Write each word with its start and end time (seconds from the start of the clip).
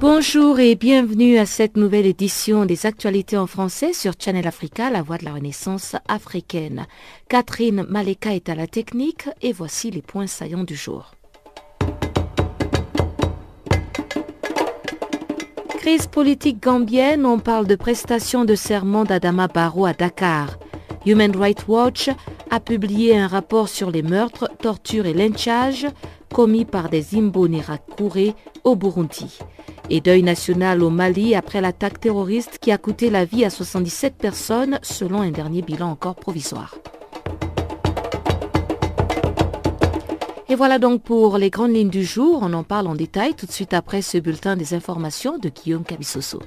Bonjour 0.00 0.60
et 0.60 0.76
bienvenue 0.76 1.38
à 1.38 1.46
cette 1.46 1.76
nouvelle 1.76 2.06
édition 2.06 2.64
des 2.64 2.86
actualités 2.86 3.36
en 3.36 3.48
français 3.48 3.92
sur 3.92 4.12
Channel 4.16 4.46
Africa, 4.46 4.90
la 4.90 5.02
voix 5.02 5.18
de 5.18 5.24
la 5.24 5.32
renaissance 5.32 5.96
africaine. 6.06 6.86
Catherine 7.28 7.84
Maleka 7.88 8.32
est 8.32 8.48
à 8.48 8.54
la 8.54 8.68
technique 8.68 9.28
et 9.42 9.52
voici 9.52 9.90
les 9.90 10.00
points 10.00 10.28
saillants 10.28 10.62
du 10.62 10.76
jour. 10.76 11.16
Crise 15.78 16.06
politique 16.06 16.62
gambienne, 16.62 17.26
on 17.26 17.40
parle 17.40 17.66
de 17.66 17.74
prestations 17.74 18.44
de 18.44 18.54
serment 18.54 19.02
d'Adama 19.02 19.48
Barrow 19.48 19.86
à 19.86 19.94
Dakar. 19.94 20.60
Human 21.06 21.34
Rights 21.36 21.66
Watch 21.66 22.08
a 22.50 22.60
publié 22.60 23.18
un 23.18 23.26
rapport 23.26 23.68
sur 23.68 23.90
les 23.90 24.02
meurtres, 24.02 24.48
tortures 24.60 25.06
et 25.06 25.14
lynchages 25.14 25.88
commis 26.32 26.64
par 26.64 26.88
des 26.88 27.16
Imbonerakure 27.16 28.34
au 28.64 28.76
Burundi 28.76 29.38
et 29.90 30.00
deuil 30.00 30.22
national 30.22 30.82
au 30.82 30.90
Mali 30.90 31.34
après 31.34 31.60
l'attaque 31.60 32.00
terroriste 32.00 32.58
qui 32.60 32.72
a 32.72 32.78
coûté 32.78 33.10
la 33.10 33.24
vie 33.24 33.44
à 33.44 33.50
77 33.50 34.14
personnes 34.16 34.78
selon 34.82 35.22
un 35.22 35.30
dernier 35.30 35.62
bilan 35.62 35.90
encore 35.90 36.14
provisoire. 36.14 36.74
Et 40.50 40.54
voilà 40.54 40.78
donc 40.78 41.02
pour 41.02 41.36
les 41.36 41.50
grandes 41.50 41.74
lignes 41.74 41.90
du 41.90 42.04
jour. 42.04 42.40
On 42.42 42.54
en 42.54 42.64
parle 42.64 42.86
en 42.86 42.94
détail 42.94 43.34
tout 43.34 43.44
de 43.44 43.52
suite 43.52 43.74
après 43.74 44.00
ce 44.00 44.16
bulletin 44.16 44.56
des 44.56 44.72
informations 44.72 45.36
de 45.36 45.50
Guillaume 45.50 45.84
Cabissoso. 45.84 46.40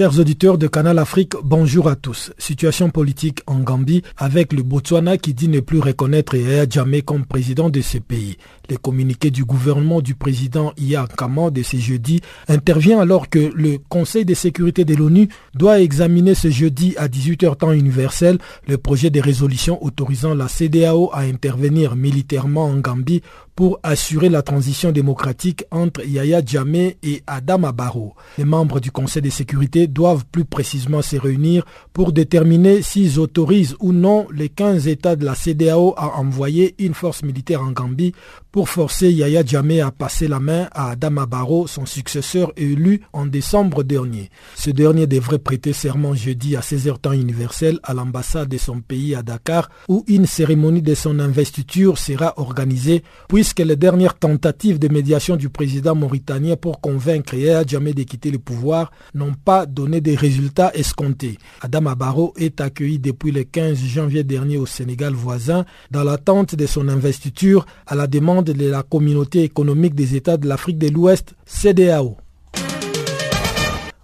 Chers 0.00 0.18
auditeurs 0.18 0.56
de 0.56 0.66
Canal 0.66 0.98
Afrique, 0.98 1.34
bonjour 1.44 1.86
à 1.86 1.94
tous. 1.94 2.32
Situation 2.38 2.88
politique 2.88 3.42
en 3.46 3.58
Gambie 3.58 4.00
avec 4.16 4.54
le 4.54 4.62
Botswana 4.62 5.18
qui 5.18 5.34
dit 5.34 5.46
ne 5.48 5.60
plus 5.60 5.78
reconnaître 5.78 6.36
Yaya 6.36 6.64
Jammeh 6.66 7.02
comme 7.02 7.26
président 7.26 7.68
de 7.68 7.82
ce 7.82 7.98
pays. 7.98 8.38
Le 8.70 8.78
communiqué 8.78 9.30
du 9.30 9.44
gouvernement 9.44 10.00
du 10.00 10.14
président 10.14 10.72
Iya 10.78 11.06
Kama 11.18 11.50
de 11.50 11.62
ce 11.62 11.76
jeudi 11.76 12.22
intervient 12.48 12.98
alors 12.98 13.28
que 13.28 13.52
le 13.54 13.76
Conseil 13.90 14.24
de 14.24 14.32
sécurité 14.32 14.86
de 14.86 14.94
l'ONU 14.94 15.28
doit 15.52 15.80
examiner 15.80 16.34
ce 16.34 16.48
jeudi 16.48 16.94
à 16.96 17.06
18h 17.06 17.56
temps 17.56 17.72
universel 17.72 18.38
le 18.66 18.78
projet 18.78 19.10
de 19.10 19.20
résolution 19.20 19.84
autorisant 19.84 20.34
la 20.34 20.48
CDAO 20.48 21.10
à 21.12 21.24
intervenir 21.24 21.94
militairement 21.94 22.64
en 22.64 22.78
Gambie 22.78 23.20
pour 23.60 23.78
assurer 23.82 24.30
la 24.30 24.40
transition 24.40 24.90
démocratique 24.90 25.66
entre 25.70 26.02
Yaya 26.08 26.40
Jammeh 26.42 26.96
et 27.02 27.22
Adama 27.26 27.72
Barrow. 27.72 28.14
Les 28.38 28.46
membres 28.46 28.80
du 28.80 28.90
Conseil 28.90 29.20
de 29.20 29.28
sécurité 29.28 29.86
doivent 29.86 30.24
plus 30.32 30.46
précisément 30.46 31.02
se 31.02 31.16
réunir 31.16 31.66
pour 31.92 32.12
déterminer 32.12 32.80
s'ils 32.80 33.18
autorisent 33.18 33.76
ou 33.78 33.92
non 33.92 34.26
les 34.32 34.48
15 34.48 34.88
États 34.88 35.14
de 35.14 35.26
la 35.26 35.34
CDAO 35.34 35.92
à 35.98 36.18
envoyer 36.18 36.74
une 36.78 36.94
force 36.94 37.22
militaire 37.22 37.60
en 37.60 37.72
Gambie 37.72 38.14
pour 38.52 38.68
forcer 38.68 39.10
Yaya 39.12 39.44
Jammeh 39.44 39.80
à 39.80 39.90
passer 39.92 40.26
la 40.26 40.40
main 40.40 40.68
à 40.72 40.90
Adama 40.90 41.26
Barrow, 41.26 41.66
son 41.66 41.86
successeur 41.86 42.52
élu 42.56 43.02
en 43.12 43.26
décembre 43.26 43.82
dernier. 43.84 44.30
Ce 44.56 44.70
dernier 44.70 45.06
devrait 45.06 45.38
prêter 45.38 45.72
serment 45.72 46.14
jeudi 46.14 46.56
à 46.56 46.60
16h 46.60 46.98
temps 46.98 47.12
universel 47.12 47.78
à 47.84 47.94
l'ambassade 47.94 48.48
de 48.48 48.58
son 48.58 48.80
pays 48.80 49.14
à 49.14 49.22
Dakar 49.22 49.70
où 49.88 50.04
une 50.08 50.26
cérémonie 50.26 50.82
de 50.82 50.94
son 50.94 51.20
investiture 51.20 51.96
sera 51.98 52.34
organisée 52.38 53.04
puisque 53.28 53.60
les 53.60 53.76
dernières 53.76 54.18
tentatives 54.18 54.78
de 54.78 54.88
médiation 54.88 55.36
du 55.36 55.48
président 55.48 55.94
mauritanien 55.94 56.56
pour 56.56 56.80
convaincre 56.80 57.34
Yaya 57.34 57.62
Jammeh 57.66 57.92
de 57.94 58.02
quitter 58.02 58.30
le 58.30 58.38
pouvoir 58.38 58.90
n'ont 59.14 59.34
pas 59.34 59.66
donné 59.66 60.00
des 60.00 60.16
résultats 60.16 60.72
escomptés. 60.74 61.38
Adama 61.60 61.94
Barrow 61.94 62.32
est 62.36 62.60
accueilli 62.60 62.98
depuis 62.98 63.30
le 63.30 63.44
15 63.44 63.78
janvier 63.78 64.24
dernier 64.24 64.58
au 64.58 64.66
Sénégal 64.66 65.12
voisin 65.14 65.64
dans 65.90 66.02
l'attente 66.02 66.56
de 66.56 66.66
son 66.66 66.88
investiture 66.88 67.66
à 67.86 67.94
la 67.94 68.06
demande 68.06 68.39
de 68.42 68.52
la 68.52 68.82
communauté 68.82 69.42
économique 69.42 69.94
des 69.94 70.16
États 70.16 70.36
de 70.36 70.48
l'Afrique 70.48 70.78
de 70.78 70.88
l'Ouest, 70.88 71.34
CDAO. 71.46 72.16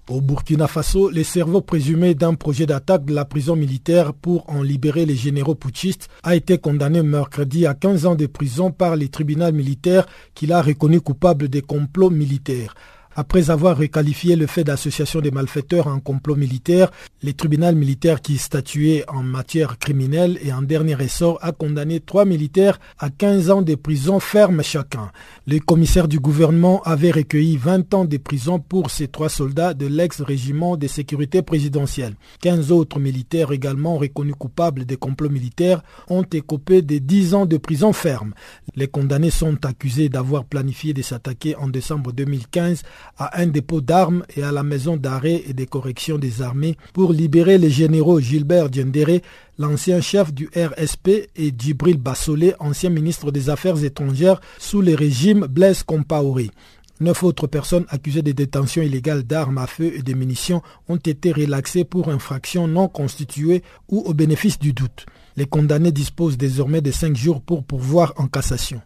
Au 0.09 0.21
Burkina 0.21 0.69
Faso, 0.69 1.11
les 1.11 1.25
cerveau 1.25 1.63
présumé 1.63 2.15
d'un 2.15 2.35
projet 2.35 2.65
d'attaque 2.65 3.07
de 3.07 3.13
la 3.13 3.25
prison 3.25 3.57
militaire 3.57 4.15
pour 4.15 4.49
en 4.49 4.63
libérer 4.63 5.05
les 5.05 5.17
généraux 5.17 5.57
putschistes 5.57 6.09
a 6.23 6.37
été 6.37 6.59
condamné 6.59 7.03
mercredi 7.03 7.67
à 7.67 7.75
15 7.75 8.07
ans 8.07 8.15
de 8.15 8.27
prison 8.27 8.71
par 8.71 8.95
les 8.95 9.09
tribunaux 9.09 9.51
militaires 9.51 10.07
qu'il 10.35 10.53
a 10.53 10.63
reconnu 10.63 11.01
coupable 11.01 11.49
des 11.49 11.63
complots 11.63 12.11
militaires. 12.11 12.75
Après 13.19 13.49
avoir 13.49 13.79
requalifié 13.79 14.37
le 14.37 14.47
fait 14.47 14.63
d'association 14.63 15.23
des 15.23 15.31
malfaiteurs 15.31 15.87
en 15.87 16.01
complot 16.01 16.37
militaire, 16.37 16.91
les 17.23 17.33
tribunaux 17.33 17.73
militaires 17.73 18.21
qui 18.21 18.37
statuaient 18.37 19.07
en 19.09 19.23
matière 19.23 19.79
criminelle 19.79 20.39
et 20.43 20.53
en 20.53 20.61
dernier 20.61 20.95
ressort 20.95 21.39
a 21.41 21.53
condamné 21.53 22.01
trois 22.01 22.27
militaires 22.27 22.79
à 22.99 23.09
15 23.09 23.51
ans 23.51 23.63
de 23.63 23.75
prison 23.75 24.21
ferme 24.21 24.63
chacun. 24.63 25.11
Le 25.47 25.61
commissaire 25.61 26.09
du 26.09 26.21
gouvernement 26.21 26.83
avait 26.83 27.11
recueilli 27.11 27.57
20 27.57 27.95
ans 27.95 28.05
de 28.05 28.19
prison 28.19 28.59
pour 28.59 28.91
ces 28.91 29.09
trois 29.09 29.31
soldats 29.31 29.73
de 29.73 29.87
l'ex-régiment 29.87 30.77
de 30.77 30.87
sécurité 30.87 31.41
présidentielle. 31.41 32.17
15 32.43 32.71
autres 32.71 33.01
militaires 33.01 33.51
également 33.51 33.97
reconnus 33.97 34.35
coupables 34.39 34.85
des 34.85 34.99
complots 34.99 35.31
militaires 35.31 35.83
ont 36.11 36.25
écopé 36.25 36.83
de 36.83 36.99
10 36.99 37.33
ans 37.33 37.47
de 37.47 37.57
prison 37.57 37.95
ferme. 37.95 38.35
Les 38.75 38.89
condamnés 38.89 39.31
sont 39.31 39.65
accusés 39.65 40.11
d'avoir 40.11 40.45
planifié 40.45 40.93
de 40.93 41.01
s'attaquer 41.01 41.57
en 41.57 41.69
décembre 41.71 42.13
2015 42.13 42.83
à 43.19 43.41
un 43.41 43.47
dépôt 43.47 43.81
d'armes 43.81 44.25
et 44.37 44.43
à 44.43 44.53
la 44.53 44.63
maison 44.63 44.97
d'arrêt 44.97 45.43
et 45.47 45.53
de 45.53 45.65
correction 45.65 46.19
des 46.19 46.43
armées 46.43 46.77
pour 46.93 47.13
libérer 47.13 47.59
les 47.59 47.71
généraux 47.71 48.21
Gilbert 48.21 48.71
Diendéré, 48.71 49.23
l'ancien 49.59 50.01
chef 50.01 50.33
du 50.33 50.49
RSP, 50.57 51.09
et 51.37 51.53
Djibril 51.57 51.99
Bassolé, 51.99 52.55
ancien 52.59 52.91
ministre 52.91 53.31
des 53.31 53.51
Affaires 53.51 53.83
étrangères 53.83 54.41
sous 54.59 54.83
le 54.83 54.95
régime 54.95 55.47
Blaise 55.47 55.83
Compaoré. 55.83 56.51
Neuf 57.01 57.23
autres 57.23 57.47
personnes 57.47 57.85
accusées 57.91 58.23
de 58.23 58.33
détention 58.33 58.81
illégale 58.81 59.23
d'armes 59.23 59.59
à 59.59 59.67
feu 59.67 59.93
et 59.95 60.03
de 60.03 60.15
munitions 60.15 60.63
ont 60.89 60.97
été 60.97 61.31
relaxées 61.31 61.85
pour 61.85 62.09
infractions 62.09 62.67
non 62.67 62.89
constituées 62.89 63.63
ou 63.89 64.01
au 64.01 64.15
bénéfice 64.15 64.59
du 64.59 64.73
doute. 64.73 65.05
Les 65.37 65.45
condamnés 65.45 65.93
disposent 65.93 66.39
désormais 66.39 66.81
de 66.81 66.91
cinq 66.91 67.15
jours 67.15 67.43
pour 67.43 67.65
pourvoir 67.65 68.15
en 68.17 68.29
cassation. 68.29 68.81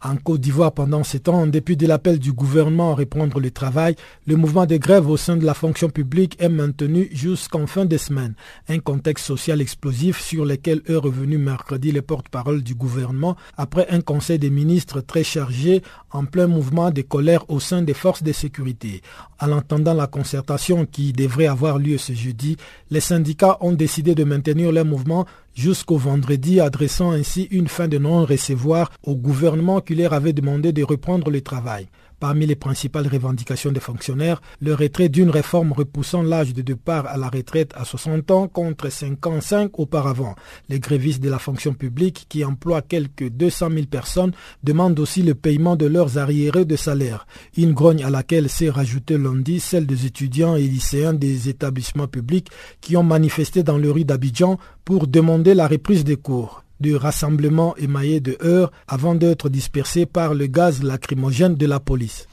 En 0.00 0.16
Côte 0.16 0.40
d'Ivoire, 0.40 0.70
pendant 0.70 1.02
ces 1.02 1.18
temps, 1.18 1.40
en 1.40 1.46
dépit 1.48 1.76
de 1.76 1.84
l'appel 1.88 2.20
du 2.20 2.32
gouvernement 2.32 2.92
à 2.92 2.94
reprendre 2.94 3.40
le 3.40 3.50
travail, 3.50 3.96
le 4.28 4.36
mouvement 4.36 4.64
de 4.64 4.76
grève 4.76 5.10
au 5.10 5.16
sein 5.16 5.36
de 5.36 5.44
la 5.44 5.54
fonction 5.54 5.90
publique 5.90 6.36
est 6.38 6.48
maintenu 6.48 7.08
jusqu'en 7.10 7.66
fin 7.66 7.84
de 7.84 7.96
semaine. 7.96 8.34
Un 8.68 8.78
contexte 8.78 9.24
social 9.26 9.60
explosif 9.60 10.20
sur 10.20 10.44
lequel 10.44 10.82
est 10.86 10.94
revenu 10.94 11.36
mercredi 11.36 11.90
le 11.90 12.02
porte-parole 12.02 12.62
du 12.62 12.76
gouvernement 12.76 13.36
après 13.56 13.88
un 13.90 14.00
conseil 14.00 14.38
des 14.38 14.50
ministres 14.50 15.00
très 15.00 15.24
chargé 15.24 15.82
en 16.12 16.26
plein 16.26 16.46
mouvement 16.46 16.92
de 16.92 17.02
colère 17.02 17.44
au 17.50 17.58
sein 17.58 17.82
des 17.82 17.92
forces 17.94 18.22
de 18.22 18.32
sécurité. 18.32 19.02
En 19.40 19.50
entendant 19.50 19.94
la 19.94 20.06
concertation 20.06 20.86
qui 20.86 21.12
devrait 21.12 21.48
avoir 21.48 21.78
lieu 21.78 21.98
ce 21.98 22.12
jeudi, 22.12 22.56
les 22.90 23.00
syndicats 23.00 23.56
ont 23.60 23.72
décidé 23.72 24.14
de 24.14 24.22
maintenir 24.22 24.70
leur 24.70 24.84
mouvement 24.84 25.26
jusqu'au 25.58 25.96
vendredi, 25.96 26.60
adressant 26.60 27.10
ainsi 27.10 27.48
une 27.50 27.66
fin 27.66 27.88
de 27.88 27.98
non-recevoir 27.98 28.92
au 29.02 29.16
gouvernement 29.16 29.80
qui 29.80 29.96
leur 29.96 30.12
avait 30.12 30.32
demandé 30.32 30.72
de 30.72 30.84
reprendre 30.84 31.30
le 31.32 31.40
travail. 31.40 31.88
Parmi 32.20 32.46
les 32.46 32.56
principales 32.56 33.06
revendications 33.06 33.70
des 33.70 33.78
fonctionnaires, 33.78 34.42
le 34.60 34.74
retrait 34.74 35.08
d'une 35.08 35.30
réforme 35.30 35.70
repoussant 35.70 36.22
l'âge 36.22 36.52
de 36.52 36.62
départ 36.62 37.06
à 37.06 37.16
la 37.16 37.28
retraite 37.28 37.72
à 37.76 37.84
60 37.84 38.30
ans 38.32 38.48
contre 38.48 38.90
55 38.90 39.78
auparavant. 39.78 40.34
Les 40.68 40.80
grévistes 40.80 41.22
de 41.22 41.30
la 41.30 41.38
fonction 41.38 41.74
publique, 41.74 42.26
qui 42.28 42.44
emploient 42.44 42.82
quelques 42.82 43.28
200 43.28 43.70
000 43.70 43.86
personnes, 43.86 44.32
demandent 44.64 44.98
aussi 44.98 45.22
le 45.22 45.36
paiement 45.36 45.76
de 45.76 45.86
leurs 45.86 46.18
arriérés 46.18 46.64
de 46.64 46.76
salaire. 46.76 47.26
Une 47.56 47.72
grogne 47.72 48.02
à 48.02 48.10
laquelle 48.10 48.48
s'est 48.48 48.70
rajoutée 48.70 49.16
lundi 49.16 49.60
celle 49.60 49.86
des 49.86 50.04
étudiants 50.04 50.56
et 50.56 50.62
lycéens 50.62 51.14
des 51.14 51.48
établissements 51.48 52.08
publics 52.08 52.48
qui 52.80 52.96
ont 52.96 53.04
manifesté 53.04 53.62
dans 53.62 53.78
le 53.78 53.92
rue 53.92 54.04
d'Abidjan 54.04 54.58
pour 54.84 55.06
demander 55.06 55.54
la 55.54 55.68
reprise 55.68 56.02
des 56.02 56.16
cours 56.16 56.64
de 56.80 56.94
rassemblements 56.94 57.76
émaillés 57.76 58.20
de 58.20 58.36
heures 58.42 58.70
avant 58.86 59.14
d'être 59.14 59.48
dispersés 59.48 60.06
par 60.06 60.34
le 60.34 60.46
gaz 60.46 60.82
lacrymogène 60.82 61.54
de 61.54 61.66
la 61.66 61.80
police. 61.80 62.26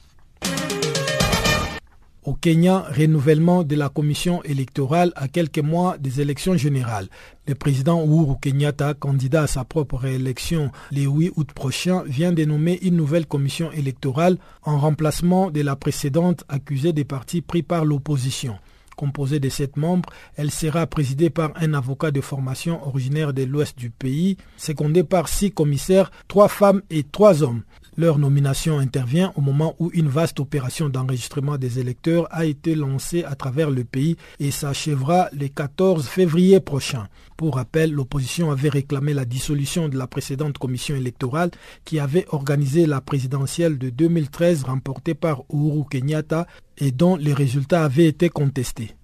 Au 2.25 2.33
Kenya, 2.33 2.88
renouvellement 2.89 3.63
de 3.63 3.75
la 3.75 3.88
commission 3.88 4.42
électorale 4.42 5.13
à 5.15 5.27
quelques 5.27 5.59
mois 5.59 6.00
des 6.00 6.21
élections 6.21 6.57
générales. 6.57 7.07
Le 7.47 7.53
président 7.53 8.03
Uhuru 8.03 8.39
Kenyatta, 8.42 8.95
candidat 8.95 9.44
à 9.44 9.47
sa 9.47 9.63
propre 9.63 9.97
réélection 9.97 10.71
le 10.92 11.01
8 11.01 11.33
août 11.36 11.51
prochain, 11.53 12.01
vient 12.07 12.31
de 12.31 12.44
nommer 12.44 12.80
une 12.81 12.95
nouvelle 12.95 13.27
commission 13.27 13.71
électorale 13.74 14.39
en 14.63 14.80
remplacement 14.80 15.51
de 15.51 15.62
la 15.62 15.75
précédente 15.75 16.44
accusée 16.50 16.94
des 16.94 17.06
partis 17.06 17.44
pris 17.44 17.62
par 17.62 17.86
l'opposition. 17.86 18.57
Composée 18.95 19.39
de 19.39 19.50
sept 19.50 19.77
membres, 19.77 20.09
elle 20.36 20.51
sera 20.51 20.88
présidée 20.88 21.30
par 21.30 21.51
un 21.56 21.74
avocat 21.74 22.12
de 22.12 22.21
formation 22.21 22.86
originaire 22.88 23.33
de 23.33 23.44
l'ouest 23.44 23.77
du 23.77 23.89
pays, 23.89 24.38
secondé 24.57 25.03
par 25.03 25.27
six 25.27 25.51
commissaires, 25.51 26.12
trois 26.27 26.47
femmes 26.47 26.81
et 26.89 27.03
trois 27.03 27.44
hommes. 27.44 27.63
Leur 27.97 28.18
nomination 28.19 28.77
intervient 28.80 29.31
au 29.36 29.42
moment 29.42 29.74
où 29.80 29.89
une 29.94 30.09
vaste 30.09 30.42
opération 30.42 30.89
d'enregistrement 30.89 31.57
des 31.57 31.80
électeurs 31.80 32.27
a 32.30 32.45
été 32.45 32.75
lancée 32.75 33.24
à 33.24 33.36
travers 33.36 33.71
le 33.71 33.86
pays 33.86 34.18
et 34.39 34.51
s'achèvera 34.51 35.30
le 35.31 35.47
14 35.47 36.06
février 36.06 36.59
prochain. 36.59 37.07
Pour 37.38 37.56
rappel, 37.56 37.92
l'opposition 37.92 38.50
avait 38.50 38.70
réclamé 38.70 39.14
la 39.14 39.26
dissolution 39.26 39.90
de 39.90 39.98
la 39.98 40.08
précédente 40.08 40.58
commission 40.58 40.96
électorale 40.96 41.52
qui 41.84 42.00
avait 42.00 42.26
organisé 42.30 42.86
la 42.86 43.02
présidentielle 43.02 43.78
de 43.78 43.90
2013 43.90 44.64
remportée 44.64 45.16
par 45.16 45.44
Uhuru 45.52 45.84
Kenyatta 45.90 46.48
et 46.78 46.92
dont 46.92 47.18
les 47.18 47.34
résultats 47.34 47.84
avaient 47.84 48.08
été 48.08 48.30
contestés. 48.30 48.96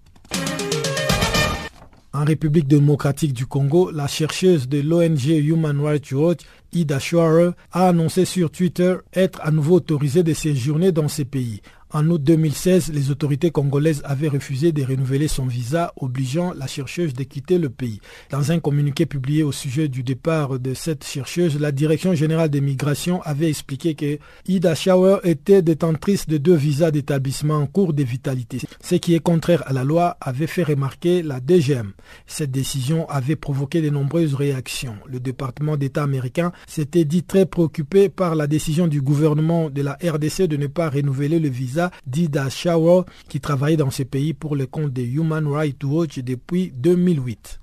En 2.14 2.26
République 2.26 2.68
démocratique 2.68 3.32
du 3.32 3.46
Congo, 3.46 3.90
la 3.90 4.06
chercheuse 4.06 4.68
de 4.68 4.82
l'ONG 4.82 5.26
Human 5.28 5.80
Rights 5.80 6.12
Watch, 6.12 6.42
Ida 6.74 7.00
Schwarer, 7.00 7.52
a 7.72 7.88
annoncé 7.88 8.26
sur 8.26 8.52
Twitter 8.52 8.96
être 9.14 9.40
à 9.42 9.52
nouveau 9.52 9.76
autorisée 9.76 10.22
de 10.22 10.34
séjourner 10.34 10.92
dans 10.92 11.08
ces 11.08 11.24
pays. 11.24 11.62
En 11.94 12.10
août 12.10 12.24
2016, 12.24 12.94
les 12.94 13.12
autorités 13.12 13.52
congolaises 13.52 14.02
avaient 14.06 14.30
refusé 14.30 14.72
de 14.72 14.82
renouveler 14.82 15.28
son 15.28 15.46
visa, 15.46 15.92
obligeant 15.98 16.54
la 16.54 16.66
chercheuse 16.66 17.14
de 17.14 17.24
quitter 17.24 17.58
le 17.58 17.70
pays. 17.70 18.00
Dans 18.30 18.54
un 18.54 18.60
communiqué 18.60 19.06
publié 19.06 19.44
au 19.44 19.52
sujet 19.52 19.90
du 19.90 20.02
départ 20.02 20.58
de 20.58 20.74
cette 20.74 21.04
chercheuse, 21.04 21.60
la 21.60 21.74
Direction 21.74 22.14
générale 22.14 22.50
des 22.50 22.62
migrations 22.62 23.22
avait 23.24 23.50
expliqué 23.50 23.96
que 23.96 24.20
Ida 24.48 24.74
Schauer 24.74 25.18
était 25.26 25.62
détentrice 25.62 26.28
de 26.28 26.38
deux 26.38 26.56
visas 26.56 26.92
d'établissement 26.92 27.56
en 27.56 27.66
cours 27.66 27.92
de 27.92 28.04
vitalité, 28.04 28.60
ce 28.82 28.96
qui 28.96 29.14
est 29.14 29.20
contraire 29.20 29.64
à 29.68 29.74
la 29.74 29.84
loi, 29.84 30.16
avait 30.22 30.48
fait 30.48 30.64
remarquer 30.64 31.22
la 31.22 31.42
DGM. 31.42 31.92
Cette 32.26 32.52
décision 32.52 33.06
avait 33.10 33.36
provoqué 33.36 33.82
de 33.82 33.90
nombreuses 33.90 34.34
réactions. 34.34 34.96
Le 35.08 35.20
département 35.20 35.76
d'État 35.76 36.04
américain 36.04 36.54
s'était 36.68 37.04
dit 37.04 37.24
très 37.24 37.46
préoccupé 37.46 38.08
par 38.08 38.36
la 38.36 38.48
décision 38.48 38.88
du 38.88 39.02
gouvernement 39.02 39.70
de 39.70 39.82
la 39.82 39.98
RDC 40.02 40.44
de 40.44 40.56
ne 40.56 40.68
pas 40.68 40.90
renouveler 40.90 41.40
le 41.40 41.50
visa 41.50 41.81
Dida 42.06 42.50
Shower, 42.50 43.04
qui 43.30 43.40
travaillait 43.40 43.78
dans 43.78 43.90
ce 43.92 44.04
pays 44.04 44.34
pour 44.34 44.56
le 44.56 44.68
compte 44.68 44.94
de 44.94 45.02
Human 45.02 45.48
Rights 45.48 45.84
Watch 45.84 46.20
depuis 46.20 46.72
2008. 46.76 47.62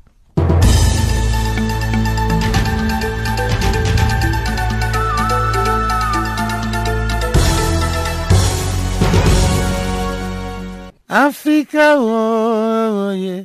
Africa, 11.11 11.97
oh, 11.97 13.13
yeah. 13.17 13.45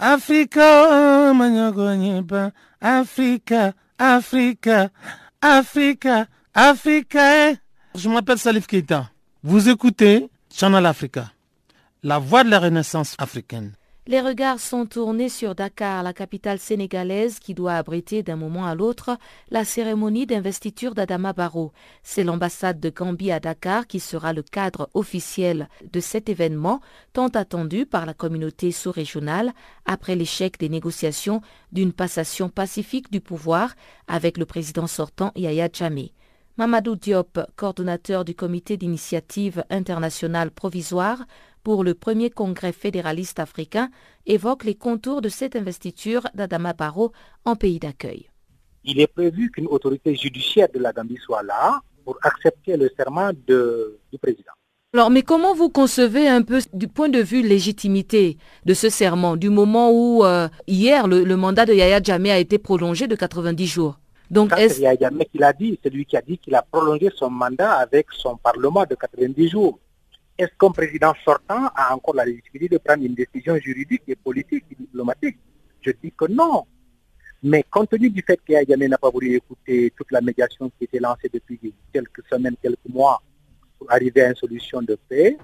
Africa, 0.00 0.60
oh, 1.30 2.50
Africa, 2.80 3.74
Africa, 3.98 4.90
Africa, 5.42 6.28
Africa. 6.54 7.50
Eh. 7.50 7.56
Je 7.94 8.08
m'appelle 8.08 8.38
Salif 8.38 8.66
Keita. 8.66 9.13
Vous 9.46 9.68
écoutez 9.68 10.30
Channel 10.50 10.86
Africa, 10.86 11.30
la 12.02 12.18
voix 12.18 12.44
de 12.44 12.48
la 12.48 12.60
renaissance 12.60 13.14
africaine. 13.18 13.74
Les 14.06 14.22
regards 14.22 14.58
sont 14.58 14.86
tournés 14.86 15.28
sur 15.28 15.54
Dakar, 15.54 16.02
la 16.02 16.14
capitale 16.14 16.58
sénégalaise 16.58 17.40
qui 17.40 17.52
doit 17.52 17.74
abriter 17.74 18.22
d'un 18.22 18.36
moment 18.36 18.64
à 18.64 18.74
l'autre 18.74 19.18
la 19.50 19.66
cérémonie 19.66 20.24
d'investiture 20.24 20.94
d'Adama 20.94 21.34
Barrow. 21.34 21.72
C'est 22.02 22.24
l'ambassade 22.24 22.80
de 22.80 22.88
Gambie 22.88 23.32
à 23.32 23.38
Dakar 23.38 23.86
qui 23.86 24.00
sera 24.00 24.32
le 24.32 24.42
cadre 24.42 24.88
officiel 24.94 25.68
de 25.92 26.00
cet 26.00 26.30
événement 26.30 26.80
tant 27.12 27.28
attendu 27.28 27.84
par 27.84 28.06
la 28.06 28.14
communauté 28.14 28.72
sous-régionale 28.72 29.52
après 29.84 30.16
l'échec 30.16 30.58
des 30.58 30.70
négociations 30.70 31.42
d'une 31.70 31.92
passation 31.92 32.48
pacifique 32.48 33.12
du 33.12 33.20
pouvoir 33.20 33.74
avec 34.08 34.38
le 34.38 34.46
président 34.46 34.86
sortant 34.86 35.32
Yahya 35.36 35.68
Jammeh. 35.70 36.14
Mamadou 36.56 36.94
Diop, 36.94 37.40
coordonnateur 37.56 38.24
du 38.24 38.36
comité 38.36 38.76
d'initiative 38.76 39.64
internationale 39.70 40.52
provisoire 40.52 41.24
pour 41.64 41.82
le 41.82 41.94
premier 41.94 42.30
congrès 42.30 42.70
fédéraliste 42.70 43.40
africain, 43.40 43.90
évoque 44.26 44.62
les 44.62 44.76
contours 44.76 45.20
de 45.20 45.28
cette 45.28 45.56
investiture 45.56 46.22
d'Adama 46.34 46.72
Barrow 46.72 47.10
en 47.44 47.56
pays 47.56 47.80
d'accueil. 47.80 48.30
Il 48.84 49.00
est 49.00 49.08
prévu 49.08 49.50
qu'une 49.50 49.66
autorité 49.66 50.14
judiciaire 50.14 50.68
de 50.72 50.78
la 50.78 50.92
Gambie 50.92 51.18
soit 51.20 51.42
là 51.42 51.80
pour 52.04 52.18
accepter 52.22 52.76
le 52.76 52.88
serment 52.96 53.32
du 53.32 54.18
président. 54.22 54.52
Alors, 54.92 55.10
mais 55.10 55.22
comment 55.22 55.54
vous 55.54 55.70
concevez 55.70 56.28
un 56.28 56.42
peu 56.42 56.60
du 56.72 56.86
point 56.86 57.08
de 57.08 57.18
vue 57.18 57.42
légitimité 57.42 58.38
de 58.64 58.74
ce 58.74 58.90
serment, 58.90 59.36
du 59.36 59.50
moment 59.50 59.90
où 59.90 60.24
euh, 60.24 60.46
hier 60.68 61.08
le, 61.08 61.24
le, 61.24 61.36
mandat 61.36 61.66
de 61.66 61.72
Yahya 61.72 62.00
Jammeh 62.00 62.30
a 62.30 62.38
été 62.38 62.58
prolongé 62.58 63.08
de 63.08 63.16
90 63.16 63.66
jours? 63.66 63.98
Donc, 64.30 64.52
est-ce... 64.58 64.80
Il 64.80 64.82
y 64.82 64.86
a 64.86 64.96
jamais 64.96 65.26
qui 65.26 65.38
l'a 65.38 65.52
dit, 65.52 65.78
c'est 65.82 65.90
lui 65.90 66.04
qui 66.04 66.16
a 66.16 66.22
dit 66.22 66.38
qu'il 66.38 66.54
a 66.54 66.62
prolongé 66.62 67.10
son 67.14 67.30
mandat 67.30 67.74
avec 67.74 68.06
son 68.12 68.36
Parlement 68.36 68.84
de 68.84 68.94
90 68.94 69.48
jours. 69.48 69.78
Est-ce 70.36 70.50
qu'un 70.58 70.70
président 70.70 71.12
sortant 71.24 71.68
a 71.74 71.94
encore 71.94 72.14
la 72.14 72.24
légitimité 72.24 72.68
de 72.68 72.78
prendre 72.78 73.04
une 73.04 73.14
décision 73.14 73.56
juridique 73.56 74.02
et 74.08 74.16
politique 74.16 74.64
et 74.70 74.74
diplomatique? 74.74 75.38
Je 75.80 75.92
dis 76.02 76.12
que 76.12 76.24
non. 76.26 76.66
Mais 77.42 77.62
compte 77.70 77.90
tenu 77.90 78.10
du 78.10 78.22
fait 78.26 78.40
qu'Ayamé 78.44 78.88
n'a 78.88 78.98
pas 78.98 79.10
voulu 79.10 79.34
écouter 79.34 79.92
toute 79.96 80.10
la 80.10 80.20
médiation 80.20 80.70
qui 80.70 80.84
était 80.84 80.98
lancée 80.98 81.30
depuis 81.32 81.60
quelques 81.92 82.24
semaines, 82.28 82.56
quelques 82.60 82.88
mois, 82.88 83.22
pour 83.78 83.92
arriver 83.92 84.22
à 84.22 84.28
une 84.30 84.34
solution 84.34 84.80
de 84.80 84.98
paix, 85.08 85.36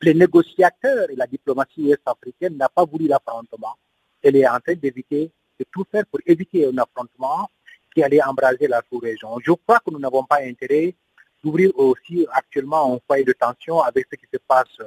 les 0.00 0.14
négociateurs 0.14 1.10
et 1.10 1.16
la 1.16 1.26
diplomatie 1.26 1.82
ouest-africaine 1.82 2.56
n'ont 2.56 2.66
pas 2.74 2.84
voulu 2.84 3.08
l'affrontement. 3.08 3.74
Elle 4.22 4.36
est 4.36 4.48
en 4.48 4.58
train 4.58 4.74
d'éviter, 4.74 5.30
de 5.60 5.66
tout 5.70 5.84
faire 5.90 6.06
pour 6.06 6.20
éviter 6.26 6.66
un 6.66 6.78
affrontement 6.78 7.48
qui 7.98 8.04
allait 8.04 8.22
embraser 8.22 8.68
la 8.68 8.80
sous-région. 8.88 9.40
Je 9.44 9.50
crois 9.50 9.80
que 9.80 9.90
nous 9.90 9.98
n'avons 9.98 10.22
pas 10.22 10.38
intérêt 10.42 10.94
d'ouvrir 11.42 11.72
aussi 11.76 12.24
actuellement 12.30 12.94
un 12.94 12.98
foyer 13.04 13.24
de 13.24 13.32
tension 13.32 13.80
avec 13.80 14.06
ce 14.08 14.14
qui 14.16 14.26
se 14.32 14.38
passe 14.38 14.78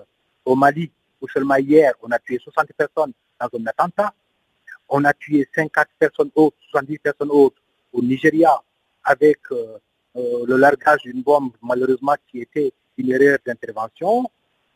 au 0.45 0.55
Mali, 0.55 0.89
où 1.19 1.27
seulement 1.27 1.57
hier, 1.57 1.91
on 2.01 2.09
a 2.11 2.19
tué 2.19 2.39
60 2.41 2.67
personnes 2.71 3.11
dans 3.37 3.49
un 3.59 3.67
attentat. 3.67 4.13
On 4.87 5.03
a 5.03 5.13
tué 5.13 5.45
50 5.53 5.87
personnes 5.99 6.31
autres, 6.35 6.55
70 6.71 6.99
personnes 6.99 7.31
autres 7.31 7.61
au 7.91 8.01
Nigeria 8.01 8.51
avec 9.03 9.39
euh, 9.51 9.77
euh, 10.15 10.45
le 10.47 10.55
largage 10.55 11.01
d'une 11.01 11.21
bombe, 11.21 11.51
malheureusement, 11.61 12.15
qui 12.29 12.39
était 12.39 12.71
une 12.97 13.11
erreur 13.11 13.39
d'intervention. 13.45 14.23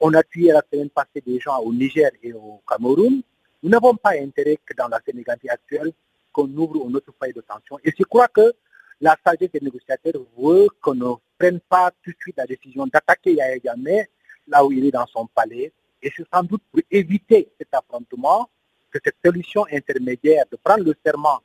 On 0.02 0.14
a 0.14 0.24
tué 0.24 0.48
la 0.52 0.62
semaine 0.70 0.90
passée 0.90 1.24
des 1.26 1.40
gens 1.40 1.60
au 1.60 1.74
Niger 1.74 2.12
et 2.22 2.34
au 2.34 2.62
Cameroun. 2.68 3.22
Nous 3.64 3.70
n'avons 3.70 3.96
pas 3.96 4.12
intérêt 4.22 4.60
que 4.66 4.74
dans 4.76 4.90
la 4.90 5.00
Sénégambie 5.06 5.48
actuelle, 5.48 5.94
qu'on 6.36 6.50
ouvre 6.58 6.86
un 6.86 6.94
autre 6.94 7.14
foyer 7.18 7.32
de 7.32 7.40
tension. 7.40 7.80
Et 7.82 7.94
je 7.98 8.04
crois 8.04 8.28
que 8.28 8.54
la 9.00 9.16
sagesse 9.26 9.52
des 9.52 9.62
négociateurs 9.62 10.22
veut 10.38 10.68
qu'on 10.82 10.94
ne 10.96 11.14
prenne 11.38 11.62
pas 11.62 11.92
tout 12.04 12.12
de 12.12 12.18
suite 12.20 12.36
la 12.38 12.46
décision 12.46 12.86
d'attaquer 12.88 13.36
Yahya 13.36 13.58
Jammeh 13.64 14.10
là 14.46 14.66
où 14.66 14.72
il 14.74 14.86
est 14.86 14.92
dans 14.92 15.08
son 15.08 15.26
palais. 15.28 15.72
Et 16.02 16.12
c'est 16.16 16.26
sans 16.32 16.44
doute 16.44 16.62
pour 16.70 16.82
éviter 16.92 17.48
cet 17.58 17.70
affrontement 17.74 18.50
que 18.92 19.00
cette 19.04 19.16
solution 19.24 19.66
intermédiaire 19.72 20.44
de 20.52 20.58
prendre 20.62 20.84
le 20.84 20.94
serment 21.06 21.40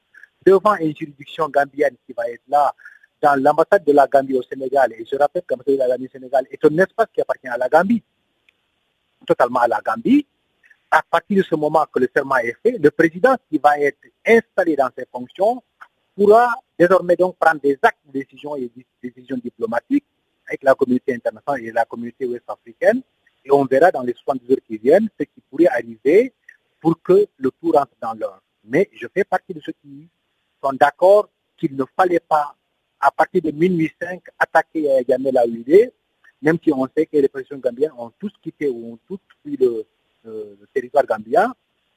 devant 0.44 0.74
une 0.76 0.94
juridiction 0.96 1.48
gambienne 1.48 1.94
qui 2.04 2.12
va 2.12 2.28
être 2.28 2.42
là 2.48 2.74
dans 3.22 3.40
l'ambassade 3.40 3.84
de 3.84 3.92
la 3.92 4.08
Gambie 4.08 4.36
au 4.36 4.42
Sénégal. 4.42 4.92
Et 4.94 5.04
je 5.04 5.14
rappelle 5.16 5.42
que 5.42 5.54
l'ambassade 5.54 5.74
de 5.74 5.78
la 5.78 5.88
Gambie 5.88 6.06
au 6.06 6.10
Sénégal 6.10 6.46
est 6.50 6.64
un 6.64 6.78
espace 6.78 7.06
qui 7.14 7.20
appartient 7.20 7.48
à 7.48 7.56
la 7.56 7.68
Gambie, 7.68 8.02
totalement 9.24 9.60
à 9.60 9.68
la 9.68 9.80
Gambie 9.80 10.26
à 10.90 11.02
partir 11.02 11.38
de 11.38 11.42
ce 11.42 11.54
moment 11.54 11.86
que 11.92 12.00
le 12.00 12.08
serment 12.14 12.36
est 12.38 12.56
fait, 12.62 12.76
le 12.78 12.90
président 12.90 13.36
qui 13.48 13.58
va 13.58 13.78
être 13.78 13.98
installé 14.26 14.74
dans 14.74 14.90
ses 14.96 15.04
fonctions 15.10 15.62
pourra 16.16 16.54
désormais 16.78 17.16
donc 17.16 17.36
prendre 17.38 17.60
des 17.60 17.78
actes 17.82 17.98
de 18.06 18.12
décision 18.12 18.56
et 18.56 18.70
des 18.74 18.86
décisions 19.02 19.36
diplomatiques 19.36 20.04
avec 20.48 20.62
la 20.64 20.74
communauté 20.74 21.14
internationale 21.14 21.64
et 21.64 21.70
la 21.70 21.84
communauté 21.84 22.26
ouest-africaine. 22.26 23.02
Et 23.44 23.52
on 23.52 23.64
verra 23.64 23.90
dans 23.92 24.02
les 24.02 24.14
70 24.14 24.50
heures 24.50 24.58
qui 24.66 24.78
viennent 24.78 25.08
ce 25.18 25.24
qui 25.24 25.40
pourrait 25.48 25.68
arriver 25.68 26.32
pour 26.80 27.00
que 27.02 27.26
le 27.36 27.50
tout 27.60 27.70
rentre 27.70 27.92
dans 28.02 28.14
l'ordre. 28.14 28.42
Mais 28.64 28.90
je 28.92 29.06
fais 29.14 29.24
partie 29.24 29.54
de 29.54 29.60
ceux 29.60 29.72
qui 29.80 30.08
sont 30.62 30.72
d'accord 30.72 31.28
qu'il 31.56 31.76
ne 31.76 31.84
fallait 31.96 32.20
pas, 32.20 32.54
à 32.98 33.10
partir 33.10 33.42
de 33.42 33.50
minuit 33.52 33.92
5, 34.02 34.20
attaquer 34.38 35.04
Yamel 35.08 35.38
Aouidé, 35.38 35.92
même 36.42 36.58
si 36.62 36.72
on 36.72 36.86
sait 36.96 37.06
que 37.06 37.16
les 37.16 37.28
présidents 37.28 37.58
gambiens 37.58 37.92
ont 37.96 38.10
tous 38.18 38.32
quitté 38.42 38.68
ou 38.68 38.94
ont 38.94 38.98
tous 39.06 39.20
pris 39.42 39.56
le, 39.56 39.86
le, 40.24 40.58
territoire 40.72 41.04
gambien, 41.04 41.54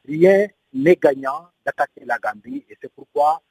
rien 0.08 0.48
n'est 0.74 0.96
gagnant 0.96 1.50
d'attaquer 1.66 2.06
la 2.06 2.18
Gambie. 2.18 2.66
Et 2.70 2.78
c'est 2.82 2.92
pourquoi 2.92 3.42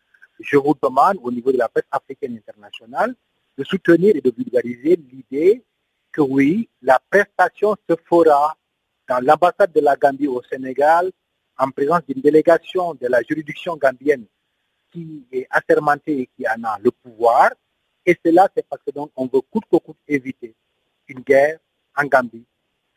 je 0.40 0.56
vous 0.56 0.74
demande 0.82 1.18
au 1.22 1.30
niveau 1.30 1.52
de 1.52 1.58
la 1.58 1.68
presse 1.68 1.86
africaine 1.90 2.36
internationale 2.36 3.14
de 3.56 3.64
soutenir 3.64 4.16
et 4.16 4.20
de 4.20 4.32
vulgariser 4.36 4.96
l'idée 4.96 5.62
que 6.10 6.20
oui, 6.20 6.68
la 6.82 7.00
prestation 7.10 7.74
se 7.88 7.94
fera 8.08 8.56
dans 9.08 9.20
l'ambassade 9.20 9.72
de 9.72 9.80
la 9.80 9.96
Gambie 9.96 10.28
au 10.28 10.42
Sénégal, 10.42 11.10
en 11.58 11.70
présence 11.70 12.02
d'une 12.08 12.20
délégation 12.20 12.94
de 12.94 13.06
la 13.08 13.22
juridiction 13.22 13.76
gambienne 13.76 14.26
qui 14.90 15.26
est 15.32 15.46
assermentée 15.50 16.20
et 16.20 16.26
qui 16.36 16.46
en 16.48 16.62
a 16.64 16.78
le 16.82 16.90
pouvoir. 16.90 17.50
Et 18.04 18.16
cela, 18.24 18.48
c'est 18.54 18.66
parce 18.68 18.82
que 18.82 18.90
donc 18.90 19.10
on 19.16 19.26
veut 19.26 19.40
coûte 19.40 19.64
que 19.70 19.76
coûte 19.76 19.96
éviter 20.06 20.54
une 21.08 21.20
guerre 21.20 21.58
en 21.96 22.04
Gambie, 22.04 22.44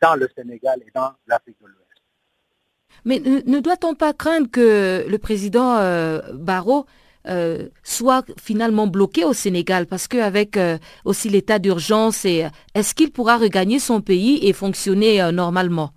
dans 0.00 0.14
le 0.14 0.28
Sénégal 0.36 0.80
et 0.86 0.90
dans 0.94 1.12
l'Afrique 1.26 1.56
de 1.60 1.66
l'Ouest. 1.66 1.86
Mais 3.04 3.20
ne, 3.20 3.60
doit-on 3.60 3.94
pas 3.94 4.12
craindre 4.12 4.50
que 4.50 5.04
le 5.08 5.18
président 5.18 5.76
euh, 5.76 6.20
Barrault 6.34 6.86
euh, 7.26 7.68
soit 7.82 8.24
finalement 8.38 8.86
bloqué 8.86 9.24
au 9.24 9.32
Sénégal? 9.32 9.86
Parce 9.86 10.08
qu'avec 10.08 10.56
euh, 10.56 10.78
aussi 11.04 11.28
l'état 11.28 11.58
d'urgence, 11.58 12.24
est-ce 12.24 12.94
qu'il 12.94 13.12
pourra 13.12 13.36
regagner 13.36 13.78
son 13.78 14.00
pays 14.00 14.46
et 14.46 14.52
fonctionner 14.52 15.30
normalement? 15.32 15.90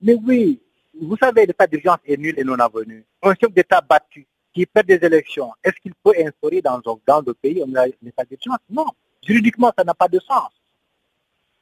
Mais 0.00 0.16
oui, 0.26 0.60
vous 1.00 1.16
savez, 1.16 1.46
l'état 1.46 1.66
d'urgence 1.66 1.98
est 2.06 2.16
nul 2.16 2.34
et 2.36 2.44
non 2.44 2.58
avenu. 2.58 3.04
Un 3.22 3.34
chef 3.40 3.52
d'État 3.52 3.80
battu 3.80 4.26
qui 4.54 4.66
perd 4.66 4.86
des 4.86 5.00
élections, 5.02 5.50
est-ce 5.64 5.74
qu'il 5.82 5.92
peut 6.02 6.12
instaurer 6.18 6.62
dans, 6.62 6.80
dans 7.06 7.22
le 7.26 7.34
pays 7.34 7.62
un 7.62 7.84
état 8.06 8.24
d'urgence? 8.24 8.58
Non. 8.70 8.86
Juridiquement, 9.26 9.72
ça 9.76 9.84
n'a 9.84 9.94
pas 9.94 10.08
de 10.08 10.20
sens. 10.20 10.50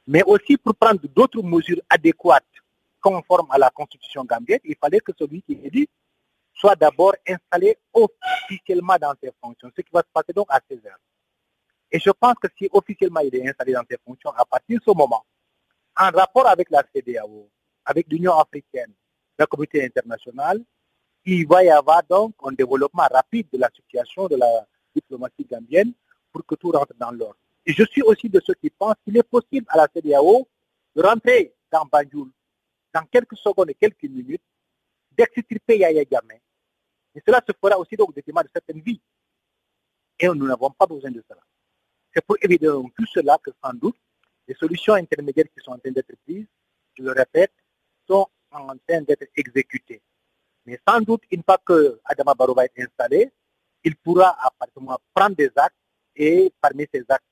Mais 0.05 0.23
aussi 0.23 0.57
pour 0.57 0.75
prendre 0.75 1.01
d'autres 1.07 1.41
mesures 1.41 1.81
adéquates 1.89 2.43
conformes 3.01 3.47
à 3.51 3.57
la 3.57 3.69
constitution 3.69 4.23
gambienne, 4.23 4.59
il 4.63 4.75
fallait 4.75 4.99
que 4.99 5.11
celui 5.17 5.41
qui 5.41 5.53
est 5.53 5.69
dit 5.69 5.87
soit 6.53 6.75
d'abord 6.75 7.15
installé 7.27 7.77
officiellement 7.93 8.95
dans 9.01 9.13
ses 9.21 9.31
fonctions, 9.41 9.71
ce 9.75 9.81
qui 9.81 9.89
va 9.91 10.01
se 10.01 10.11
passer 10.13 10.33
donc 10.33 10.47
à 10.49 10.59
16 10.69 10.85
heures. 10.85 10.99
Et 11.91 11.99
je 11.99 12.09
pense 12.11 12.35
que 12.41 12.47
si 12.57 12.69
officiellement 12.71 13.21
il 13.21 13.35
est 13.35 13.47
installé 13.47 13.73
dans 13.73 13.83
ses 13.89 13.97
fonctions, 14.05 14.31
à 14.31 14.45
partir 14.45 14.79
de 14.79 14.83
ce 14.83 14.95
moment, 14.95 15.25
en 15.97 16.09
rapport 16.09 16.47
avec 16.47 16.69
la 16.69 16.83
CDAO, 16.93 17.49
avec 17.85 18.07
l'Union 18.09 18.33
africaine, 18.37 18.93
la 19.37 19.45
communauté 19.45 19.83
internationale, 19.83 20.63
il 21.25 21.47
va 21.47 21.63
y 21.63 21.69
avoir 21.69 22.03
donc 22.03 22.33
un 22.43 22.51
développement 22.51 23.07
rapide 23.11 23.47
de 23.51 23.57
la 23.57 23.69
situation 23.73 24.27
de 24.27 24.35
la 24.35 24.65
diplomatie 24.95 25.45
gambienne 25.45 25.93
pour 26.31 26.45
que 26.45 26.55
tout 26.55 26.71
rentre 26.71 26.93
dans 26.97 27.11
l'ordre. 27.11 27.37
Je 27.65 27.83
suis 27.85 28.01
aussi 28.01 28.29
de 28.29 28.41
ceux 28.45 28.53
qui 28.55 28.69
pensent 28.69 28.95
qu'il 29.03 29.17
est 29.17 29.23
possible 29.23 29.65
à 29.69 29.77
la 29.77 29.87
CDAO 29.87 30.47
de 30.95 31.01
rentrer 31.01 31.53
dans 31.71 31.85
Banjul 31.85 32.29
dans 32.93 33.05
quelques 33.05 33.37
secondes 33.37 33.69
et 33.71 33.73
quelques 33.73 34.03
minutes, 34.03 34.43
d'extirper 35.11 35.79
Yaya 35.79 36.05
Gamé. 36.05 36.41
Et 37.15 37.21
cela 37.25 37.41
se 37.47 37.53
fera 37.59 37.77
aussi 37.77 37.95
donc 37.95 38.09
au 38.09 38.13
détriment 38.13 38.43
de 38.43 38.49
certaines 38.53 38.81
vies. 38.81 39.01
Et 40.19 40.27
nous 40.27 40.47
n'avons 40.47 40.69
pas 40.69 40.85
besoin 40.85 41.11
de 41.11 41.23
cela. 41.27 41.41
C'est 42.13 42.23
pour 42.23 42.37
éviter 42.41 42.67
tout 42.67 43.05
cela 43.11 43.37
que 43.41 43.51
sans 43.63 43.73
doute 43.73 43.97
les 44.47 44.53
solutions 44.55 44.93
intermédiaires 44.93 45.45
qui 45.45 45.63
sont 45.63 45.71
en 45.71 45.79
train 45.79 45.91
d'être 45.91 46.13
prises, 46.23 46.45
je 46.95 47.03
le 47.03 47.11
répète, 47.11 47.53
sont 48.07 48.27
en 48.51 48.77
train 48.87 49.01
d'être 49.01 49.25
exécutées. 49.35 50.01
Mais 50.65 50.79
sans 50.87 51.01
doute, 51.01 51.23
une 51.31 51.43
fois 51.43 51.57
que 51.65 51.99
Adama 52.05 52.33
Barrow 52.35 52.53
va 52.53 52.65
être 52.65 52.79
installé, 52.79 53.31
il 53.83 53.95
pourra 53.95 54.37
apparemment 54.39 54.99
prendre 55.13 55.35
des 55.35 55.51
actes 55.55 55.75
et 56.15 56.53
parmi 56.61 56.85
ces 56.93 57.03
actes, 57.09 57.25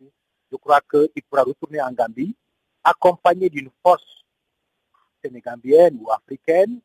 je 0.51 0.57
crois 0.57 0.81
qu'il 0.81 1.23
pourra 1.23 1.43
retourner 1.43 1.81
en 1.81 1.91
Gambie, 1.91 2.35
accompagné 2.83 3.49
d'une 3.49 3.69
force 3.81 4.23
sénégambienne 5.23 5.97
ou 6.01 6.11
africaine 6.11 6.79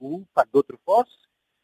ou 0.00 0.24
par 0.34 0.44
d'autres 0.52 0.78
forces, 0.84 1.18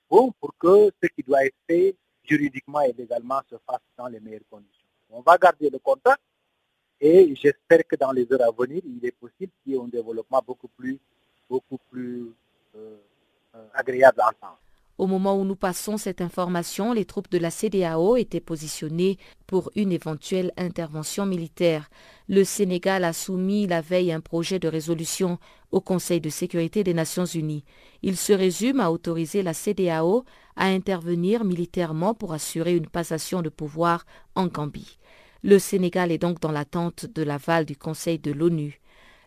pour 0.08 0.32
que 0.58 0.90
ce 1.02 1.08
qui 1.08 1.22
doit 1.22 1.44
être 1.44 1.56
fait 1.66 1.96
juridiquement 2.22 2.80
et 2.82 2.92
légalement 2.92 3.40
se 3.50 3.56
fasse 3.66 3.80
dans 3.96 4.06
les 4.06 4.20
meilleures 4.20 4.48
conditions. 4.50 4.86
On 5.10 5.20
va 5.22 5.36
garder 5.38 5.70
le 5.70 5.78
contact 5.78 6.20
et 7.00 7.34
j'espère 7.34 7.86
que 7.86 7.96
dans 7.96 8.12
les 8.12 8.30
heures 8.32 8.46
à 8.46 8.50
venir, 8.50 8.82
il 8.84 9.04
est 9.04 9.12
possible 9.12 9.52
qu'il 9.62 9.72
y 9.72 9.76
ait 9.76 9.80
un 9.80 9.88
développement 9.88 10.42
beaucoup 10.46 10.68
plus, 10.68 10.98
euh, 12.76 12.96
euh, 13.54 13.66
agréable 13.72 14.20
entendre. 14.20 14.58
Au 14.98 15.06
moment 15.06 15.36
où 15.40 15.44
nous 15.44 15.54
passons 15.54 15.96
cette 15.96 16.20
information, 16.20 16.92
les 16.92 17.04
troupes 17.04 17.30
de 17.30 17.38
la 17.38 17.52
CDAO 17.52 18.16
étaient 18.16 18.40
positionnées 18.40 19.16
pour 19.46 19.70
une 19.76 19.92
éventuelle 19.92 20.52
intervention 20.56 21.24
militaire. 21.24 21.88
Le 22.28 22.42
Sénégal 22.42 23.04
a 23.04 23.12
soumis 23.12 23.68
la 23.68 23.80
veille 23.80 24.10
un 24.10 24.18
projet 24.20 24.58
de 24.58 24.66
résolution 24.66 25.38
au 25.70 25.80
Conseil 25.80 26.20
de 26.20 26.30
sécurité 26.30 26.82
des 26.82 26.94
Nations 26.94 27.26
Unies. 27.26 27.64
Il 28.02 28.16
se 28.16 28.32
résume 28.32 28.80
à 28.80 28.90
autoriser 28.90 29.44
la 29.44 29.54
CDAO 29.54 30.24
à 30.56 30.66
intervenir 30.66 31.44
militairement 31.44 32.12
pour 32.12 32.32
assurer 32.32 32.74
une 32.74 32.88
passation 32.88 33.40
de 33.40 33.50
pouvoir 33.50 34.04
en 34.34 34.48
Gambie. 34.48 34.98
Le 35.44 35.60
Sénégal 35.60 36.10
est 36.10 36.18
donc 36.18 36.40
dans 36.40 36.50
l'attente 36.50 37.06
de 37.06 37.22
l'aval 37.22 37.66
du 37.66 37.76
Conseil 37.76 38.18
de 38.18 38.32
l'ONU. 38.32 38.80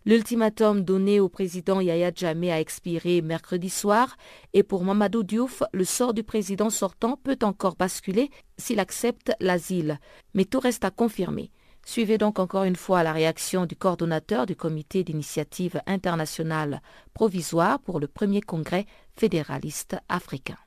L'ultimatum 0.03 0.81
donné 0.81 1.19
au 1.19 1.29
président 1.29 1.79
Yaya 1.79 2.11
Jammeh 2.13 2.51
a 2.51 2.59
expiré 2.59 3.21
mercredi 3.21 3.69
soir 3.69 4.17
et 4.51 4.63
pour 4.63 4.83
Mamadou 4.83 5.21
Diouf, 5.21 5.61
le 5.73 5.83
sort 5.83 6.15
du 6.15 6.23
président 6.23 6.71
sortant 6.71 7.17
peut 7.23 7.37
encore 7.43 7.75
basculer 7.75 8.31
s'il 8.57 8.79
accepte 8.79 9.31
l'asile. 9.39 9.99
Mais 10.33 10.45
tout 10.45 10.59
reste 10.59 10.85
à 10.85 10.89
confirmer. 10.89 11.51
Suivez 11.85 12.17
donc 12.17 12.39
encore 12.39 12.63
une 12.63 12.75
fois 12.75 13.03
la 13.03 13.13
réaction 13.13 13.67
du 13.67 13.75
coordonnateur 13.75 14.47
du 14.47 14.55
comité 14.55 15.03
d'initiative 15.03 15.79
internationale 15.85 16.81
provisoire 17.13 17.79
pour 17.79 17.99
le 17.99 18.07
premier 18.07 18.41
congrès 18.41 18.87
fédéraliste 19.15 19.97
africain. 20.09 20.57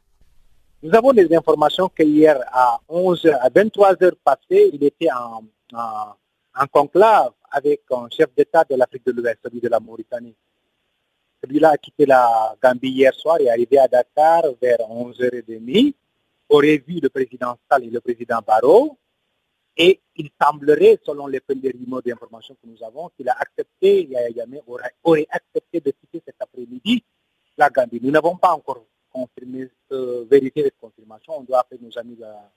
Nous 0.85 0.95
avons 0.95 1.13
des 1.13 1.35
informations 1.35 1.89
qu'hier 1.89 2.39
à 2.53 2.79
11 2.89 3.27
à 3.41 3.49
23 3.53 4.01
heures 4.01 4.17
passées, 4.23 4.71
il 4.73 4.85
était 4.85 5.11
en, 5.11 5.43
en 5.77 6.15
conclave 6.67 7.33
avec 7.51 7.83
un 7.91 8.09
chef 8.11 8.35
d'État 8.37 8.65
de 8.65 8.75
l'Afrique 8.75 9.07
de 9.07 9.13
l'Ouest, 9.13 9.39
celui 9.45 9.61
de 9.61 9.69
la 9.69 9.81
Mauritanie. 9.81 10.35
Celui-là 11.43 11.71
a 11.71 11.77
quitté 11.77 12.07
la 12.07 12.57
Gambie 12.63 12.89
hier 12.89 13.13
soir 13.15 13.39
et 13.41 13.45
est 13.45 13.51
arrivé 13.51 13.79
à 13.79 13.87
Dakar 13.87 14.43
vers 14.61 14.79
11h30, 14.79 15.95
aurait 16.49 16.79
vu 16.79 17.01
le 17.01 17.09
président 17.09 17.57
Sall 17.71 17.85
et 17.85 17.91
le 17.91 18.01
président 18.01 18.41
Barrault, 18.47 18.97
et 19.77 20.01
il 20.17 20.31
semblerait, 20.41 20.99
selon 21.05 21.27
les 21.27 21.41
premiers 21.41 21.75
mots 21.87 22.01
d'information 22.01 22.55
que 22.55 22.69
nous 22.69 22.83
avons, 22.83 23.11
qu'il 23.17 23.29
a 23.29 23.37
accepté, 23.39 24.07
Yaya 24.07 24.31
Yamé 24.31 24.61
aurait, 24.67 24.95
aurait, 25.03 25.27
accepté 25.31 25.81
de 25.81 25.91
quitter 25.91 26.23
cet 26.25 26.37
après-midi 26.39 27.03
la 27.57 27.69
Gambie. 27.71 28.01
Nous 28.03 28.11
n'avons 28.11 28.37
pas 28.37 28.53
encore 28.53 28.85
confirmé, 29.13 29.69
euh, 29.93 30.25
vérifié 30.31 30.65
cette 30.65 30.79
confirmation. 30.81 31.35
On 31.39 31.43
doit 31.43 31.61
appeler 31.61 31.81
nos 31.83 31.97
amis 31.99 32.19
à, 32.23 32.51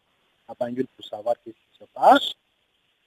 à 0.47 0.53
Bangul 0.59 0.87
pour 0.95 1.05
savoir 1.05 1.35
ce 1.43 1.49
qui 1.49 1.57
se 1.77 1.85
passe 1.93 2.33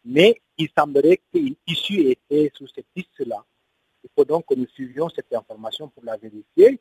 mais 0.05 0.41
il 0.59 0.69
semblerait 0.77 1.21
qu'une 1.33 1.57
issue 1.67 2.11
était 2.11 2.51
sous 2.55 2.67
cette 2.69 2.87
piste-là. 2.95 3.45
Il 4.03 4.11
faut 4.15 4.25
donc 4.25 4.47
que 4.47 4.55
nous 4.55 4.67
suivions 4.69 5.09
cette 5.09 5.33
information 5.33 5.89
pour 5.89 6.05
la 6.05 6.17
vérifier, 6.17 6.81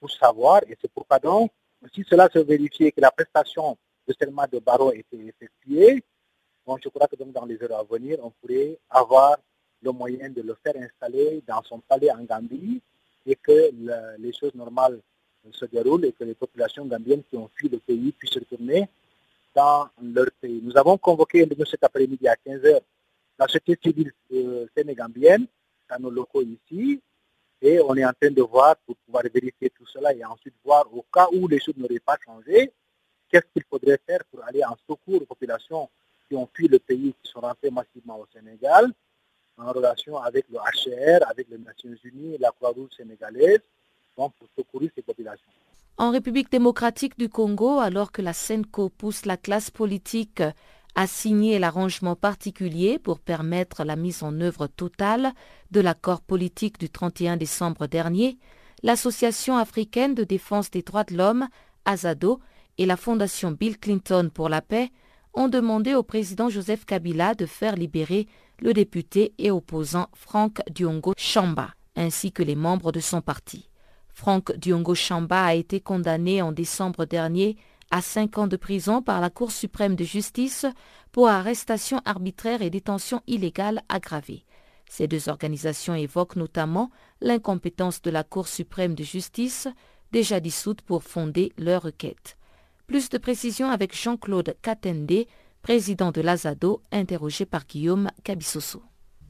pour 0.00 0.10
savoir, 0.10 0.62
et 0.68 0.76
c'est 0.80 0.90
pourquoi 0.92 1.18
donc, 1.18 1.50
si 1.92 2.04
cela 2.08 2.28
se 2.32 2.38
vérifiait 2.38 2.92
que 2.92 3.00
la 3.00 3.10
prestation 3.10 3.76
de 4.06 4.14
serment 4.18 4.46
de 4.50 4.58
barreau 4.58 4.92
était 4.92 5.16
effectuée, 5.16 6.02
je 6.66 6.88
crois 6.88 7.06
que 7.06 7.16
donc 7.16 7.32
dans 7.32 7.44
les 7.44 7.62
heures 7.62 7.78
à 7.78 7.84
venir, 7.84 8.18
on 8.22 8.30
pourrait 8.30 8.78
avoir 8.88 9.36
le 9.82 9.92
moyen 9.92 10.30
de 10.30 10.40
le 10.40 10.56
faire 10.62 10.74
installer 10.76 11.42
dans 11.46 11.62
son 11.62 11.80
palais 11.80 12.10
en 12.10 12.24
Gambie 12.24 12.80
et 13.26 13.36
que 13.36 13.70
les 14.18 14.32
choses 14.32 14.54
normales 14.54 15.00
se 15.52 15.66
déroulent 15.66 16.06
et 16.06 16.12
que 16.12 16.24
les 16.24 16.34
populations 16.34 16.86
gambiennes 16.86 17.22
qui 17.24 17.36
ont 17.36 17.50
fui 17.54 17.68
le 17.68 17.78
pays 17.78 18.12
puissent 18.12 18.34
retourner 18.34 18.88
dans 19.54 19.88
leur 20.02 20.30
pays. 20.40 20.60
Nous 20.62 20.76
avons 20.76 20.98
convoqué 20.98 21.46
cet 21.70 21.84
après-midi 21.84 22.26
à 22.28 22.34
15h 22.34 22.80
la 23.38 23.46
société 23.46 23.78
civile 23.82 24.12
euh, 24.32 24.66
sénégambienne 24.76 25.46
dans 25.90 25.98
nos 25.98 26.10
locaux 26.10 26.42
ici 26.42 27.00
et 27.60 27.80
on 27.80 27.94
est 27.96 28.04
en 28.04 28.12
train 28.12 28.30
de 28.30 28.42
voir 28.42 28.76
pour 28.84 28.96
pouvoir 28.96 29.24
vérifier 29.32 29.70
tout 29.70 29.86
cela 29.86 30.12
et 30.12 30.24
ensuite 30.24 30.54
voir 30.64 30.86
au 30.94 31.04
cas 31.12 31.28
où 31.32 31.48
les 31.48 31.60
choses 31.60 31.76
n'auraient 31.76 31.98
pas 31.98 32.16
changé, 32.24 32.70
qu'est-ce 33.30 33.46
qu'il 33.52 33.64
faudrait 33.64 33.98
faire 34.06 34.20
pour 34.30 34.44
aller 34.44 34.62
en 34.64 34.76
secours 34.88 35.22
aux 35.22 35.26
populations 35.26 35.88
qui 36.28 36.36
ont 36.36 36.48
fui 36.52 36.68
le 36.68 36.78
pays, 36.78 37.14
qui 37.22 37.30
sont 37.30 37.40
rentrées 37.40 37.70
massivement 37.70 38.18
au 38.18 38.26
Sénégal, 38.32 38.92
en 39.56 39.72
relation 39.72 40.18
avec 40.18 40.46
le 40.50 40.58
HCR, 40.58 41.28
avec 41.28 41.48
les 41.48 41.58
Nations 41.58 41.94
Unies, 42.04 42.38
la 42.38 42.50
Croix-Rouge 42.50 42.90
sénégalaise, 42.96 43.60
donc 44.16 44.32
pour 44.34 44.48
secourir 44.56 44.90
ces 44.94 45.02
populations. 45.02 45.50
En 45.96 46.10
République 46.10 46.50
démocratique 46.50 47.16
du 47.16 47.28
Congo, 47.28 47.78
alors 47.78 48.10
que 48.10 48.20
la 48.20 48.32
SENCO 48.32 48.88
pousse 48.88 49.26
la 49.26 49.36
classe 49.36 49.70
politique 49.70 50.42
à 50.96 51.06
signer 51.06 51.60
l'arrangement 51.60 52.16
particulier 52.16 52.98
pour 52.98 53.20
permettre 53.20 53.84
la 53.84 53.94
mise 53.94 54.24
en 54.24 54.40
œuvre 54.40 54.66
totale 54.66 55.32
de 55.70 55.80
l'accord 55.80 56.20
politique 56.20 56.78
du 56.80 56.90
31 56.90 57.36
décembre 57.36 57.86
dernier, 57.86 58.38
l'Association 58.82 59.56
africaine 59.56 60.16
de 60.16 60.24
défense 60.24 60.68
des 60.68 60.82
droits 60.82 61.04
de 61.04 61.16
l'homme, 61.16 61.48
AZADO, 61.84 62.40
et 62.78 62.86
la 62.86 62.96
Fondation 62.96 63.52
Bill 63.52 63.78
Clinton 63.78 64.30
pour 64.34 64.48
la 64.48 64.62
paix 64.62 64.90
ont 65.32 65.48
demandé 65.48 65.94
au 65.94 66.02
président 66.02 66.48
Joseph 66.48 66.84
Kabila 66.86 67.34
de 67.34 67.46
faire 67.46 67.76
libérer 67.76 68.26
le 68.58 68.72
député 68.72 69.32
et 69.38 69.52
opposant 69.52 70.08
Franck 70.12 70.60
Diongo 70.70 71.14
Chamba, 71.16 71.70
ainsi 71.94 72.32
que 72.32 72.42
les 72.42 72.56
membres 72.56 72.90
de 72.90 73.00
son 73.00 73.20
parti. 73.20 73.68
Franck 74.14 74.56
Diongo 74.56 74.94
Chamba 74.94 75.44
a 75.44 75.54
été 75.54 75.80
condamné 75.80 76.40
en 76.40 76.52
décembre 76.52 77.04
dernier 77.04 77.56
à 77.90 78.00
cinq 78.00 78.38
ans 78.38 78.46
de 78.46 78.56
prison 78.56 79.02
par 79.02 79.20
la 79.20 79.28
Cour 79.28 79.50
suprême 79.50 79.96
de 79.96 80.04
justice 80.04 80.66
pour 81.12 81.28
arrestation 81.28 82.00
arbitraire 82.04 82.62
et 82.62 82.70
détention 82.70 83.20
illégale 83.26 83.82
aggravée. 83.88 84.44
Ces 84.88 85.08
deux 85.08 85.28
organisations 85.28 85.94
évoquent 85.94 86.36
notamment 86.36 86.90
l'incompétence 87.20 88.02
de 88.02 88.10
la 88.10 88.22
Cour 88.22 88.46
suprême 88.46 88.94
de 88.94 89.02
justice, 89.02 89.66
déjà 90.12 90.38
dissoute 90.38 90.82
pour 90.82 91.02
fonder 91.02 91.52
leur 91.58 91.82
requête. 91.82 92.36
Plus 92.86 93.08
de 93.08 93.18
précisions 93.18 93.68
avec 93.68 93.96
Jean-Claude 93.96 94.54
Katende, 94.62 95.26
président 95.60 96.12
de 96.12 96.20
l'Azado, 96.20 96.82
interrogé 96.92 97.46
par 97.46 97.66
Guillaume 97.66 98.10
Cabissoso. 98.22 98.82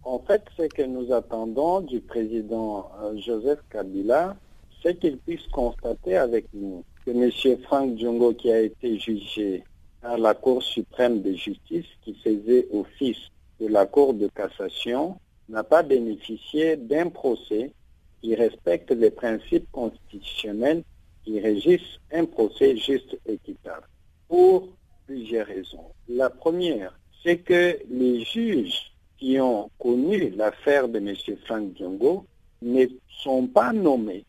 En 0.03 0.19
fait, 0.19 0.43
ce 0.59 0.65
que 0.65 0.83
nous 0.83 1.13
attendons 1.13 1.81
du 1.81 2.01
président 2.01 2.91
euh, 3.01 3.17
Joseph 3.17 3.61
Kabila, 3.71 4.37
c'est 4.85 4.99
qu'il 5.01 5.17
puisse 5.17 5.47
constater 5.49 6.19
avec 6.19 6.45
nous 6.53 6.85
que 7.05 7.11
M. 7.11 7.59
Frank 7.63 7.99
Djongo, 7.99 8.35
qui 8.35 8.53
a 8.53 8.61
été 8.61 8.99
jugé 8.99 9.65
par 10.03 10.19
la 10.19 10.35
Cour 10.35 10.63
suprême 10.63 11.23
de 11.23 11.33
justice, 11.33 11.87
qui 12.03 12.15
faisait 12.23 12.69
office 12.71 13.31
de 13.61 13.69
la 13.69 13.87
Cour 13.87 14.13
de 14.13 14.29
cassation, 14.29 15.19
n'a 15.49 15.65
pas 15.65 15.83
bénéficié 15.83 16.77
d'un 16.77 17.09
procès 17.09 17.73
qui 18.21 18.35
respecte 18.35 18.91
les 18.91 19.11
principes 19.11 19.71
constitutionnels 19.73 20.85
qui 21.25 21.41
régissent 21.41 21.99
un 22.13 22.27
procès 22.27 22.77
juste 22.77 23.19
et 23.27 23.35
équitable. 23.35 23.89
Pour 24.29 24.69
plusieurs 25.07 25.47
raisons. 25.47 25.93
La 26.09 26.29
première, 26.29 26.99
c'est 27.23 27.39
que 27.39 27.79
les 27.91 28.23
juges 28.25 28.93
qui 29.17 29.41
ont 29.41 29.71
connu 29.79 30.31
l'affaire 30.31 30.89
de 30.89 30.99
M. 30.99 31.15
Frank 31.47 31.73
Diongo 31.73 32.27
ne 32.61 32.87
sont 33.23 33.47
pas 33.47 33.73
nommés 33.73 34.25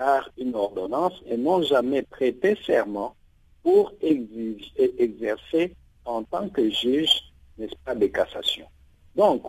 par 0.00 0.30
une 0.38 0.54
ordonnance 0.54 1.12
et 1.26 1.36
n'ont 1.36 1.60
jamais 1.62 2.00
prêté 2.00 2.56
serment 2.64 3.14
pour 3.62 3.92
exercer 4.00 5.74
en 6.06 6.22
tant 6.22 6.48
que 6.48 6.70
juge, 6.70 7.10
n'est-ce 7.58 7.76
pas, 7.84 7.94
de 7.94 8.06
cassation. 8.06 8.64
Donc, 9.14 9.42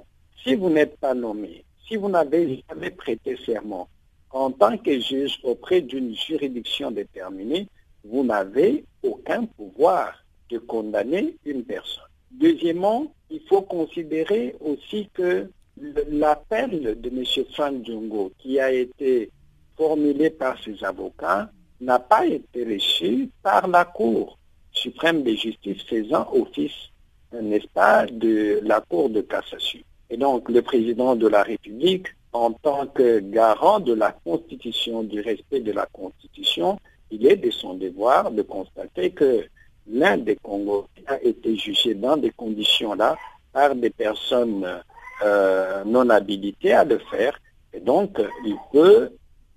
si 0.44 0.56
vous 0.56 0.70
n'êtes 0.70 0.98
pas 0.98 1.14
nommé, 1.14 1.64
si 1.88 1.96
vous 1.96 2.10
n'avez 2.10 2.66
jamais 2.68 2.92
prêté 2.92 3.38
serment 3.46 3.88
en 4.30 4.52
tant 4.52 4.78
que 4.78 5.00
juge 5.00 5.40
auprès 5.44 5.80
d'une 5.80 6.14
juridiction 6.18 6.92
déterminée, 6.92 7.70
vous 8.04 8.26
n'avez 8.26 8.84
aucun 9.04 9.46
pouvoir 9.46 10.22
de 10.50 10.58
condamner 10.58 11.38
une 11.46 11.64
personne. 11.64 12.04
Deuxièmement, 12.30 13.14
il 13.30 13.40
faut 13.48 13.62
considérer 13.62 14.54
aussi 14.60 15.08
que 15.14 15.50
l'appel 16.10 17.00
de 17.00 17.10
M. 17.10 17.46
Frank 17.54 17.86
Djongo, 17.86 18.34
qui 18.38 18.60
a 18.60 18.70
été 18.74 19.32
formulé 19.82 20.30
par 20.30 20.62
ses 20.64 20.84
avocats, 20.84 21.50
n'a 21.80 21.98
pas 21.98 22.24
été 22.28 22.64
reçu 22.64 23.32
par 23.42 23.68
la 23.68 23.84
Cour 23.84 24.38
suprême 24.72 25.24
de 25.24 25.34
justice 25.34 25.82
faisant 25.90 26.28
office, 26.34 26.92
n'est-ce 27.34 27.68
pas, 27.74 28.06
de 28.06 28.60
la 28.64 28.80
Cour 28.82 29.10
de 29.10 29.22
cassation. 29.22 29.80
Et 30.12 30.18
donc, 30.18 30.50
le 30.50 30.62
président 30.62 31.16
de 31.16 31.28
la 31.28 31.42
République, 31.42 32.10
en 32.32 32.52
tant 32.52 32.86
que 32.86 33.22
garant 33.22 33.80
de 33.80 33.94
la 33.96 34.12
Constitution, 34.12 35.02
du 35.02 35.20
respect 35.20 35.62
de 35.62 35.72
la 35.72 35.88
Constitution, 35.88 36.78
il 37.10 37.26
est 37.26 37.38
de 37.38 37.50
son 37.50 37.74
devoir 37.74 38.30
de 38.30 38.44
constater 38.44 39.10
que 39.10 39.46
l'un 39.90 40.18
des 40.18 40.36
Congolais 40.36 40.86
a 41.08 41.20
été 41.24 41.58
jugé 41.58 41.96
dans 41.96 42.18
des 42.18 42.30
conditions-là 42.30 43.18
par 43.52 43.74
des 43.74 43.90
personnes 43.90 44.64
euh, 45.24 45.84
non 45.86 46.08
habilitées 46.12 46.74
à 46.74 46.84
le 46.84 47.00
faire. 47.10 47.40
Et 47.74 47.80
donc, 47.80 48.22
il 48.46 48.56
peut 48.72 49.10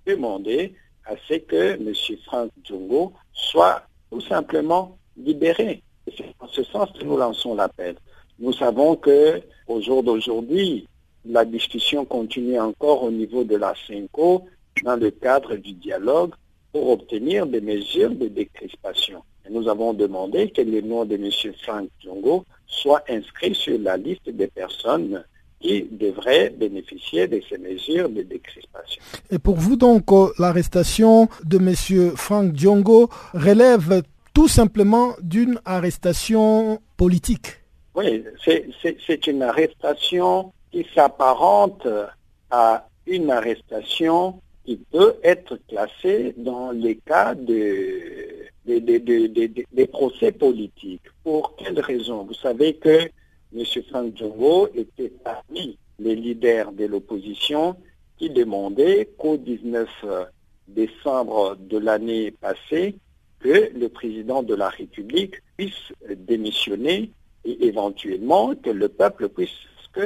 demander 0.05 0.75
à 1.05 1.15
ce 1.27 1.35
que 1.35 1.73
M. 1.73 1.93
Franck 2.25 2.51
Djongo 2.63 3.13
soit 3.33 3.83
tout 4.11 4.21
simplement 4.21 4.97
libéré. 5.17 5.83
C'est 6.07 6.33
en 6.39 6.47
ce 6.47 6.63
sens 6.63 6.89
que 6.91 7.03
nous 7.03 7.17
lançons 7.17 7.55
l'appel. 7.55 7.95
Nous 8.39 8.53
savons 8.53 8.95
que 8.95 9.41
au 9.67 9.81
jour 9.81 10.03
d'aujourd'hui, 10.03 10.87
la 11.25 11.45
discussion 11.45 12.05
continue 12.05 12.59
encore 12.59 13.03
au 13.03 13.11
niveau 13.11 13.43
de 13.43 13.55
la 13.55 13.73
CINCO 13.87 14.43
dans 14.83 14.95
le 14.95 15.09
cadre 15.11 15.55
du 15.55 15.73
dialogue 15.73 16.33
pour 16.71 16.89
obtenir 16.89 17.47
des 17.47 17.61
mesures 17.61 18.11
de 18.11 18.27
décrispation 18.27 19.23
nous 19.49 19.67
avons 19.67 19.93
demandé 19.93 20.49
que 20.49 20.61
le 20.61 20.81
nom 20.81 21.05
de 21.05 21.15
M. 21.15 21.29
Frank 21.63 21.89
Djongo 22.01 22.45
soit 22.65 23.03
inscrit 23.09 23.53
sur 23.53 23.77
la 23.79 23.97
liste 23.97 24.29
des 24.29 24.47
personnes 24.47 25.23
qui 25.65 25.87
devraient 25.91 26.49
bénéficier 26.51 27.27
de 27.27 27.41
ces 27.49 27.57
mesures 27.57 28.09
de 28.09 28.21
décrispation. 28.21 29.01
Et 29.31 29.39
pour 29.39 29.55
vous 29.55 29.75
donc, 29.75 30.11
euh, 30.11 30.27
l'arrestation 30.37 31.27
de 31.43 31.57
M. 31.57 32.15
Frank 32.15 32.55
Djongo 32.55 33.09
relève 33.33 34.03
tout 34.33 34.47
simplement 34.47 35.15
d'une 35.21 35.59
arrestation 35.65 36.79
politique 36.97 37.47
Oui, 37.95 38.23
c'est 38.45 39.27
une 39.27 39.41
arrestation 39.41 40.51
qui 40.71 40.85
s'apparente 40.93 41.87
à 42.51 42.87
une 43.07 43.31
arrestation 43.31 44.39
qui 44.65 44.77
peut 44.91 45.15
être 45.23 45.57
classée 45.67 46.35
dans 46.37 46.71
les 46.71 46.97
cas 46.97 47.33
de 47.33 48.45
des, 48.65 49.87
procès 49.91 50.31
politiques. 50.31 51.03
Pour 51.23 51.55
quelle 51.55 51.79
raison? 51.79 52.23
Vous 52.23 52.33
savez 52.33 52.73
que 52.75 53.09
M. 53.55 53.63
Frank 53.89 54.17
Djongo 54.17 54.67
était 54.75 55.11
parmi 55.23 55.77
les 55.99 56.15
leaders 56.15 56.73
de 56.73 56.85
l'opposition 56.85 57.77
qui 58.17 58.29
demandaient 58.29 59.09
qu'au 59.17 59.37
19 59.37 59.87
décembre 60.67 61.55
de 61.57 61.77
l'année 61.77 62.31
passée, 62.31 62.95
que 63.39 63.71
le 63.73 63.87
président 63.87 64.43
de 64.43 64.55
la 64.55 64.69
République 64.69 65.35
puisse 65.55 65.93
démissionner 66.27 67.11
et 67.45 67.67
éventuellement 67.67 68.55
que 68.55 68.71
le 68.71 68.89
peuple 68.89 69.29
puisse, 69.29 69.51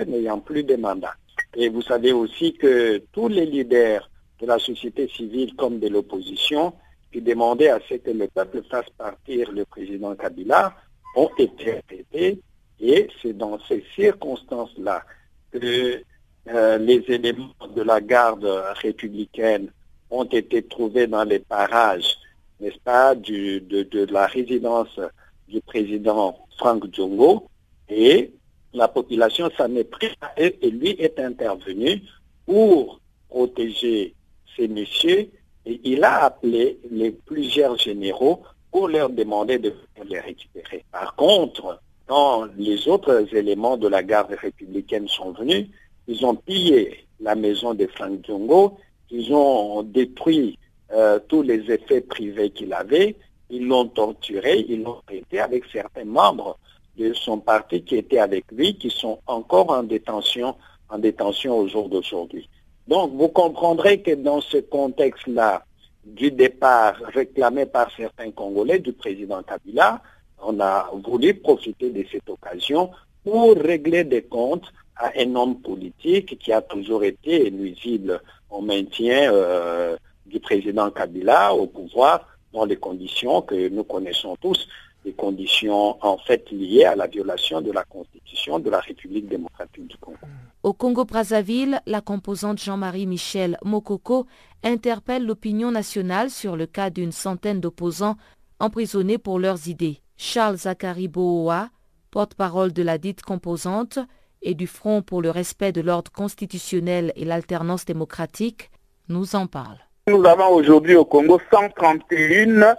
n'ayant 0.07 0.39
plus 0.39 0.63
de 0.63 0.75
mandat. 0.75 1.15
Et 1.55 1.69
vous 1.69 1.81
savez 1.81 2.11
aussi 2.11 2.53
que 2.53 3.01
tous 3.11 3.27
les 3.27 3.47
leaders 3.47 4.07
de 4.39 4.45
la 4.45 4.59
société 4.59 5.07
civile 5.07 5.55
comme 5.55 5.79
de 5.79 5.87
l'opposition 5.87 6.73
qui 7.11 7.21
demandaient 7.21 7.69
à 7.69 7.79
ce 7.89 7.95
que 7.95 8.11
le 8.11 8.27
peuple 8.27 8.61
fasse 8.69 8.89
partir 8.95 9.51
le 9.51 9.65
président 9.65 10.13
Kabila 10.15 10.75
ont 11.15 11.31
été 11.39 11.71
arrêtés 11.71 12.39
et 12.79 13.07
c'est 13.21 13.37
dans 13.37 13.59
ces 13.67 13.83
circonstances-là 13.95 15.03
que 15.51 16.01
euh, 16.47 16.77
les 16.77 17.03
éléments 17.07 17.53
de 17.75 17.81
la 17.81 18.01
garde 18.01 18.45
républicaine 18.81 19.71
ont 20.09 20.23
été 20.23 20.63
trouvés 20.63 21.07
dans 21.07 21.23
les 21.23 21.39
parages, 21.39 22.17
n'est-ce 22.59 22.79
pas, 22.79 23.15
de, 23.15 24.11
la 24.11 24.25
résidence 24.25 24.99
du 25.47 25.61
président 25.61 26.37
Franck 26.57 26.93
Djongo 26.93 27.47
et 27.89 28.31
la 28.73 28.87
population 28.87 29.49
s'en 29.57 29.75
est 29.75 29.83
prise 29.83 30.11
et 30.37 30.69
lui 30.69 30.89
est 30.91 31.19
intervenu 31.19 32.01
pour 32.45 32.99
protéger 33.29 34.13
ces 34.55 34.67
messieurs 34.67 35.29
et 35.65 35.81
il 35.83 36.03
a 36.03 36.25
appelé 36.25 36.79
les 36.89 37.11
plusieurs 37.11 37.77
généraux 37.77 38.43
pour 38.71 38.87
leur 38.87 39.09
demander 39.09 39.59
de 39.59 39.73
les 40.05 40.19
récupérer. 40.19 40.85
Par 40.91 41.15
contre, 41.15 41.81
quand 42.09 42.47
les 42.57 42.87
autres 42.87 43.27
éléments 43.35 43.77
de 43.77 43.87
la 43.87 44.01
garde 44.01 44.35
républicaine 44.41 45.07
sont 45.07 45.31
venus, 45.31 45.67
ils 46.07 46.25
ont 46.25 46.33
pillé 46.33 47.05
la 47.19 47.35
maison 47.35 47.75
de 47.75 47.85
Frank 47.85 48.25
Djongo, 48.25 48.79
ils 49.11 49.31
ont 49.31 49.83
détruit 49.83 50.57
euh, 50.91 51.19
tous 51.27 51.43
les 51.43 51.71
effets 51.71 52.01
privés 52.01 52.49
qu'il 52.49 52.73
avait, 52.73 53.15
ils 53.51 53.67
l'ont 53.67 53.85
torturé, 53.85 54.65
ils 54.67 54.81
l'ont 54.81 55.01
traité 55.05 55.39
avec 55.39 55.65
certains 55.71 56.05
membres 56.05 56.57
de 56.97 57.13
son 57.13 57.37
parti 57.37 57.83
qui 57.83 57.97
étaient 57.97 58.19
avec 58.19 58.45
lui, 58.51 58.75
qui 58.75 58.89
sont 58.89 59.19
encore 59.27 59.69
en 59.69 59.83
détention, 59.83 60.55
en 60.89 60.97
détention 60.97 61.59
au 61.59 61.67
jour 61.67 61.89
d'aujourd'hui. 61.89 62.49
Donc, 62.87 63.13
vous 63.13 63.29
comprendrez 63.29 64.01
que 64.01 64.15
dans 64.15 64.41
ce 64.41 64.57
contexte-là, 64.57 65.63
du 66.03 66.31
départ 66.31 66.95
réclamé 67.13 67.67
par 67.67 67.91
certains 67.95 68.31
Congolais 68.31 68.79
du 68.79 68.93
président 68.93 69.43
Kabila, 69.43 70.01
on 70.41 70.59
a 70.59 70.89
voulu 71.05 71.33
profiter 71.35 71.89
de 71.89 72.03
cette 72.11 72.29
occasion 72.29 72.91
pour 73.23 73.55
régler 73.55 74.03
des 74.03 74.23
comptes 74.23 74.71
à 74.95 75.11
un 75.17 75.35
homme 75.35 75.61
politique 75.61 76.37
qui 76.39 76.51
a 76.51 76.61
toujours 76.61 77.03
été 77.03 77.49
nuisible 77.51 78.21
au 78.49 78.61
maintien 78.61 79.31
euh, 79.33 79.97
du 80.25 80.39
président 80.39 80.89
Kabila 80.91 81.53
au 81.53 81.67
pouvoir 81.67 82.27
dans 82.53 82.65
les 82.65 82.77
conditions 82.77 83.41
que 83.41 83.69
nous 83.69 83.83
connaissons 83.83 84.35
tous, 84.41 84.67
des 85.05 85.13
conditions 85.13 86.03
en 86.03 86.17
fait 86.17 86.49
liées 86.51 86.85
à 86.85 86.95
la 86.95 87.07
violation 87.07 87.61
de 87.61 87.71
la 87.71 87.83
Constitution 87.83 88.59
de 88.59 88.69
la 88.69 88.79
République 88.79 89.27
démocratique 89.27 89.87
du 89.87 89.97
Congo. 89.97 90.17
Au 90.63 90.73
Congo-Brazzaville, 90.73 91.79
la 91.85 92.01
composante 92.01 92.59
Jean-Marie 92.59 93.07
Michel 93.07 93.57
Mokoko 93.63 94.25
interpelle 94.63 95.25
l'opinion 95.25 95.71
nationale 95.71 96.29
sur 96.29 96.57
le 96.57 96.65
cas 96.65 96.89
d'une 96.89 97.13
centaine 97.13 97.61
d'opposants 97.61 98.17
emprisonnés 98.59 99.17
pour 99.17 99.39
leurs 99.39 99.69
idées. 99.69 100.01
Charles 100.21 100.57
Zachary 100.57 101.07
Boa, 101.07 101.69
porte-parole 102.11 102.73
de 102.73 102.83
la 102.83 102.97
dite 102.97 103.21
composante 103.21 103.99
et 104.41 104.53
du 104.53 104.67
Front 104.67 105.01
pour 105.01 105.21
le 105.21 105.29
respect 105.29 105.71
de 105.71 105.79
l'ordre 105.79 106.11
constitutionnel 106.11 107.13
et 107.15 107.23
l'alternance 107.23 107.85
démocratique, 107.85 108.69
nous 109.07 109.37
en 109.37 109.47
parle. 109.47 109.77
Nous 110.09 110.25
avons 110.25 110.49
aujourd'hui 110.49 110.97
au 110.97 111.05
Congo 111.05 111.39
131 111.49 112.75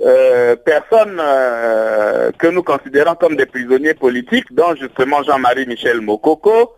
euh, 0.00 0.56
personnes 0.56 1.20
euh, 1.20 2.32
que 2.32 2.46
nous 2.46 2.62
considérons 2.62 3.14
comme 3.14 3.36
des 3.36 3.46
prisonniers 3.46 3.94
politiques, 3.94 4.54
dont 4.54 4.74
justement 4.74 5.22
Jean-Marie 5.22 5.66
Michel 5.66 6.00
Mokoko, 6.00 6.72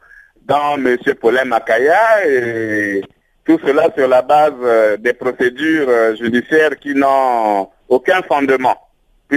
dans 0.45 0.85
M. 0.85 0.97
Paulin 1.21 1.45
Makaya 1.45 2.27
et 2.27 3.03
tout 3.45 3.61
cela 3.65 3.89
sur 3.97 4.09
la 4.09 4.23
base 4.23 4.53
euh, 4.63 4.97
des 4.97 5.13
procédures 5.13 6.17
judiciaires 6.17 6.77
qui 6.77 6.97
n'ont 6.97 7.69
aucun 7.89 8.21
fondement, 8.23 8.77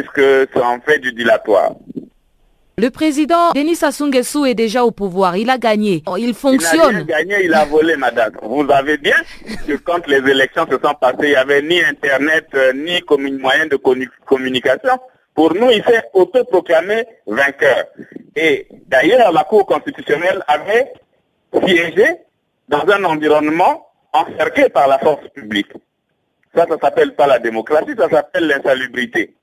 puisque 0.02 0.50
c'est 0.54 0.62
en 0.62 0.80
fait 0.80 1.00
du 1.00 1.12
dilatoire. 1.14 1.72
Le 2.80 2.90
président 2.92 3.52
Denis 3.56 3.76
Sassou 3.76 4.06
Nguesso 4.06 4.46
est 4.46 4.54
déjà 4.54 4.84
au 4.84 4.92
pouvoir. 4.92 5.36
Il 5.36 5.50
a 5.50 5.58
gagné. 5.58 6.04
Il 6.20 6.36
fonctionne. 6.36 7.06
Il 7.08 7.14
a 7.14 7.24
gagné, 7.24 7.46
il 7.46 7.54
a 7.56 7.66
volé, 7.66 7.96
madame. 7.96 8.34
Vous 8.44 8.68
avez 8.70 8.98
bien 9.00 9.16
que 9.68 9.74
quand 9.78 10.06
les 10.08 10.18
élections 10.30 10.68
se 10.70 10.78
sont 10.78 10.94
passées, 10.94 11.18
il 11.24 11.30
n'y 11.30 11.36
avait 11.36 11.64
ni 11.64 11.82
Internet, 11.82 12.46
euh, 12.54 12.74
ni 12.74 13.02
moyen 13.40 13.66
de 13.66 13.78
communication. 14.26 15.00
Pour 15.34 15.56
nous, 15.56 15.72
il 15.72 15.84
s'est 15.84 16.04
autoproclamé 16.14 17.06
vainqueur. 17.26 17.86
Et 18.36 18.68
d'ailleurs, 18.86 19.32
la 19.32 19.44
Cour 19.44 19.66
constitutionnelle 19.66 20.44
avait 20.48 20.94
siégé 21.66 22.06
dans 22.70 22.86
un 22.90 23.04
environnement 23.06 23.88
encerclé 24.14 24.70
par 24.70 24.88
la 24.88 25.00
force 25.00 25.28
publique. 25.34 25.72
Ça, 26.54 26.66
ça 26.68 26.76
ne 26.76 26.80
s'appelle 26.80 27.16
pas 27.16 27.26
la 27.26 27.40
démocratie, 27.40 27.94
ça 27.98 28.08
s'appelle 28.08 28.48
l'insalubrité. 28.48 29.37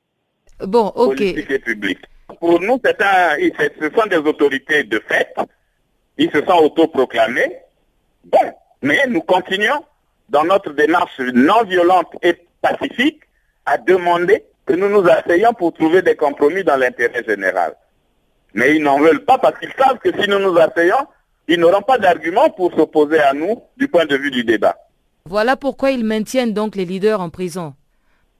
Bon, 0.60 0.92
ok. 0.94 1.16
Politique 1.16 1.50
et 1.50 1.58
publique. 1.58 2.00
Pour 2.40 2.60
nous, 2.60 2.80
un, 2.84 3.36
ce 3.80 3.90
sont 3.96 4.06
des 4.06 4.16
autorités 4.16 4.84
de 4.84 5.00
fait. 5.08 5.34
Ils 6.18 6.30
se 6.30 6.40
sont 6.44 6.58
autoproclamés. 6.62 7.56
Bon, 8.24 8.52
mais 8.82 9.06
nous 9.08 9.20
continuons 9.22 9.84
dans 10.28 10.44
notre 10.44 10.72
démarche 10.72 11.18
non 11.32 11.64
violente 11.64 12.12
et 12.22 12.34
pacifique 12.62 13.20
à 13.66 13.78
demander 13.78 14.44
que 14.66 14.72
nous 14.74 14.88
nous 14.88 15.06
asseyons 15.08 15.52
pour 15.52 15.72
trouver 15.74 16.02
des 16.02 16.16
compromis 16.16 16.64
dans 16.64 16.76
l'intérêt 16.76 17.22
général. 17.24 17.74
Mais 18.54 18.76
ils 18.76 18.82
n'en 18.82 18.98
veulent 19.00 19.24
pas 19.24 19.38
parce 19.38 19.58
qu'ils 19.58 19.72
savent 19.78 19.98
que 19.98 20.10
si 20.20 20.28
nous 20.28 20.38
nous 20.38 20.56
asseyons, 20.58 21.06
ils 21.48 21.58
n'auront 21.58 21.82
pas 21.82 21.98
d'argument 21.98 22.48
pour 22.50 22.72
s'opposer 22.74 23.18
à 23.18 23.34
nous 23.34 23.62
du 23.76 23.88
point 23.88 24.06
de 24.06 24.16
vue 24.16 24.30
du 24.30 24.44
débat. 24.44 24.76
Voilà 25.26 25.56
pourquoi 25.56 25.90
ils 25.90 26.04
maintiennent 26.04 26.52
donc 26.54 26.76
les 26.76 26.84
leaders 26.84 27.20
en 27.20 27.30
prison. 27.30 27.74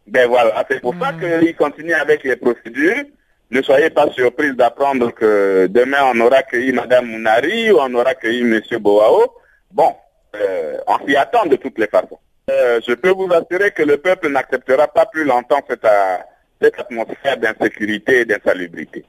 Ben 0.07 0.29
voilà, 0.29 0.65
c'est 0.71 0.81
pour 0.81 0.95
ça 1.01 1.13
hmm. 1.13 1.41
qu'ils 1.41 1.57
continuent 1.57 1.95
avec 1.95 2.25
les 2.25 2.37
procédures. 2.37 3.05
Ne 3.51 3.63
soyez 3.63 3.91
pas 3.91 4.11
surpris 4.11 4.55
d'apprendre 4.55 5.13
que 5.13 5.67
demain 5.71 6.11
on 6.13 6.21
aura 6.21 6.39
accueilli 6.39 6.73
Mme 6.73 7.07
Mounari 7.07 7.71
ou 7.71 7.79
on 7.79 7.95
aura 7.95 8.11
accueilli 8.11 8.41
M. 8.41 8.61
Boao. 8.81 9.35
Bon, 9.71 9.95
euh, 10.35 10.79
on 10.87 11.07
s'y 11.07 11.17
attend 11.17 11.47
de 11.47 11.57
toutes 11.57 11.79
les 11.79 11.87
façons. 11.87 12.19
Euh, 12.51 12.81
je 12.87 12.95
peux 12.95 13.11
vous 13.11 13.29
assurer 13.33 13.71
que 13.71 13.83
le 13.83 13.97
peuple 13.99 14.29
n'acceptera 14.29 14.89
pas 14.89 15.07
plus 15.07 15.25
longtemps 15.25 15.63
cette, 15.69 15.85
euh, 15.85 16.17
cette 16.61 16.79
atmosphère 16.79 17.37
d'insécurité 17.37 18.21
et 18.21 18.25
d'insalubrité. 18.25 19.05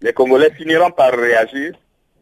Les 0.00 0.12
Congolais 0.12 0.50
finiront 0.52 0.90
par 0.90 1.12
réagir 1.12 1.74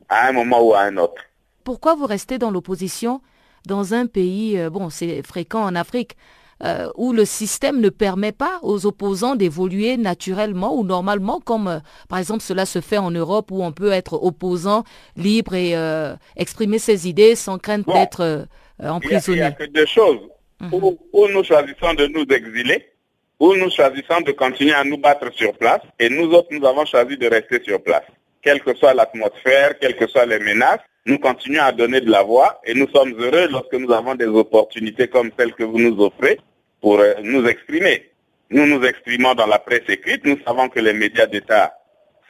à 0.08 0.28
un 0.28 0.32
moment 0.32 0.62
ou 0.62 0.74
à 0.74 0.80
un 0.80 0.96
autre. 0.96 1.22
Pourquoi 1.64 1.94
vous 1.94 2.06
restez 2.06 2.38
dans 2.38 2.50
l'opposition 2.50 3.20
dans 3.66 3.92
un 3.92 4.06
pays, 4.06 4.58
bon, 4.70 4.88
c'est 4.88 5.22
fréquent 5.22 5.62
en 5.62 5.74
Afrique, 5.74 6.16
euh, 6.62 6.90
où 6.94 7.14
le 7.14 7.24
système 7.24 7.80
ne 7.80 7.88
permet 7.88 8.32
pas 8.32 8.58
aux 8.62 8.84
opposants 8.84 9.34
d'évoluer 9.34 9.96
naturellement 9.96 10.76
ou 10.76 10.84
normalement, 10.84 11.40
comme 11.40 11.68
euh, 11.68 11.78
par 12.10 12.18
exemple 12.18 12.42
cela 12.42 12.66
se 12.66 12.82
fait 12.82 12.98
en 12.98 13.10
Europe, 13.10 13.50
où 13.50 13.62
on 13.62 13.72
peut 13.72 13.92
être 13.92 14.22
opposant 14.22 14.84
libre 15.16 15.54
et 15.54 15.74
euh, 15.74 16.14
exprimer 16.36 16.78
ses 16.78 17.08
idées 17.08 17.34
sans 17.34 17.56
crainte 17.56 17.86
d'être 17.86 18.46
emprisonné. 18.78 19.38
Il 19.38 19.40
n'y 19.40 19.46
a, 19.46 19.52
que 19.52 19.64
deux 19.64 19.86
choses. 19.86 20.20
Mhm. 20.60 20.74
Ou, 21.14 21.28
nous 21.28 21.42
choisissons 21.42 21.94
de 21.94 22.06
nous 22.08 22.26
exiler, 22.30 22.90
ou 23.38 23.54
nous 23.54 23.70
choisissons 23.70 24.20
de 24.20 24.32
continuer 24.32 24.74
à 24.74 24.84
nous 24.84 24.98
battre 24.98 25.32
sur 25.32 25.54
place, 25.54 25.80
et 25.98 26.10
nous 26.10 26.30
autres, 26.32 26.48
nous 26.50 26.66
avons 26.66 26.84
choisi 26.84 27.16
de 27.16 27.26
rester 27.26 27.62
sur 27.64 27.82
place. 27.82 28.04
Quelle 28.42 28.60
que 28.60 28.74
soit 28.74 28.92
l'atmosphère, 28.92 29.78
quelles 29.78 29.96
que 29.96 30.06
soient 30.06 30.26
les 30.26 30.38
menaces, 30.38 30.80
nous 31.06 31.18
continuons 31.18 31.62
à 31.62 31.72
donner 31.72 32.02
de 32.02 32.10
la 32.10 32.22
voix 32.22 32.60
et 32.66 32.74
nous 32.74 32.86
sommes 32.90 33.14
heureux 33.18 33.48
lorsque 33.50 33.72
nous 33.72 33.90
avons 33.90 34.14
des 34.14 34.26
opportunités 34.26 35.08
comme 35.08 35.30
celles 35.38 35.54
que 35.54 35.64
vous 35.64 35.78
nous 35.78 35.98
offrez 36.04 36.38
pour 36.80 36.98
euh, 36.98 37.14
nous 37.22 37.46
exprimer. 37.46 38.10
Nous 38.50 38.66
nous 38.66 38.84
exprimons 38.84 39.34
dans 39.34 39.46
la 39.46 39.58
presse 39.58 39.88
écrite. 39.88 40.24
Nous 40.24 40.38
savons 40.44 40.68
que 40.68 40.80
les 40.80 40.92
médias 40.92 41.26
d'État 41.26 41.74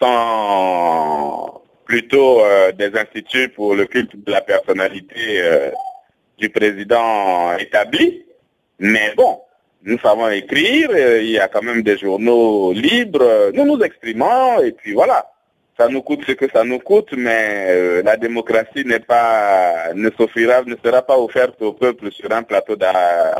sont 0.00 1.60
plutôt 1.84 2.40
euh, 2.40 2.72
des 2.72 2.90
instituts 2.96 3.48
pour 3.48 3.74
le 3.74 3.86
culte 3.86 4.16
de 4.16 4.30
la 4.30 4.40
personnalité 4.40 5.40
euh, 5.40 5.70
du 6.38 6.50
président 6.50 7.56
établi. 7.58 8.24
Mais 8.78 9.14
bon, 9.16 9.40
nous 9.82 9.98
savons 9.98 10.28
écrire, 10.28 10.90
il 11.18 11.30
y 11.30 11.38
a 11.38 11.48
quand 11.48 11.62
même 11.62 11.82
des 11.82 11.98
journaux 11.98 12.72
libres, 12.72 13.50
nous 13.54 13.64
nous 13.64 13.82
exprimons 13.82 14.60
et 14.60 14.72
puis 14.72 14.92
voilà. 14.92 15.30
Ça 15.78 15.88
nous 15.88 16.02
coûte 16.02 16.20
ce 16.26 16.32
que 16.32 16.50
ça 16.50 16.62
nous 16.62 16.78
coûte, 16.78 17.12
mais 17.16 18.02
la 18.02 18.18
démocratie 18.18 18.84
n'est 18.84 19.00
pas, 19.00 19.94
ne 19.94 20.10
ne 20.10 20.76
sera 20.84 21.02
pas 21.02 21.18
offerte 21.18 21.62
au 21.62 21.72
peuple 21.72 22.12
sur 22.12 22.30
un 22.32 22.42
plateau 22.42 22.76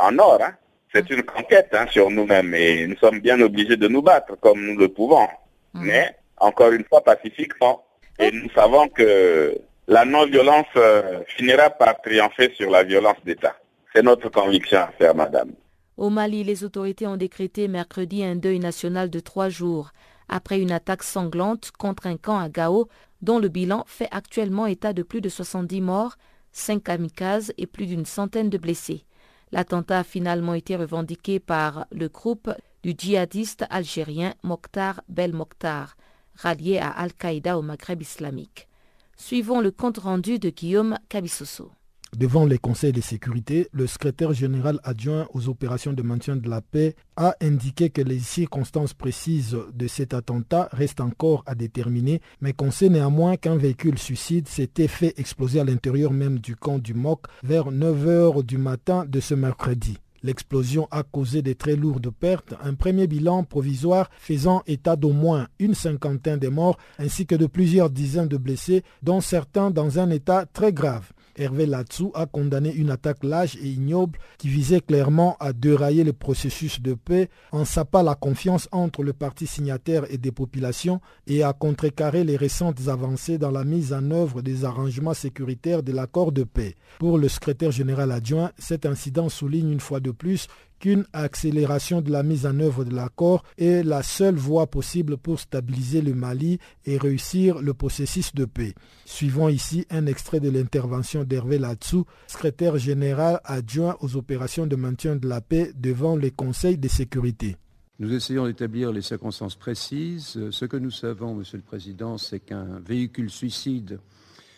en 0.00 0.18
or. 0.18 0.38
Hein 0.42 0.54
c'est 0.92 1.08
une 1.10 1.22
conquête 1.22 1.68
hein, 1.72 1.86
sur 1.90 2.10
nous-mêmes 2.10 2.54
et 2.54 2.86
nous 2.86 2.96
sommes 2.96 3.20
bien 3.20 3.40
obligés 3.40 3.76
de 3.76 3.88
nous 3.88 4.02
battre 4.02 4.36
comme 4.40 4.64
nous 4.64 4.76
le 4.76 4.88
pouvons. 4.88 5.28
Mhm. 5.74 5.84
Mais, 5.84 6.16
encore 6.38 6.72
une 6.72 6.84
fois, 6.84 7.02
pacifiquement. 7.02 7.84
Et 8.18 8.30
nous 8.32 8.50
savons 8.54 8.88
que 8.88 9.56
la 9.86 10.04
non-violence 10.04 10.66
euh, 10.76 11.20
finira 11.36 11.70
par 11.70 12.00
triompher 12.02 12.52
sur 12.56 12.70
la 12.70 12.82
violence 12.82 13.16
d'État. 13.24 13.56
C'est 13.94 14.02
notre 14.02 14.28
conviction 14.28 14.78
à 14.78 14.92
faire, 14.98 15.14
madame. 15.14 15.52
Au 15.96 16.10
Mali, 16.10 16.44
les 16.44 16.64
autorités 16.64 17.06
ont 17.06 17.16
décrété 17.16 17.68
mercredi 17.68 18.24
un 18.24 18.36
deuil 18.36 18.58
national 18.58 19.10
de 19.10 19.20
trois 19.20 19.48
jours 19.48 19.90
après 20.30 20.60
une 20.60 20.72
attaque 20.72 21.02
sanglante 21.02 21.72
contre 21.76 22.06
un 22.06 22.16
camp 22.16 22.38
à 22.38 22.48
Gao 22.48 22.88
dont 23.20 23.38
le 23.38 23.48
bilan 23.48 23.84
fait 23.86 24.08
actuellement 24.12 24.66
état 24.66 24.92
de 24.92 25.02
plus 25.02 25.20
de 25.20 25.28
70 25.28 25.80
morts, 25.80 26.16
5 26.52 26.84
kamikazes 26.84 27.52
et 27.58 27.66
plus 27.66 27.86
d'une 27.86 28.06
centaine 28.06 28.48
de 28.48 28.56
blessés. 28.56 29.04
L'attentat 29.52 30.00
a 30.00 30.04
finalement 30.04 30.54
été 30.54 30.76
revendiqué 30.76 31.40
par 31.40 31.86
le 31.90 32.08
groupe 32.08 32.50
du 32.82 32.94
djihadiste 32.96 33.64
algérien 33.68 34.34
Mokhtar 34.42 35.02
Bel 35.08 35.32
Mokhtar, 35.32 35.96
rallié 36.36 36.78
à 36.78 36.90
Al-Qaïda 36.90 37.58
au 37.58 37.62
Maghreb 37.62 38.00
islamique. 38.00 38.68
Suivons 39.16 39.60
le 39.60 39.70
compte 39.70 39.98
rendu 39.98 40.38
de 40.38 40.50
Guillaume 40.50 40.98
Cabissoso. 41.08 41.72
Devant 42.16 42.44
les 42.44 42.58
conseils 42.58 42.92
de 42.92 43.00
sécurité, 43.00 43.68
le 43.72 43.86
secrétaire 43.86 44.32
général 44.32 44.80
adjoint 44.82 45.28
aux 45.32 45.48
opérations 45.48 45.92
de 45.92 46.02
maintien 46.02 46.36
de 46.36 46.50
la 46.50 46.60
paix 46.60 46.96
a 47.16 47.36
indiqué 47.40 47.88
que 47.88 48.02
les 48.02 48.18
circonstances 48.18 48.94
précises 48.94 49.56
de 49.72 49.86
cet 49.86 50.12
attentat 50.12 50.68
restent 50.72 51.00
encore 51.00 51.44
à 51.46 51.54
déterminer, 51.54 52.20
mais 52.40 52.52
qu'on 52.52 52.72
sait 52.72 52.88
néanmoins 52.88 53.36
qu'un 53.36 53.56
véhicule 53.56 53.98
suicide 53.98 54.48
s'était 54.48 54.88
fait 54.88 55.14
exploser 55.18 55.60
à 55.60 55.64
l'intérieur 55.64 56.12
même 56.12 56.40
du 56.40 56.56
camp 56.56 56.78
du 56.78 56.94
MOC 56.94 57.26
vers 57.44 57.70
9 57.70 58.06
h 58.06 58.44
du 58.44 58.58
matin 58.58 59.04
de 59.06 59.20
ce 59.20 59.34
mercredi. 59.34 59.98
L'explosion 60.22 60.86
a 60.90 61.02
causé 61.02 61.40
de 61.40 61.52
très 61.54 61.76
lourdes 61.76 62.10
pertes, 62.10 62.54
un 62.62 62.74
premier 62.74 63.06
bilan 63.06 63.44
provisoire 63.44 64.10
faisant 64.18 64.62
état 64.66 64.96
d'au 64.96 65.12
moins 65.12 65.48
une 65.58 65.74
cinquantaine 65.74 66.38
de 66.38 66.48
morts 66.48 66.76
ainsi 66.98 67.24
que 67.24 67.36
de 67.36 67.46
plusieurs 67.46 67.88
dizaines 67.88 68.28
de 68.28 68.36
blessés, 68.36 68.82
dont 69.02 69.20
certains 69.20 69.70
dans 69.70 69.98
un 69.98 70.10
état 70.10 70.44
très 70.44 70.72
grave. 70.72 71.12
Hervé 71.40 71.64
Latsou 71.64 72.12
a 72.14 72.26
condamné 72.26 72.70
une 72.72 72.90
attaque 72.90 73.24
lâche 73.24 73.56
et 73.56 73.66
ignoble 73.66 74.18
qui 74.36 74.48
visait 74.48 74.82
clairement 74.82 75.38
à 75.40 75.54
dérailler 75.54 76.04
le 76.04 76.12
processus 76.12 76.82
de 76.82 76.92
paix 76.92 77.30
en 77.50 77.64
sapant 77.64 78.02
la 78.02 78.14
confiance 78.14 78.68
entre 78.72 79.02
le 79.02 79.14
parti 79.14 79.46
signataire 79.46 80.04
et 80.10 80.18
des 80.18 80.32
populations 80.32 81.00
et 81.26 81.42
à 81.42 81.54
contrecarrer 81.54 82.24
les 82.24 82.36
récentes 82.36 82.88
avancées 82.88 83.38
dans 83.38 83.50
la 83.50 83.64
mise 83.64 83.94
en 83.94 84.10
œuvre 84.10 84.42
des 84.42 84.66
arrangements 84.66 85.14
sécuritaires 85.14 85.82
de 85.82 85.92
l'accord 85.92 86.30
de 86.30 86.44
paix. 86.44 86.74
Pour 86.98 87.16
le 87.16 87.28
secrétaire 87.28 87.70
général 87.70 88.12
adjoint, 88.12 88.50
cet 88.58 88.84
incident 88.84 89.30
souligne 89.30 89.72
une 89.72 89.80
fois 89.80 90.00
de 90.00 90.10
plus 90.10 90.46
qu'une 90.80 91.04
accélération 91.12 92.00
de 92.00 92.10
la 92.10 92.24
mise 92.24 92.46
en 92.46 92.58
œuvre 92.58 92.84
de 92.84 92.94
l'accord 92.94 93.44
est 93.58 93.84
la 93.84 94.02
seule 94.02 94.34
voie 94.34 94.66
possible 94.66 95.16
pour 95.16 95.38
stabiliser 95.38 96.02
le 96.02 96.14
Mali 96.14 96.58
et 96.86 96.98
réussir 96.98 97.60
le 97.60 97.74
processus 97.74 98.34
de 98.34 98.46
paix. 98.46 98.74
Suivons 99.04 99.48
ici 99.48 99.86
un 99.90 100.06
extrait 100.06 100.40
de 100.40 100.50
l'intervention 100.50 101.22
d'Hervé 101.22 101.58
Latsou, 101.58 102.06
secrétaire 102.26 102.78
général 102.78 103.40
adjoint 103.44 103.96
aux 104.00 104.16
opérations 104.16 104.66
de 104.66 104.74
maintien 104.74 105.14
de 105.14 105.28
la 105.28 105.40
paix 105.40 105.70
devant 105.76 106.16
les 106.16 106.30
conseils 106.30 106.78
de 106.78 106.88
sécurité. 106.88 107.56
Nous 107.98 108.14
essayons 108.14 108.46
d'établir 108.46 108.92
les 108.92 109.02
circonstances 109.02 109.56
précises. 109.56 110.38
Ce 110.50 110.64
que 110.64 110.78
nous 110.78 110.90
savons, 110.90 111.34
Monsieur 111.34 111.58
le 111.58 111.62
Président, 111.62 112.16
c'est 112.16 112.40
qu'un 112.40 112.80
véhicule 112.80 113.28
suicide 113.28 114.00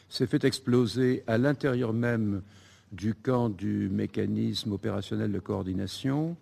s'est 0.09 0.29
fait 0.29 0.45
exploser 0.45 1.25
à 1.27 1.39
l'intérieur 1.39 1.93
même 1.93 2.43
du 2.93 3.15
camp 3.15 3.49
du 3.49 3.89
mécanisme 3.91 4.73
opérationnel 4.73 5.33
de 5.33 5.39
coordination 5.39 6.37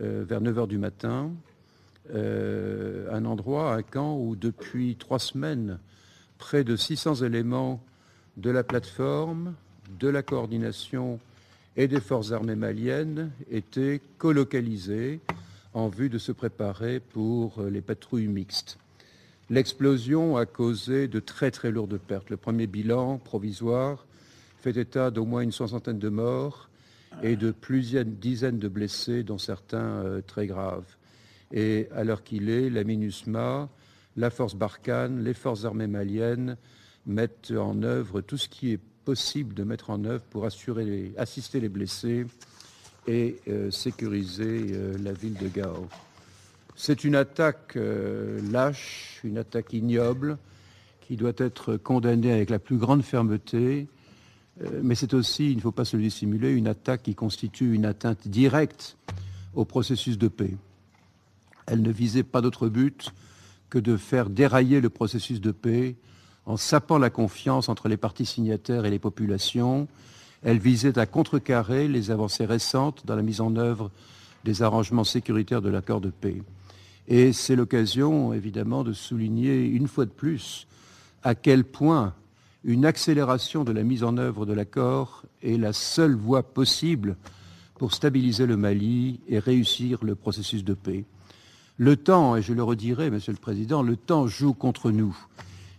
euh, 0.00 0.24
vers 0.26 0.40
9 0.40 0.56
h 0.56 0.68
du 0.68 0.78
matin, 0.78 1.32
euh, 2.14 3.12
un 3.12 3.24
endroit, 3.24 3.74
un 3.74 3.82
camp 3.82 4.16
où 4.16 4.36
depuis 4.36 4.96
trois 4.96 5.18
semaines, 5.18 5.78
près 6.38 6.64
de 6.64 6.76
600 6.76 7.16
éléments 7.16 7.82
de 8.36 8.50
la 8.50 8.62
plateforme, 8.62 9.54
de 9.98 10.08
la 10.08 10.22
coordination 10.22 11.18
et 11.76 11.88
des 11.88 12.00
forces 12.00 12.32
armées 12.32 12.54
maliennes 12.54 13.30
étaient 13.50 14.00
colocalisés 14.18 15.20
en 15.74 15.88
vue 15.88 16.08
de 16.08 16.18
se 16.18 16.32
préparer 16.32 17.00
pour 17.00 17.62
les 17.62 17.80
patrouilles 17.80 18.28
mixtes. 18.28 18.78
L'explosion 19.50 20.36
a 20.36 20.46
causé 20.46 21.08
de 21.08 21.18
très 21.20 21.50
très 21.50 21.70
lourdes 21.70 21.98
pertes. 21.98 22.30
Le 22.30 22.36
premier 22.36 22.66
bilan 22.66 23.18
provisoire 23.18 24.04
fait 24.60 24.76
état 24.76 25.10
d'au 25.10 25.24
moins 25.24 25.40
une 25.40 25.52
soixantaine 25.52 25.98
de 25.98 26.08
morts 26.08 26.68
et 27.22 27.36
de 27.36 27.50
plusieurs 27.50 28.04
dizaines 28.04 28.58
de 28.58 28.68
blessés, 28.68 29.22
dont 29.22 29.38
certains 29.38 29.78
euh, 29.78 30.20
très 30.20 30.46
graves. 30.46 30.96
Et 31.52 31.88
à 31.94 32.04
l'heure 32.04 32.22
qu'il 32.22 32.48
est, 32.48 32.70
la 32.70 32.84
MINUSMA, 32.84 33.68
la 34.16 34.30
force 34.30 34.54
Barkhane, 34.54 35.24
les 35.24 35.34
forces 35.34 35.64
armées 35.64 35.86
maliennes 35.86 36.56
mettent 37.06 37.52
en 37.56 37.82
œuvre 37.82 38.20
tout 38.20 38.36
ce 38.36 38.48
qui 38.48 38.72
est 38.72 38.80
possible 39.04 39.54
de 39.54 39.64
mettre 39.64 39.90
en 39.90 40.04
œuvre 40.04 40.22
pour 40.30 40.44
assurer 40.44 41.12
assister 41.16 41.58
les 41.58 41.68
blessés 41.68 42.26
et 43.08 43.36
euh, 43.48 43.70
sécuriser 43.70 44.72
euh, 44.72 44.96
la 45.02 45.12
ville 45.12 45.34
de 45.34 45.48
Gao. 45.48 45.88
C'est 46.76 47.04
une 47.04 47.14
attaque 47.14 47.76
lâche, 47.76 49.20
une 49.22 49.36
attaque 49.36 49.74
ignoble, 49.74 50.38
qui 51.02 51.16
doit 51.16 51.32
être 51.36 51.76
condamnée 51.76 52.32
avec 52.32 52.48
la 52.48 52.58
plus 52.58 52.78
grande 52.78 53.02
fermeté 53.02 53.86
mais 54.82 54.94
c'est 54.94 55.14
aussi, 55.14 55.50
il 55.50 55.56
ne 55.56 55.62
faut 55.62 55.72
pas 55.72 55.84
se 55.84 55.96
le 55.96 56.02
dissimuler, 56.02 56.50
une 56.52 56.68
attaque 56.68 57.04
qui 57.04 57.14
constitue 57.14 57.74
une 57.74 57.86
atteinte 57.86 58.28
directe 58.28 58.96
au 59.54 59.64
processus 59.64 60.18
de 60.18 60.28
paix. 60.28 60.54
Elle 61.66 61.82
ne 61.82 61.90
visait 61.90 62.22
pas 62.22 62.40
d'autre 62.40 62.68
but 62.68 63.12
que 63.70 63.78
de 63.78 63.96
faire 63.96 64.28
dérailler 64.28 64.80
le 64.80 64.90
processus 64.90 65.40
de 65.40 65.52
paix 65.52 65.96
en 66.46 66.56
sapant 66.56 66.98
la 66.98 67.10
confiance 67.10 67.68
entre 67.68 67.88
les 67.88 67.96
partis 67.96 68.26
signataires 68.26 68.84
et 68.84 68.90
les 68.90 68.98
populations. 68.98 69.88
Elle 70.42 70.58
visait 70.58 70.98
à 70.98 71.06
contrecarrer 71.06 71.86
les 71.86 72.10
avancées 72.10 72.46
récentes 72.46 73.06
dans 73.06 73.16
la 73.16 73.22
mise 73.22 73.40
en 73.40 73.56
œuvre 73.56 73.90
des 74.44 74.62
arrangements 74.62 75.04
sécuritaires 75.04 75.62
de 75.62 75.68
l'accord 75.68 76.00
de 76.00 76.10
paix. 76.10 76.42
Et 77.08 77.32
c'est 77.32 77.56
l'occasion, 77.56 78.32
évidemment, 78.32 78.84
de 78.84 78.92
souligner 78.92 79.64
une 79.64 79.88
fois 79.88 80.06
de 80.06 80.10
plus 80.10 80.66
à 81.22 81.34
quel 81.34 81.64
point 81.64 82.14
une 82.64 82.84
accélération 82.84 83.64
de 83.64 83.72
la 83.72 83.82
mise 83.82 84.04
en 84.04 84.16
œuvre 84.16 84.44
de 84.44 84.52
l'accord 84.52 85.22
est 85.42 85.56
la 85.56 85.72
seule 85.72 86.14
voie 86.14 86.42
possible 86.42 87.16
pour 87.74 87.94
stabiliser 87.94 88.46
le 88.46 88.56
Mali 88.56 89.20
et 89.28 89.38
réussir 89.38 90.04
le 90.04 90.14
processus 90.14 90.64
de 90.64 90.74
paix. 90.74 91.04
Le 91.78 91.96
temps, 91.96 92.36
et 92.36 92.42
je 92.42 92.52
le 92.52 92.62
redirai, 92.62 93.10
Monsieur 93.10 93.32
le 93.32 93.38
Président, 93.38 93.82
le 93.82 93.96
temps 93.96 94.26
joue 94.26 94.52
contre 94.52 94.90
nous. 94.90 95.16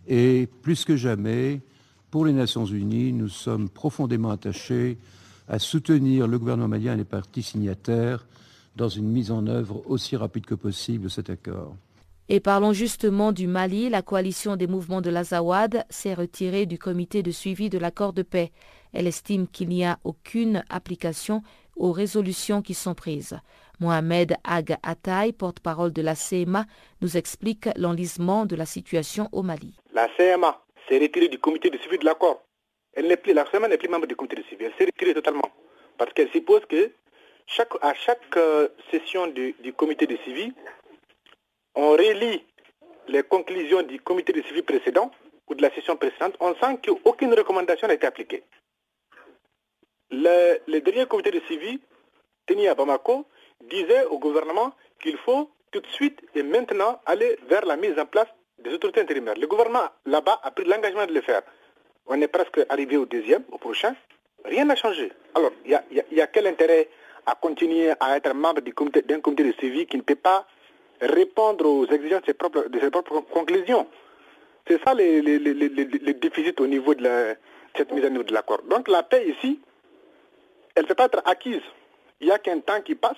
Et 0.07 0.49
plus 0.63 0.83
que 0.83 0.95
jamais, 0.95 1.61
pour 2.09 2.25
les 2.25 2.33
Nations 2.33 2.65
Unies, 2.65 3.13
nous 3.13 3.29
sommes 3.29 3.69
profondément 3.69 4.31
attachés 4.31 4.97
à 5.47 5.59
soutenir 5.59 6.27
le 6.27 6.39
gouvernement 6.39 6.67
malien 6.67 6.93
et 6.93 6.97
les 6.97 7.03
partis 7.03 7.43
signataires 7.43 8.25
dans 8.75 8.89
une 8.89 9.07
mise 9.07 9.29
en 9.29 9.45
œuvre 9.45 9.83
aussi 9.85 10.15
rapide 10.15 10.45
que 10.45 10.55
possible 10.55 11.03
de 11.03 11.09
cet 11.09 11.29
accord. 11.29 11.75
Et 12.33 12.39
parlons 12.39 12.71
justement 12.71 13.33
du 13.33 13.45
Mali. 13.45 13.89
La 13.89 14.01
coalition 14.01 14.55
des 14.55 14.65
mouvements 14.65 15.01
de 15.01 15.09
l'Azawad 15.09 15.83
s'est 15.89 16.13
retirée 16.13 16.65
du 16.65 16.79
comité 16.79 17.23
de 17.23 17.29
suivi 17.29 17.69
de 17.69 17.77
l'accord 17.77 18.13
de 18.13 18.21
paix. 18.21 18.53
Elle 18.93 19.05
estime 19.05 19.49
qu'il 19.49 19.67
n'y 19.67 19.83
a 19.83 19.99
aucune 20.05 20.63
application 20.69 21.41
aux 21.75 21.91
résolutions 21.91 22.61
qui 22.61 22.73
sont 22.73 22.95
prises. 22.95 23.37
Mohamed 23.81 24.37
Ag 24.45 24.77
Ataï, 24.81 25.33
porte-parole 25.33 25.91
de 25.91 26.01
la 26.01 26.15
CMA, 26.15 26.63
nous 27.01 27.17
explique 27.17 27.67
l'enlisement 27.75 28.45
de 28.45 28.55
la 28.55 28.65
situation 28.65 29.27
au 29.33 29.43
Mali. 29.43 29.75
La 29.91 30.07
CMA 30.15 30.57
s'est 30.87 30.99
retirée 30.99 31.27
du 31.27 31.37
comité 31.37 31.69
de 31.69 31.77
suivi 31.79 31.97
de 31.97 32.05
l'accord. 32.05 32.45
Elle 32.93 33.07
n'est 33.07 33.17
plus, 33.17 33.33
la 33.33 33.43
CMA 33.43 33.67
n'est 33.67 33.77
plus 33.77 33.89
membre 33.89 34.07
du 34.07 34.15
comité 34.15 34.37
de 34.37 34.43
suivi. 34.43 34.63
Elle 34.63 34.73
s'est 34.77 34.85
retirée 34.85 35.13
totalement. 35.13 35.51
Parce 35.97 36.13
qu'elle 36.13 36.29
suppose 36.29 36.61
que 36.69 36.91
chaque, 37.45 37.73
à 37.81 37.93
chaque 37.93 38.37
euh, 38.37 38.69
session 38.89 39.27
du, 39.27 39.53
du 39.61 39.73
comité 39.73 40.07
de 40.07 40.15
suivi, 40.23 40.53
on 41.75 41.91
relit 41.91 42.43
les 43.07 43.23
conclusions 43.23 43.83
du 43.83 43.99
comité 43.99 44.33
de 44.33 44.41
suivi 44.41 44.61
précédent 44.61 45.11
ou 45.47 45.55
de 45.55 45.61
la 45.61 45.73
session 45.73 45.97
précédente, 45.97 46.35
on 46.39 46.55
sent 46.55 46.79
qu'aucune 46.83 47.33
recommandation 47.33 47.87
n'a 47.87 47.95
été 47.95 48.07
appliquée. 48.07 48.43
Le, 50.11 50.79
dernier 50.79 51.05
comité 51.05 51.31
de 51.31 51.39
suivi, 51.41 51.79
tenu 52.45 52.67
à 52.67 52.75
Bamako, 52.75 53.25
disait 53.69 54.05
au 54.05 54.17
gouvernement 54.17 54.73
qu'il 55.01 55.17
faut 55.17 55.49
tout 55.71 55.79
de 55.79 55.87
suite 55.87 56.19
et 56.35 56.43
maintenant 56.43 56.99
aller 57.05 57.37
vers 57.47 57.65
la 57.65 57.77
mise 57.77 57.97
en 57.97 58.05
place 58.05 58.27
des 58.59 58.73
autorités 58.73 59.01
intérimaires. 59.01 59.35
Le 59.37 59.47
gouvernement 59.47 59.89
là-bas 60.05 60.39
a 60.43 60.51
pris 60.51 60.65
l'engagement 60.65 61.05
de 61.05 61.13
le 61.13 61.21
faire. 61.21 61.41
On 62.07 62.19
est 62.21 62.27
presque 62.27 62.59
arrivé 62.69 62.97
au 62.97 63.05
deuxième, 63.05 63.43
au 63.51 63.57
prochain. 63.57 63.95
Rien 64.43 64.65
n'a 64.65 64.75
changé. 64.75 65.11
Alors, 65.35 65.51
il 65.65 65.79
y, 66.11 66.21
a, 66.21 66.27
quel 66.27 66.47
intérêt 66.47 66.89
à 67.25 67.35
continuer 67.35 67.91
à 67.99 68.17
être 68.17 68.33
membre 68.33 68.61
d'un 68.61 68.71
comité, 68.71 69.03
comité 69.21 69.43
de 69.43 69.51
suivi 69.53 69.85
qui 69.85 69.97
ne 69.97 70.01
peut 70.01 70.15
pas 70.15 70.45
répondre 71.01 71.65
aux 71.65 71.85
exigences 71.87 72.21
de 72.21 72.27
ses 72.27 72.33
propres, 72.33 72.67
de 72.69 72.79
ses 72.79 72.89
propres 72.89 73.21
conclusions. 73.21 73.87
C'est 74.67 74.81
ça 74.83 74.93
les, 74.93 75.21
les, 75.21 76.13
déficits 76.13 76.59
au 76.59 76.67
niveau 76.67 76.93
de 76.93 77.35
cette 77.75 77.91
mise 77.91 78.05
en 78.05 78.15
œuvre 78.15 78.23
de 78.23 78.33
l'accord. 78.33 78.61
Donc 78.69 78.87
la 78.87 79.03
paix 79.03 79.27
ici, 79.27 79.59
elle 80.75 80.83
ne 80.83 80.87
peut 80.87 80.95
pas 80.95 81.05
être 81.05 81.21
acquise. 81.25 81.61
Il 82.19 82.27
n'y 82.27 82.33
a 82.33 82.37
qu'un 82.39 82.59
temps 82.59 82.81
qui 82.81 82.95
passe. 82.95 83.17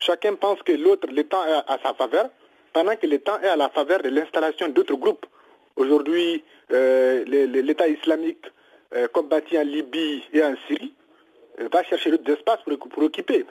Chacun 0.00 0.34
pense 0.34 0.62
que 0.62 0.72
l'autre, 0.72 1.08
le 1.10 1.24
temps 1.24 1.44
est 1.46 1.52
à 1.52 1.78
sa 1.82 1.94
faveur, 1.94 2.28
pendant 2.72 2.94
que 2.96 3.06
le 3.06 3.18
temps 3.18 3.40
est 3.40 3.48
à 3.48 3.56
la 3.56 3.70
faveur 3.70 4.02
de 4.02 4.10
l'installation 4.10 4.68
d'autres 4.68 4.96
groupes. 4.96 5.24
Aujourd'hui, 5.76 6.44
euh, 6.72 7.24
l'État 7.24 7.88
islamique 7.88 8.44
euh, 8.94 9.08
en 9.14 9.62
Libye 9.62 10.22
et 10.32 10.42
en 10.44 10.54
Syrie 10.68 10.92
euh, 11.60 11.68
va 11.72 11.82
chercher 11.84 12.10
d'autres 12.10 12.30
espaces 12.32 12.60
pour, 12.64 12.78
pour 12.88 13.02
occuper 13.02 13.46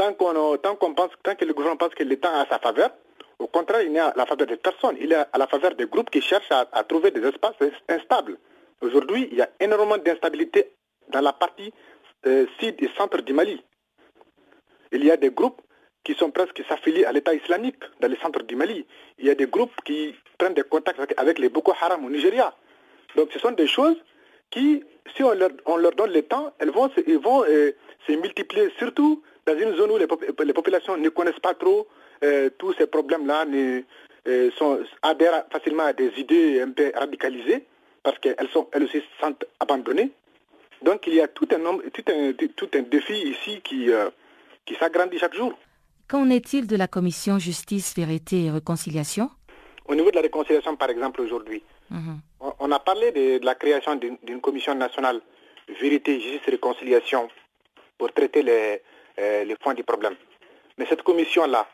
tant 0.00 0.14
qu'on 0.14 0.56
qu'on 0.76 0.94
pense, 0.94 1.10
tant 1.22 1.34
que 1.34 1.44
le 1.44 1.52
gouvernement 1.52 1.76
pense 1.76 1.94
que 1.94 2.02
l'État 2.04 2.32
a 2.40 2.46
sa 2.48 2.58
faveur, 2.58 2.90
au 3.38 3.46
contraire, 3.46 3.82
il 3.82 3.92
n'est 3.92 3.98
à 4.00 4.14
la 4.16 4.24
faveur 4.24 4.46
des 4.46 4.56
personnes, 4.56 4.96
il 4.98 5.12
est 5.12 5.26
à 5.30 5.38
la 5.38 5.46
faveur 5.46 5.74
des 5.74 5.86
groupes 5.86 6.08
qui 6.08 6.22
cherchent 6.22 6.50
à, 6.50 6.84
trouver 6.84 7.10
des 7.10 7.20
espaces 7.20 7.56
instables. 7.88 8.38
Aujourd'hui, 8.80 9.28
il 9.30 9.36
y 9.38 9.42
a 9.42 9.50
énormément 9.60 9.98
d'instabilité 9.98 10.72
dans 11.08 11.20
la 11.20 11.34
partie 11.34 11.72
euh, 12.26 12.46
sud 12.58 12.76
et 12.82 12.88
centre 12.96 13.20
du 13.20 13.34
Mali. 13.34 13.62
Il 14.92 15.04
y 15.04 15.10
a 15.10 15.18
des 15.18 15.30
groupes 15.30 15.60
qui 16.02 16.14
sont 16.14 16.30
presque 16.30 16.62
s'affilient 16.66 17.04
à 17.04 17.12
l'État 17.12 17.34
islamique 17.34 17.82
dans 18.00 18.08
le 18.08 18.16
centre 18.16 18.42
du 18.42 18.56
Mali. 18.56 18.86
Il 19.18 19.26
y 19.26 19.30
a 19.30 19.34
des 19.34 19.46
groupes 19.48 19.74
qui 19.84 20.14
prennent 20.38 20.54
des 20.54 20.62
contacts 20.62 21.14
avec, 21.18 21.38
les 21.38 21.50
Boko 21.50 21.74
Haram 21.78 22.06
au 22.06 22.10
Nigeria. 22.10 22.54
Donc 23.16 23.30
ce 23.32 23.38
sont 23.38 23.52
des 23.52 23.66
choses 23.66 23.96
qui, 24.50 24.82
si 25.14 25.22
on 25.22 25.34
leur, 25.34 25.92
donne 25.92 26.12
le 26.12 26.22
temps, 26.22 26.52
elles 26.58 26.70
vont, 26.70 26.90
vont 27.22 27.44
euh, 27.44 27.72
se 28.06 28.12
multiplier, 28.12 28.70
surtout 28.78 29.22
dans 29.46 29.58
une 29.58 29.74
zone 29.76 29.90
où 29.90 29.98
les, 29.98 30.52
populations 30.52 30.96
ne 30.96 31.08
connaissent 31.08 31.40
pas 31.40 31.54
trop 31.54 31.86
euh, 32.22 32.50
tous 32.58 32.74
ces 32.74 32.86
problèmes-là, 32.86 33.46
euh, 34.26 34.50
adhèrent 35.02 35.44
facilement 35.50 35.84
à 35.84 35.92
des 35.92 36.12
idées 36.18 36.60
un 36.60 36.70
peu 36.70 36.92
radicalisées, 36.94 37.64
parce 38.02 38.18
qu'elles 38.18 38.48
sont 38.52 38.68
elles 38.72 38.84
aussi 38.84 38.98
se 38.98 39.20
sentent 39.20 39.44
abandonnées. 39.58 40.10
Donc 40.82 41.06
il 41.06 41.14
y 41.14 41.20
a 41.20 41.28
tout 41.28 41.48
un, 41.52 41.58
nombre, 41.58 41.82
tout 41.92 42.04
un, 42.08 42.32
tout 42.56 42.68
un 42.74 42.82
défi 42.82 43.14
ici 43.14 43.60
qui, 43.62 43.90
euh, 43.90 44.10
qui 44.64 44.74
s'agrandit 44.76 45.18
chaque 45.18 45.34
jour. 45.34 45.52
Qu'en 46.08 46.28
est-il 46.30 46.66
de 46.66 46.76
la 46.76 46.88
commission 46.88 47.38
justice, 47.38 47.94
vérité 47.96 48.46
et 48.46 48.50
réconciliation? 48.50 49.30
Au 49.86 49.94
niveau 49.94 50.10
de 50.10 50.16
la 50.16 50.22
réconciliation, 50.22 50.76
par 50.76 50.90
exemple, 50.90 51.20
aujourd'hui, 51.20 51.62
mhm. 51.90 52.20
on, 52.58 52.72
a 52.72 52.78
parlé 52.78 53.12
de, 53.12 53.44
la 53.44 53.54
création 53.54 53.96
d'une 53.96 54.40
commission 54.40 54.74
nationale 54.74 55.20
vérité, 55.80 56.20
justice 56.20 56.40
et 56.48 56.50
réconciliation 56.52 57.28
pour 58.00 58.14
traiter 58.14 58.42
les, 58.42 58.80
euh, 59.18 59.44
les 59.44 59.56
fonds 59.62 59.74
du 59.74 59.84
problème. 59.84 60.16
Mais 60.78 60.86
cette 60.86 61.02
commission-là, 61.02 61.68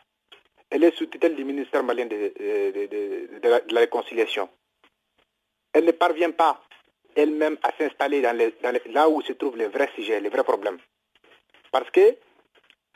elle 0.71 0.83
est 0.83 0.97
sous 0.97 1.07
tutelle 1.07 1.37
du 1.37 1.45
ministère 1.45 1.85
malien 1.85 2.07
de, 2.07 2.33
la, 3.73 3.81
réconciliation. 3.81 4.49
Elle 5.73 5.85
ne 5.85 5.93
parvient 5.93 6.33
pas 6.33 6.61
elle-même 7.15 7.57
à 7.62 7.71
s'installer 7.79 8.21
dans, 8.23 8.37
là 8.99 9.09
où 9.09 9.23
se 9.23 9.35
trouvent 9.35 9.57
les 9.57 9.69
vrais 9.69 9.89
sujets, 9.95 10.19
les 10.19 10.29
vrais 10.29 10.43
problèmes. 10.43 10.79
Parce 11.71 11.89
que 11.93 12.17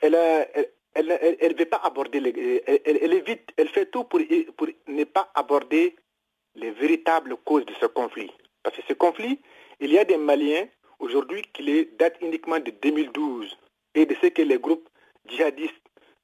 elle 0.02 0.12
ne 0.12 1.58
veut 1.58 1.64
pas 1.66 1.82
aborder, 1.84 2.18
les, 2.18 2.64
elle, 2.84 3.12
évite, 3.12 3.50
elle 3.56 3.68
fait 3.68 3.86
tout 3.86 4.04
pour, 4.04 4.20
pour 4.56 4.66
ne 4.88 5.04
pas 5.04 5.30
aborder 5.36 5.94
les 6.56 6.72
véritables 6.72 7.36
causes 7.44 7.64
de 7.64 7.74
ce 7.80 7.86
conflit. 7.86 8.32
Parce 8.64 8.76
que 8.76 8.82
ce 8.88 8.94
conflit, 8.94 9.38
il 9.78 9.92
y 9.92 9.98
a 9.98 10.04
des 10.04 10.16
Maliens 10.16 10.66
aujourd'hui 11.00 11.42
qui 11.52 11.88
datent 11.98 12.20
uniquement 12.20 12.58
de 12.60 12.70
2012 12.70 13.56
et 13.94 14.06
de 14.06 14.14
ce 14.22 14.28
que 14.28 14.42
les 14.42 14.58
groupes 14.58 14.88
djihadistes 15.26 15.74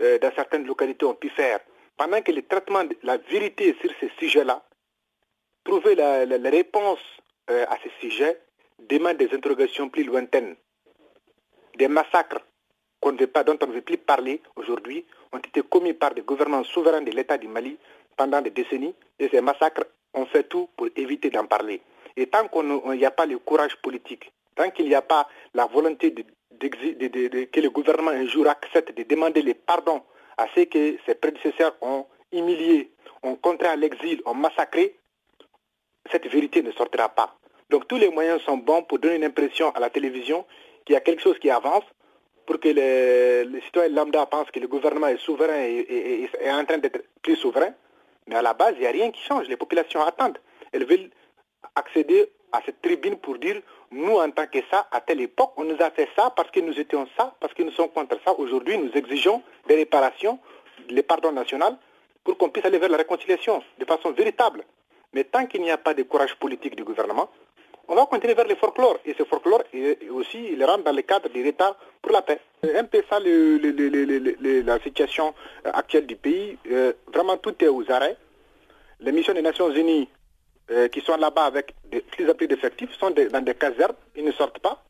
euh, 0.03 0.19
dans 0.19 0.33
certaines 0.35 0.67
localités 0.67 1.05
ont 1.05 1.15
pu 1.15 1.29
faire. 1.31 1.61
Pendant 1.97 2.23
que 2.23 2.33
le 2.33 2.43
traitement 2.43 2.85
de 2.85 2.97
la 3.03 3.17
vérité 3.17 3.75
sur 3.81 3.91
ces 4.01 4.11
sujets-là, 4.19 4.63
trouver 5.65 5.95
la, 5.95 6.25
réponse 6.51 7.01
euh, 7.51 7.65
à 7.69 7.77
ces 7.83 7.91
sujets 8.01 8.41
demande 8.79 9.17
des 9.17 9.33
interrogations 9.35 9.89
plus 9.89 10.05
lointaines. 10.05 10.55
Des 11.77 11.89
massacres 11.89 12.41
pas, 13.33 13.45
dont 13.45 13.59
on 13.63 13.67
ne 13.67 13.73
veut 13.73 13.83
plus 13.83 13.99
parler 13.99 14.43
aujourd'hui 14.57 15.05
ont 15.33 15.39
été 15.39 15.63
commis 15.63 15.93
par 15.93 16.15
des 16.15 16.23
gouvernements 16.23 16.65
souverains 16.65 17.03
de 17.03 17.11
l'État 17.11 17.39
du 17.39 17.49
Mali 17.49 17.79
pendant 18.17 18.41
des 18.41 18.51
décennies 18.51 18.95
et 19.19 19.29
ces 19.29 19.41
massacres 19.41 19.85
ont 20.15 20.27
fait 20.27 20.45
tout 20.45 20.69
pour 20.77 20.89
éviter 20.97 21.31
d'en 21.31 21.47
parler. 21.47 21.81
Et 22.17 22.27
tant 22.27 22.49
qu'il 22.49 22.99
n'y 22.99 23.05
a 23.05 23.11
pas 23.11 23.27
le 23.27 23.39
courage 23.39 23.77
politique, 23.77 24.33
tant 24.57 24.71
qu'il 24.71 24.89
n'y 24.89 24.95
a 24.95 25.03
pas 25.03 25.29
la 25.55 25.67
volonté 25.67 26.13
que 26.13 27.61
le 27.61 27.69
gouvernement 27.71 28.11
un 28.11 28.27
jour 28.27 28.49
accepte 28.49 28.97
de 28.97 29.03
demander 29.05 29.43
les 29.43 29.55
pardons 29.55 30.03
à 30.37 30.47
ceux 30.55 30.65
que 30.65 30.97
ses 31.07 31.15
prédécesseurs 31.15 31.77
ont 31.81 32.07
humiliés, 32.33 32.91
ont 33.23 33.37
contraint 33.37 33.71
à 33.71 33.77
l'exil, 33.77 34.21
ont 34.25 34.35
massacré, 34.35 34.97
cette 36.11 36.27
vérité 36.27 36.63
ne 36.63 36.73
sortira 36.73 37.09
pas. 37.09 37.37
Donc 37.71 37.89
tous 37.89 37.97
les 37.97 38.11
moyens 38.11 38.41
sont 38.43 38.57
bons 38.57 38.83
pour 38.83 38.99
donner 38.99 39.17
une 39.17 39.25
impression 39.25 39.71
à 39.71 39.81
la 39.81 39.91
télévision 39.91 40.45
qu'il 40.85 40.95
y 40.95 40.97
a 40.97 41.01
quelque 41.01 41.23
chose 41.23 41.39
qui 41.39 41.51
avance, 41.51 41.85
pour 42.47 42.61
que 42.61 42.69
les, 42.69 43.61
citoyens 43.63 43.93
lambda 43.93 44.25
pensent 44.27 44.51
que 44.53 44.61
le 44.61 44.69
gouvernement 44.69 45.09
est 45.09 45.19
souverain 45.19 45.63
et, 45.63 46.29
est 46.41 46.51
en 46.51 46.65
train 46.65 46.79
d'être 46.79 47.03
plus 47.23 47.37
souverain. 47.37 47.75
Mais 48.29 48.37
à 48.37 48.43
la 48.43 48.55
base, 48.55 48.75
il 48.77 48.83
n'y 48.83 48.87
a 48.87 48.91
rien 48.91 49.11
qui 49.11 49.21
change. 49.23 49.49
Les 49.49 49.57
populations 49.57 50.01
attendent. 50.01 50.39
Elles 50.73 50.87
veulent 50.87 51.11
accéder 51.75 52.31
à 52.53 52.61
cette 52.65 52.81
tribune 52.83 53.17
pour 53.17 53.39
dire, 53.39 53.61
nous, 53.91 54.17
en 54.17 54.31
tant 54.31 54.47
que 54.47 54.59
ça, 54.71 54.87
à 54.91 55.01
telle 55.01 55.21
époque, 55.21 55.53
on 55.57 55.65
nous 55.65 55.77
a 55.81 55.91
fait 55.91 56.09
ça 56.17 56.33
parce 56.35 56.51
que 56.51 56.61
nous 56.61 56.79
étions 56.79 57.07
ça, 57.17 57.35
parce 57.41 57.55
que 57.55 57.63
nous 57.63 57.73
sommes 57.73 57.91
contre 57.91 58.19
ça. 58.25 58.33
Aujourd'hui, 58.39 58.79
nous 58.79 58.91
exigeons 58.95 59.43
des 59.69 59.77
réparations, 59.77 60.39
les 60.89 61.03
pardons 61.03 61.33
nationaux, 61.33 61.77
pour 62.25 62.37
qu'on 62.37 62.49
puisse 62.49 62.65
aller 62.65 62.79
vers 62.79 62.89
la 62.89 62.99
réconciliation 62.99 63.63
de 63.79 63.85
façon 63.85 64.11
véritable. 64.13 64.65
Mais 65.13 65.25
tant 65.25 65.47
qu'il 65.47 65.63
n'y 65.63 65.71
a 65.71 65.79
pas 65.79 65.95
de 65.95 66.03
courage 66.03 66.35
politique 66.37 66.77
du 66.77 66.85
gouvernement, 66.85 67.31
on 67.89 67.95
va 67.95 68.05
continuer 68.07 68.35
vers 68.35 68.49
le 68.49 68.57
folklore. 68.57 68.99
Et 69.05 69.15
ce 69.17 69.25
folklore 69.25 69.63
aussi, 70.11 70.45
il 70.53 70.65
rentre 70.65 70.85
dans 70.85 70.93
le 70.93 71.03
cadre 71.03 71.29
de 71.29 71.41
l'État 71.41 71.77
pour 72.03 72.13
la 72.13 72.23
paix. 72.23 72.41
Un 72.75 72.85
peu 72.85 73.03
ça, 73.09 73.21
la 73.21 74.81
situation 74.81 75.35
actuelle 75.65 76.07
du 76.07 76.17
pays. 76.17 76.59
Euh, 76.71 76.93
vraiment, 77.13 77.37
tout 77.37 77.55
est 77.63 77.69
aux 77.69 77.89
arrêts. 77.91 78.17
Les 79.01 79.13
missions 79.13 79.35
des 79.35 79.43
Nations 79.43 79.71
Unies 79.71 80.09
euh, 80.71 80.89
qui 80.89 81.01
sont 81.01 81.17
là-bas 81.17 81.45
avec 81.45 81.75
de 81.93 82.01
plus 82.01 82.29
en 82.29 82.35
plus 82.35 82.49
d'effectifs 82.49 82.91
sont 82.99 83.11
dans 83.11 83.45
des 83.45 83.55
casernes. 83.55 83.95
Ils 84.17 84.25
ne 84.25 84.33
sortent 84.33 84.59
pas. 84.59 84.83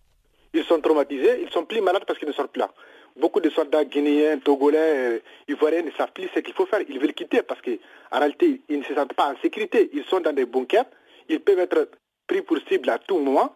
Ils 0.54 0.64
sont 0.64 0.80
traumatisés. 0.80 1.42
Ils 1.42 1.50
sont 1.50 1.64
plus 1.64 1.80
malades 1.80 2.04
parce 2.06 2.18
qu'ils 2.18 2.28
ne 2.28 2.32
sortent 2.32 2.52
plus 2.52 2.60
là. 2.60 2.70
Beaucoup 3.16 3.40
de 3.40 3.50
soldats 3.50 3.84
guinéens, 3.84 4.38
togolais, 4.38 4.78
euh, 4.78 5.18
ivoiriens 5.48 5.82
ne 5.82 5.90
savent 5.92 6.12
plus 6.12 6.28
ce 6.34 6.40
qu'il 6.40 6.54
faut 6.54 6.66
faire. 6.66 6.80
Ils 6.88 6.98
veulent 6.98 7.14
quitter 7.14 7.42
parce 7.42 7.60
qu'en 7.60 8.18
réalité, 8.18 8.62
ils 8.68 8.78
ne 8.78 8.84
se 8.84 8.94
sentent 8.94 9.14
pas 9.14 9.32
en 9.32 9.36
sécurité. 9.42 9.90
Ils 9.92 10.04
sont 10.04 10.20
dans 10.20 10.32
des 10.32 10.46
bunkers. 10.46 10.84
Ils 11.28 11.40
peuvent 11.40 11.58
être 11.58 11.90
pris 12.26 12.42
pour 12.42 12.58
cible 12.68 12.90
à 12.90 12.98
tout 12.98 13.18
moment. 13.18 13.54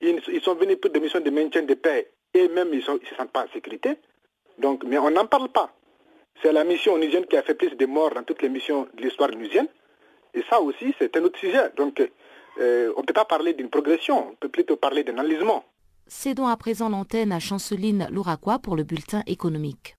Ils, 0.00 0.40
sont 0.42 0.54
venus 0.54 0.78
pour 0.80 0.90
des 0.90 1.00
missions 1.00 1.20
de 1.20 1.30
maintien 1.30 1.62
de 1.62 1.74
paix 1.74 2.10
et 2.32 2.48
même 2.48 2.68
ils 2.72 2.78
ne 2.78 2.82
se 2.82 3.14
sentent 3.16 3.32
pas 3.32 3.44
en 3.44 3.52
sécurité. 3.52 3.96
Donc, 4.58 4.82
mais 4.84 4.98
on 4.98 5.10
n'en 5.10 5.26
parle 5.26 5.48
pas. 5.48 5.74
C'est 6.42 6.52
la 6.52 6.64
mission 6.64 6.94
onusienne 6.94 7.26
qui 7.26 7.36
a 7.36 7.42
fait 7.42 7.54
plus 7.54 7.76
de 7.76 7.86
morts 7.86 8.14
dans 8.14 8.22
toutes 8.22 8.40
les 8.40 8.48
missions 8.48 8.88
de 8.94 9.02
l'histoire 9.02 9.30
onusienne. 9.30 9.68
Et 10.34 10.42
ça 10.48 10.60
aussi, 10.60 10.94
c'est 10.98 11.16
un 11.16 11.22
autre 11.24 11.38
sujet. 11.38 11.70
Donc, 11.76 12.00
euh, 12.60 12.92
on 12.96 13.00
ne 13.00 13.06
peut 13.06 13.12
pas 13.12 13.24
parler 13.24 13.54
d'une 13.54 13.70
progression, 13.70 14.30
on 14.30 14.34
peut 14.34 14.48
plutôt 14.48 14.76
parler 14.76 15.04
d'un 15.04 15.18
enlisement. 15.18 15.64
Cédons 16.06 16.46
à 16.46 16.56
présent 16.56 16.88
l'antenne 16.88 17.32
à 17.32 17.38
Chanceline 17.38 18.08
Louraquois 18.10 18.58
pour 18.58 18.76
le 18.76 18.82
bulletin 18.82 19.22
économique. 19.26 19.94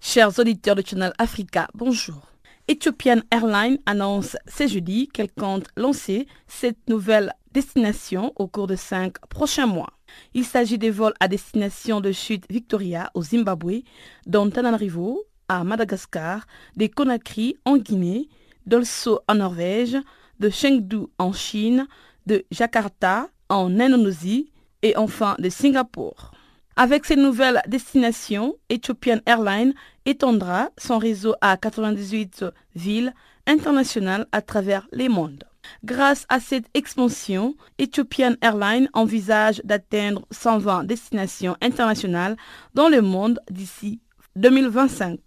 Chers 0.00 0.38
auditeurs 0.38 0.76
de 0.76 0.82
Channel 0.86 1.12
Africa, 1.18 1.66
bonjour. 1.74 2.33
Ethiopian 2.66 3.20
Airlines 3.30 3.76
annonce 3.84 4.38
ce 4.48 4.66
jeudi 4.66 5.08
qu'elle 5.08 5.30
compte 5.30 5.66
lancer 5.76 6.26
cette 6.48 6.88
nouvelle 6.88 7.34
destination 7.52 8.32
au 8.36 8.48
cours 8.48 8.66
de 8.66 8.74
cinq 8.74 9.18
prochains 9.28 9.66
mois. 9.66 9.92
Il 10.32 10.46
s'agit 10.46 10.78
des 10.78 10.90
vols 10.90 11.12
à 11.20 11.28
destination 11.28 12.00
de 12.00 12.10
Chute 12.10 12.46
Victoria 12.48 13.10
au 13.12 13.22
Zimbabwe, 13.22 13.82
d'Antananarivo 14.26 15.24
à 15.48 15.62
Madagascar, 15.62 16.46
de 16.76 16.86
Conakry 16.86 17.54
en 17.66 17.76
Guinée, 17.76 18.30
d'Olso 18.64 19.20
en 19.28 19.34
Norvège, 19.34 19.98
de 20.40 20.48
Chengdu 20.48 21.06
en 21.18 21.34
Chine, 21.34 21.86
de 22.24 22.46
Jakarta 22.50 23.28
en 23.50 23.78
Indonésie 23.78 24.50
et 24.80 24.96
enfin 24.96 25.36
de 25.38 25.50
Singapour. 25.50 26.30
Avec 26.76 27.04
ces 27.04 27.14
nouvelles 27.14 27.62
destinations, 27.68 28.56
Ethiopian 28.68 29.20
Airlines 29.26 29.74
étendra 30.06 30.70
son 30.76 30.98
réseau 30.98 31.34
à 31.40 31.56
98 31.56 32.44
villes 32.74 33.14
internationales 33.46 34.26
à 34.32 34.42
travers 34.42 34.88
les 34.92 35.08
mondes. 35.08 35.44
Grâce 35.84 36.26
à 36.28 36.40
cette 36.40 36.66
expansion, 36.74 37.54
Ethiopian 37.78 38.34
Airlines 38.42 38.88
envisage 38.92 39.62
d'atteindre 39.64 40.26
120 40.32 40.84
destinations 40.84 41.56
internationales 41.62 42.36
dans 42.74 42.88
le 42.88 43.02
monde 43.02 43.38
d'ici 43.50 44.00
2025. 44.34 45.20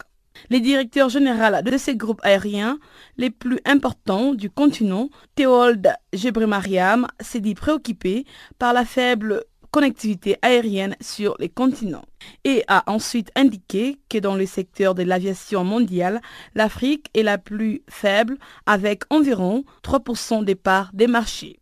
Les 0.49 0.59
directeurs 0.59 1.09
généraux 1.09 1.61
de 1.63 1.77
ces 1.77 1.95
groupes 1.95 2.21
aériens 2.23 2.77
les 3.17 3.29
plus 3.29 3.59
importants 3.65 4.33
du 4.33 4.49
continent, 4.49 5.09
Théold 5.35 5.93
Gebrimariam, 6.13 7.07
s'est 7.19 7.39
dit 7.39 7.55
préoccupé 7.55 8.25
par 8.59 8.73
la 8.73 8.85
faible 8.85 9.43
connectivité 9.77 10.37
aérienne 10.41 10.95
sur 11.01 11.35
les 11.37 11.49
continents 11.49 12.05
et 12.43 12.63
a 12.67 12.83
ensuite 12.87 13.29
indiqué 13.35 13.99
que 14.09 14.17
dans 14.17 14.33
le 14.33 14.47
secteur 14.47 14.95
de 14.95 15.03
l'aviation 15.03 15.63
mondiale, 15.63 16.19
l'Afrique 16.55 17.11
est 17.13 17.21
la 17.21 17.37
plus 17.37 17.83
faible 17.87 18.39
avec 18.65 19.03
environ 19.11 19.65
3% 19.83 20.43
des 20.43 20.55
parts 20.55 20.89
des 20.95 21.05
marchés. 21.05 21.59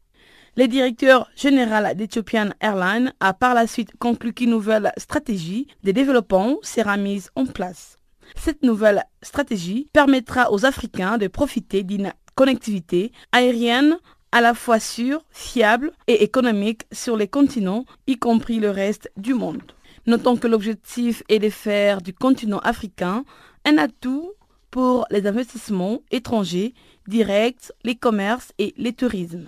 Le 0.56 0.70
directeur 0.70 1.30
général 1.36 1.94
d'Ethiopian 1.98 2.52
Airlines 2.62 3.12
a 3.20 3.34
par 3.34 3.54
la 3.54 3.68
suite 3.68 3.92
conclu 4.00 4.32
qu'une 4.32 4.52
nouvelle 4.52 4.94
stratégie 4.96 5.68
de 5.84 5.92
développement 5.92 6.56
sera 6.62 6.96
mise 6.96 7.32
en 7.36 7.46
place. 7.46 8.00
Cette 8.38 8.64
nouvelle 8.64 9.04
stratégie 9.24 9.90
permettra 9.92 10.54
aux 10.54 10.66
Africains 10.66 11.18
de 11.18 11.28
profiter 11.28 11.84
d'une 11.84 12.14
connectivité 12.36 13.12
aérienne 13.34 13.98
à 14.36 14.42
la 14.42 14.54
fois 14.54 14.82
sûr, 14.82 15.24
fiable 15.32 15.94
et 16.08 16.26
économique 16.26 16.82
sur 16.92 17.16
les 17.16 17.30
continents, 17.30 17.86
y 18.06 18.18
compris 18.18 18.60
le 18.60 18.70
reste 18.70 19.10
du 19.16 19.34
monde. 19.34 19.62
Notons 20.08 20.36
que 20.36 20.48
l'objectif 20.48 21.24
est 21.30 21.40
de 21.40 21.50
faire 21.50 22.02
du 22.02 22.14
continent 22.14 22.60
africain 22.60 23.24
un 23.64 23.78
atout 23.78 24.34
pour 24.72 25.06
les 25.10 25.26
investissements 25.26 26.02
étrangers 26.12 26.74
directs, 27.08 27.72
les 27.86 27.96
commerces 27.96 28.52
et 28.58 28.74
les 28.76 28.92
tourismes. 28.92 29.48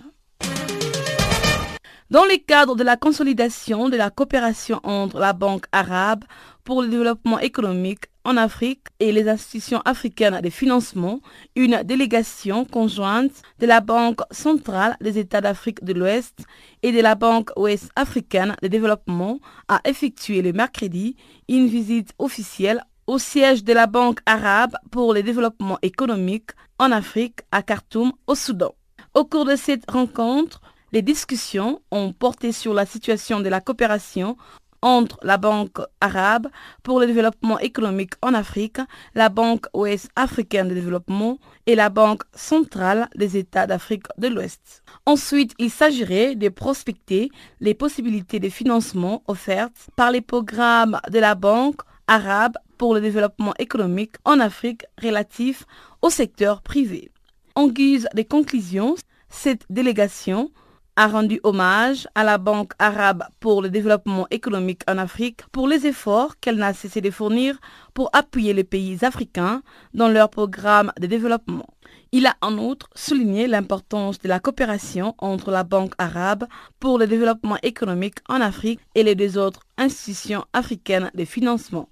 Dans 2.10 2.24
le 2.24 2.38
cadre 2.38 2.74
de 2.74 2.84
la 2.84 2.96
consolidation 2.96 3.90
de 3.90 3.96
la 3.98 4.08
coopération 4.08 4.80
entre 4.82 5.18
la 5.18 5.34
Banque 5.34 5.66
arabe 5.72 6.24
pour 6.64 6.80
le 6.80 6.88
développement 6.88 7.38
économique 7.38 8.04
en 8.24 8.38
Afrique 8.38 8.86
et 8.98 9.12
les 9.12 9.28
institutions 9.28 9.82
africaines 9.84 10.40
de 10.40 10.48
financement, 10.48 11.20
une 11.54 11.82
délégation 11.84 12.64
conjointe 12.64 13.42
de 13.58 13.66
la 13.66 13.82
Banque 13.82 14.20
centrale 14.30 14.96
des 15.02 15.18
États 15.18 15.42
d'Afrique 15.42 15.84
de 15.84 15.92
l'Ouest 15.92 16.46
et 16.82 16.92
de 16.92 17.00
la 17.02 17.14
Banque 17.14 17.50
ouest 17.56 17.90
africaine 17.94 18.56
de 18.62 18.68
développement 18.68 19.38
a 19.68 19.82
effectué 19.84 20.40
le 20.40 20.54
mercredi 20.54 21.14
une 21.46 21.66
visite 21.66 22.14
officielle 22.18 22.82
au 23.06 23.18
siège 23.18 23.64
de 23.64 23.74
la 23.74 23.86
Banque 23.86 24.20
arabe 24.24 24.76
pour 24.90 25.12
le 25.12 25.22
développement 25.22 25.76
économique 25.82 26.52
en 26.78 26.90
Afrique 26.90 27.40
à 27.52 27.62
Khartoum 27.62 28.12
au 28.26 28.34
Soudan. 28.34 28.74
Au 29.12 29.26
cours 29.26 29.44
de 29.44 29.56
cette 29.56 29.90
rencontre, 29.90 30.62
les 30.92 31.02
discussions 31.02 31.80
ont 31.90 32.12
porté 32.12 32.52
sur 32.52 32.74
la 32.74 32.86
situation 32.86 33.40
de 33.40 33.48
la 33.48 33.60
coopération 33.60 34.36
entre 34.82 35.18
la 35.22 35.38
Banque 35.38 35.78
arabe 36.00 36.48
pour 36.82 37.00
le 37.00 37.06
développement 37.06 37.58
économique 37.58 38.14
en 38.22 38.34
Afrique, 38.34 38.78
la 39.14 39.28
Banque 39.28 39.66
ouest 39.74 40.08
africaine 40.16 40.68
de 40.68 40.74
développement 40.74 41.38
et 41.66 41.74
la 41.74 41.88
Banque 41.88 42.22
centrale 42.34 43.08
des 43.16 43.36
États 43.36 43.66
d'Afrique 43.66 44.06
de 44.18 44.28
l'Ouest. 44.28 44.82
Ensuite, 45.06 45.54
il 45.58 45.70
s'agirait 45.70 46.36
de 46.36 46.48
prospecter 46.48 47.30
les 47.60 47.74
possibilités 47.74 48.40
de 48.40 48.48
financement 48.48 49.22
offertes 49.26 49.88
par 49.96 50.12
les 50.12 50.20
programmes 50.20 51.00
de 51.10 51.18
la 51.18 51.34
Banque 51.34 51.80
arabe 52.06 52.56
pour 52.78 52.94
le 52.94 53.00
développement 53.00 53.54
économique 53.58 54.14
en 54.24 54.38
Afrique 54.38 54.86
relatifs 55.02 55.64
au 56.02 56.10
secteur 56.10 56.62
privé. 56.62 57.10
En 57.56 57.66
guise 57.66 58.08
de 58.14 58.22
conclusion, 58.22 58.94
cette 59.28 59.64
délégation 59.68 60.50
a 60.98 61.06
rendu 61.06 61.38
hommage 61.44 62.08
à 62.16 62.24
la 62.24 62.38
Banque 62.38 62.72
arabe 62.80 63.22
pour 63.38 63.62
le 63.62 63.70
développement 63.70 64.26
économique 64.32 64.82
en 64.88 64.98
Afrique 64.98 65.42
pour 65.52 65.68
les 65.68 65.86
efforts 65.86 66.40
qu'elle 66.40 66.56
n'a 66.56 66.74
cessé 66.74 67.00
de 67.00 67.12
fournir 67.12 67.60
pour 67.94 68.10
appuyer 68.12 68.52
les 68.52 68.64
pays 68.64 68.98
africains 69.04 69.62
dans 69.94 70.08
leur 70.08 70.28
programme 70.28 70.92
de 71.00 71.06
développement. 71.06 71.68
Il 72.10 72.26
a 72.26 72.34
en 72.40 72.58
outre 72.58 72.90
souligné 72.96 73.46
l'importance 73.46 74.18
de 74.18 74.26
la 74.26 74.40
coopération 74.40 75.14
entre 75.18 75.52
la 75.52 75.62
Banque 75.62 75.94
arabe 75.98 76.48
pour 76.80 76.98
le 76.98 77.06
développement 77.06 77.58
économique 77.62 78.18
en 78.28 78.40
Afrique 78.40 78.80
et 78.96 79.04
les 79.04 79.14
deux 79.14 79.38
autres 79.38 79.60
institutions 79.76 80.46
africaines 80.52 81.12
de 81.14 81.24
financement. 81.24 81.88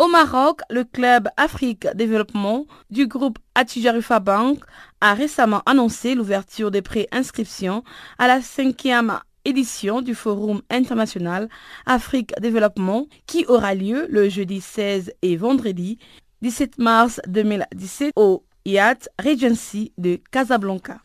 Au 0.00 0.08
Maroc, 0.08 0.62
le 0.70 0.84
club 0.84 1.28
Afrique 1.36 1.86
Développement 1.94 2.64
du 2.88 3.06
groupe 3.06 3.38
Atijarufa 3.54 4.18
Bank 4.18 4.60
a 5.02 5.12
récemment 5.12 5.60
annoncé 5.66 6.14
l'ouverture 6.14 6.70
des 6.70 6.80
pré-inscriptions 6.80 7.84
à 8.18 8.26
la 8.26 8.40
cinquième 8.40 9.20
édition 9.44 10.00
du 10.00 10.14
Forum 10.14 10.62
international 10.70 11.50
Afrique 11.84 12.32
Développement 12.40 13.08
qui 13.26 13.44
aura 13.44 13.74
lieu 13.74 14.06
le 14.08 14.30
jeudi 14.30 14.62
16 14.62 15.12
et 15.20 15.36
vendredi 15.36 15.98
17 16.40 16.78
mars 16.78 17.20
2017 17.26 18.12
au 18.16 18.42
Yacht 18.64 19.10
Regency 19.22 19.92
de 19.98 20.18
Casablanca. 20.30 20.96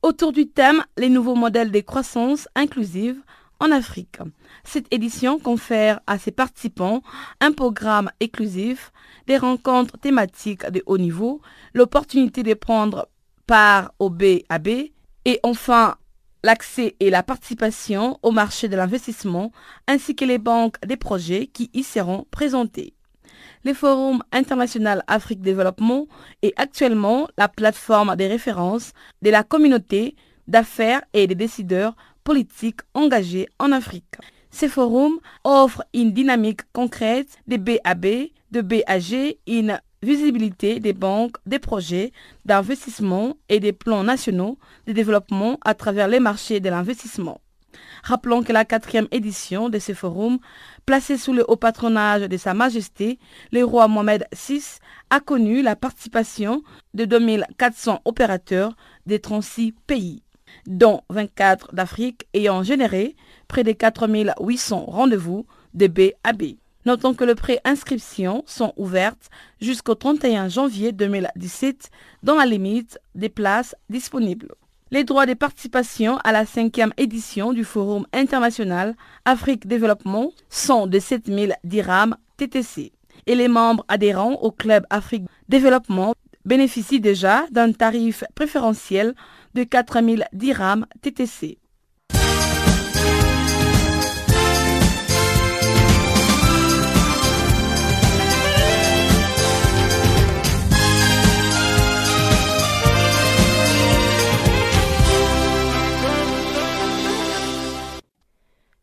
Autour 0.00 0.32
du 0.32 0.48
thème 0.48 0.82
Les 0.96 1.10
nouveaux 1.10 1.34
modèles 1.34 1.70
de 1.70 1.80
croissance 1.80 2.48
inclusive 2.54 3.20
en 3.60 3.70
Afrique. 3.72 4.18
Cette 4.64 4.92
édition 4.92 5.38
confère 5.38 6.00
à 6.06 6.18
ses 6.18 6.30
participants 6.30 7.02
un 7.40 7.52
programme 7.52 8.10
exclusif, 8.20 8.92
des 9.26 9.36
rencontres 9.36 9.98
thématiques 9.98 10.68
de 10.70 10.82
haut 10.86 10.98
niveau, 10.98 11.40
l'opportunité 11.74 12.42
de 12.42 12.54
prendre 12.54 13.08
part 13.46 13.92
au 13.98 14.10
BAB 14.10 14.68
et 15.24 15.40
enfin 15.42 15.96
l'accès 16.44 16.94
et 17.00 17.10
la 17.10 17.22
participation 17.22 18.18
au 18.22 18.30
marché 18.30 18.68
de 18.68 18.76
l'investissement 18.76 19.52
ainsi 19.86 20.14
que 20.14 20.24
les 20.24 20.38
banques 20.38 20.76
des 20.86 20.96
projets 20.96 21.46
qui 21.46 21.70
y 21.74 21.82
seront 21.82 22.26
présentés. 22.30 22.94
Le 23.64 23.74
Forum 23.74 24.22
international 24.32 25.02
Afrique 25.08 25.42
Développement 25.42 26.06
est 26.42 26.52
actuellement 26.56 27.28
la 27.36 27.48
plateforme 27.48 28.14
de 28.14 28.24
référence 28.24 28.92
de 29.22 29.30
la 29.30 29.42
communauté 29.42 30.14
d'affaires 30.46 31.02
et 31.12 31.26
des 31.26 31.34
décideurs 31.34 31.94
politiques 32.28 32.82
engagés 32.92 33.48
en 33.58 33.72
Afrique. 33.72 34.16
Ce 34.50 34.68
forum 34.68 35.18
offre 35.44 35.82
une 35.94 36.12
dynamique 36.12 36.60
concrète 36.74 37.38
des 37.46 37.56
BAB, 37.56 38.04
de 38.50 38.60
BAG, 38.60 39.38
une 39.46 39.80
visibilité 40.02 40.78
des 40.78 40.92
banques, 40.92 41.38
des 41.46 41.58
projets 41.58 42.12
d'investissement 42.44 43.38
et 43.48 43.60
des 43.60 43.72
plans 43.72 44.04
nationaux 44.04 44.58
de 44.86 44.92
développement 44.92 45.56
à 45.64 45.72
travers 45.72 46.06
les 46.06 46.20
marchés 46.20 46.60
de 46.60 46.68
l'investissement. 46.68 47.40
Rappelons 48.02 48.42
que 48.42 48.52
la 48.52 48.66
quatrième 48.66 49.08
édition 49.10 49.70
de 49.70 49.78
ce 49.78 49.94
forum, 49.94 50.38
placée 50.84 51.16
sous 51.16 51.32
le 51.32 51.46
haut 51.48 51.56
patronage 51.56 52.28
de 52.28 52.36
Sa 52.36 52.52
Majesté, 52.52 53.18
le 53.52 53.64
roi 53.64 53.88
Mohamed 53.88 54.26
VI, 54.34 54.62
a 55.08 55.20
connu 55.20 55.62
la 55.62 55.76
participation 55.76 56.62
de 56.92 57.06
2400 57.06 58.02
opérateurs 58.04 58.76
de 59.06 59.16
36 59.16 59.72
pays, 59.86 60.22
dont 60.66 61.02
24 61.10 61.74
d'Afrique 61.74 62.26
ayant 62.34 62.62
généré 62.62 63.16
près 63.48 63.64
de 63.64 63.72
4800 63.72 64.84
rendez-vous 64.86 65.46
de 65.74 65.86
BAB. 65.86 66.42
Notons 66.86 67.14
que 67.14 67.24
les 67.24 67.34
préinscriptions 67.34 68.44
sont 68.46 68.72
ouvertes 68.76 69.30
jusqu'au 69.60 69.94
31 69.94 70.48
janvier 70.48 70.92
2017 70.92 71.90
dans 72.22 72.36
la 72.36 72.46
limite 72.46 72.98
des 73.14 73.28
places 73.28 73.74
disponibles. 73.90 74.54
Les 74.90 75.04
droits 75.04 75.26
de 75.26 75.34
participation 75.34 76.16
à 76.24 76.32
la 76.32 76.46
cinquième 76.46 76.94
édition 76.96 77.52
du 77.52 77.64
Forum 77.64 78.06
international 78.14 78.94
Afrique 79.26 79.66
Développement 79.66 80.32
sont 80.48 80.86
de 80.86 80.98
7000 80.98 81.56
dirhams 81.62 82.16
TTC 82.38 82.92
et 83.26 83.34
les 83.34 83.48
membres 83.48 83.84
adhérents 83.88 84.34
au 84.40 84.50
Club 84.50 84.86
Afrique 84.88 85.26
Développement 85.50 86.14
bénéficient 86.46 87.00
déjà 87.00 87.44
d'un 87.50 87.72
tarif 87.72 88.24
préférentiel 88.34 89.14
de 89.54 89.64
4000 89.64 90.26
dirhams 90.32 90.86
TTC. 91.02 91.58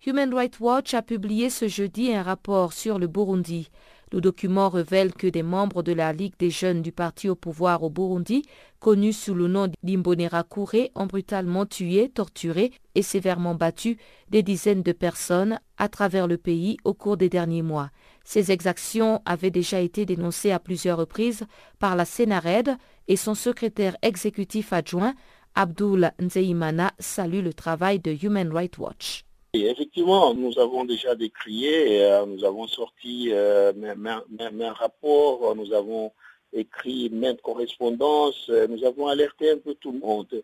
Human 0.05 0.31
Rights 0.35 0.59
Watch 0.59 0.93
a 0.93 1.01
publié 1.01 1.49
ce 1.49 1.67
jeudi 1.67 2.13
un 2.13 2.21
rapport 2.21 2.73
sur 2.73 2.99
le 2.99 3.07
Burundi. 3.07 3.71
Le 4.11 4.21
document 4.21 4.69
révèle 4.69 5.13
que 5.13 5.27
des 5.27 5.43
membres 5.43 5.81
de 5.81 5.91
la 5.91 6.13
Ligue 6.13 6.35
des 6.37 6.49
jeunes 6.49 6.81
du 6.81 6.91
parti 6.91 7.27
au 7.27 7.35
pouvoir 7.35 7.83
au 7.83 7.89
Burundi, 7.89 8.43
connus 8.79 9.13
sous 9.13 9.33
le 9.33 9.47
nom 9.47 9.69
d'Imbonerakure, 9.83 10.89
ont 10.93 11.07
brutalement 11.07 11.65
tué, 11.65 12.09
torturé 12.09 12.71
et 12.93 13.01
sévèrement 13.01 13.55
battu 13.55 13.97
des 14.29 14.43
dizaines 14.43 14.83
de 14.83 14.91
personnes 14.91 15.59
à 15.77 15.89
travers 15.89 16.27
le 16.27 16.37
pays 16.37 16.77
au 16.83 16.93
cours 16.93 17.17
des 17.17 17.29
derniers 17.29 17.63
mois. 17.63 17.89
Ces 18.23 18.51
exactions 18.51 19.21
avaient 19.25 19.51
déjà 19.51 19.79
été 19.79 20.05
dénoncées 20.05 20.51
à 20.51 20.59
plusieurs 20.59 20.97
reprises 20.97 21.45
par 21.79 21.95
la 21.95 22.05
Sénarède 22.05 22.77
et 23.07 23.17
son 23.17 23.35
secrétaire 23.35 23.97
exécutif 24.01 24.71
adjoint, 24.71 25.15
Abdul 25.55 26.11
Nzeimana, 26.21 26.91
salue 26.99 27.43
le 27.43 27.53
travail 27.53 27.99
de 27.99 28.11
Human 28.11 28.51
Rights 28.51 28.77
Watch 28.77 29.24
effectivement, 29.61 30.33
nous 30.33 30.59
avons 30.59 30.85
déjà 30.85 31.15
décrié, 31.15 32.03
euh, 32.03 32.25
nous 32.25 32.43
avons 32.43 32.67
sorti 32.67 33.29
euh, 33.31 33.73
un 33.79 34.73
rapport, 34.73 35.55
nous 35.55 35.73
avons 35.73 36.11
écrit 36.53 37.09
maintes 37.09 37.41
correspondances, 37.41 38.49
euh, 38.49 38.67
nous 38.67 38.83
avons 38.85 39.07
alerté 39.07 39.51
un 39.51 39.57
peu 39.57 39.73
tout 39.75 39.91
le 39.91 39.99
monde 39.99 40.43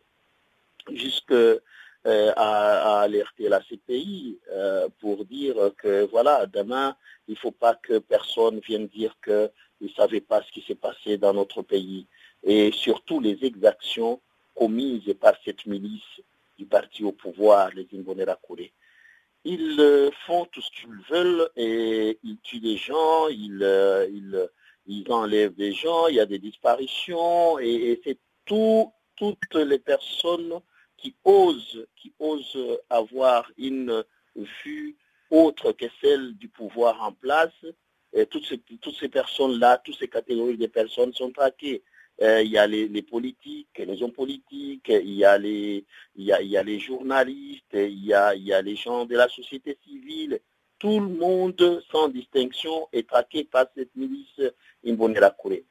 jusqu'à 0.93 1.55
à, 2.05 3.01
alerter 3.01 3.47
la 3.47 3.61
CPI 3.61 4.39
pour 4.99 5.23
dire 5.25 5.71
que 5.77 6.07
voilà, 6.09 6.47
demain, 6.47 6.95
il 7.27 7.33
ne 7.33 7.37
faut 7.37 7.51
pas 7.51 7.75
que 7.75 7.99
personne 7.99 8.59
vienne 8.59 8.87
dire 8.87 9.15
qu'il 9.23 9.51
ne 9.81 9.89
savait 9.89 10.21
pas 10.21 10.41
ce 10.41 10.51
qui 10.51 10.63
s'est 10.67 10.73
passé 10.73 11.17
dans 11.17 11.33
notre 11.33 11.61
pays. 11.61 12.07
Et 12.43 12.71
surtout 12.71 13.19
les 13.19 13.45
exactions 13.45 14.19
commises 14.55 15.13
par 15.19 15.35
cette 15.45 15.67
milice 15.67 16.21
du 16.57 16.65
parti 16.65 17.03
au 17.03 17.11
pouvoir, 17.11 17.69
les 17.75 17.87
Imbonerakure. 17.93 18.71
Ils 19.43 19.79
euh, 19.79 20.11
font 20.25 20.45
tout 20.45 20.61
ce 20.61 20.69
qu'ils 20.71 21.01
veulent 21.09 21.49
et 21.55 22.19
ils 22.23 22.39
tuent 22.41 22.59
des 22.59 22.77
gens, 22.77 23.27
ils, 23.27 23.63
euh, 23.63 24.07
ils, 24.85 25.11
enlèvent 25.11 25.55
des 25.55 25.73
gens, 25.73 26.07
il 26.07 26.15
y 26.15 26.19
a 26.19 26.25
des 26.25 26.39
disparitions 26.39 27.57
et, 27.59 27.99
c'est 28.03 28.19
toutes 28.45 29.55
les 29.55 29.79
personnes 29.79 30.59
qui 30.97 31.15
osent, 31.23 31.87
qui 31.95 32.13
osent 32.19 32.79
avoir 32.89 33.49
une 33.57 34.03
vue 34.35 34.97
autre 35.31 35.71
que 35.71 35.85
celle 36.01 36.33
du 36.35 36.49
pouvoir 36.49 37.01
en 37.01 37.13
place. 37.13 37.65
Et 38.13 38.25
toutes 38.25 38.45
ces, 38.45 38.57
toutes 38.59 38.97
ces 38.99 39.09
personnes-là, 39.09 39.77
toutes 39.83 39.97
ces 39.97 40.09
catégories 40.09 40.57
de 40.57 40.67
personnes 40.67 41.13
sont 41.13 41.31
traquées. 41.31 41.81
Euh, 42.21 42.43
il 42.43 42.51
y 42.51 42.57
a 42.57 42.67
les, 42.67 43.01
politiques, 43.01 43.79
les 43.79 44.03
hommes 44.03 44.11
politiques, 44.11 44.89
il 44.89 45.13
y 45.13 45.25
a 45.25 45.39
les, 45.39 45.83
il 46.15 46.25
y 46.25 46.57
a, 46.57 46.63
les 46.63 46.79
journalistes, 46.79 47.73
il 47.73 48.05
y, 48.05 48.13
a, 48.13 48.35
il 48.35 48.43
y 48.43 48.53
a 48.53 48.61
les 48.61 48.75
gens 48.75 49.05
de 49.05 49.15
la 49.15 49.27
société 49.27 49.77
civile. 49.83 50.39
Tout 50.77 50.99
le 50.99 51.07
monde, 51.07 51.83
sans 51.91 52.09
distinction, 52.09 52.87
est 52.93 53.07
traqué 53.09 53.43
par 53.43 53.65
cette 53.75 53.95
milice 53.95 54.39
Imbonerakure. 54.85 55.63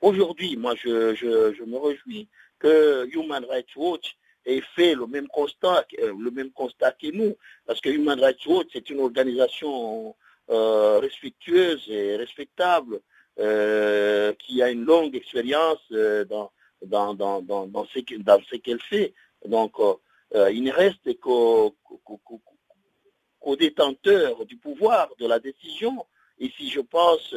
Aujourd'hui, 0.00 0.56
moi, 0.56 0.74
je, 0.74 1.14
je, 1.14 1.64
me 1.64 1.76
réjouis 1.78 2.28
que 2.58 3.06
Human 3.12 3.44
Rights 3.44 3.76
Watch 3.76 4.16
ait 4.46 4.62
fait 4.74 4.96
le 4.96 5.06
même 5.06 5.28
constat, 5.28 5.86
euh, 6.00 6.12
le 6.18 6.30
même 6.32 6.50
constat 6.50 6.92
que 6.92 7.10
nous, 7.12 7.36
parce 7.66 7.80
que 7.80 7.88
Human 7.88 8.18
Rights 8.18 8.46
Watch, 8.46 8.68
c'est 8.72 8.90
une 8.90 9.00
organisation 9.00 10.16
euh, 10.50 10.98
respectueuse 10.98 11.84
et 11.88 12.16
respectable 12.16 13.00
euh, 13.40 14.32
qui 14.32 14.62
a 14.62 14.70
une 14.70 14.84
longue 14.84 15.14
expérience 15.14 15.78
euh, 15.92 16.24
dans, 16.24 16.50
dans, 16.82 17.14
dans, 17.14 17.40
dans, 17.40 17.86
ce 17.86 18.56
qu'elle 18.56 18.82
fait. 18.82 19.14
Donc, 19.46 19.74
euh, 19.78 20.50
il 20.50 20.64
ne 20.64 20.72
reste 20.72 21.20
qu'aux 21.20 21.72
détenteurs 23.56 24.44
du 24.44 24.56
pouvoir, 24.56 25.08
de 25.20 25.26
la 25.28 25.38
décision. 25.38 26.04
Et 26.40 26.50
si 26.56 26.68
je 26.68 26.80
pense, 26.80 27.32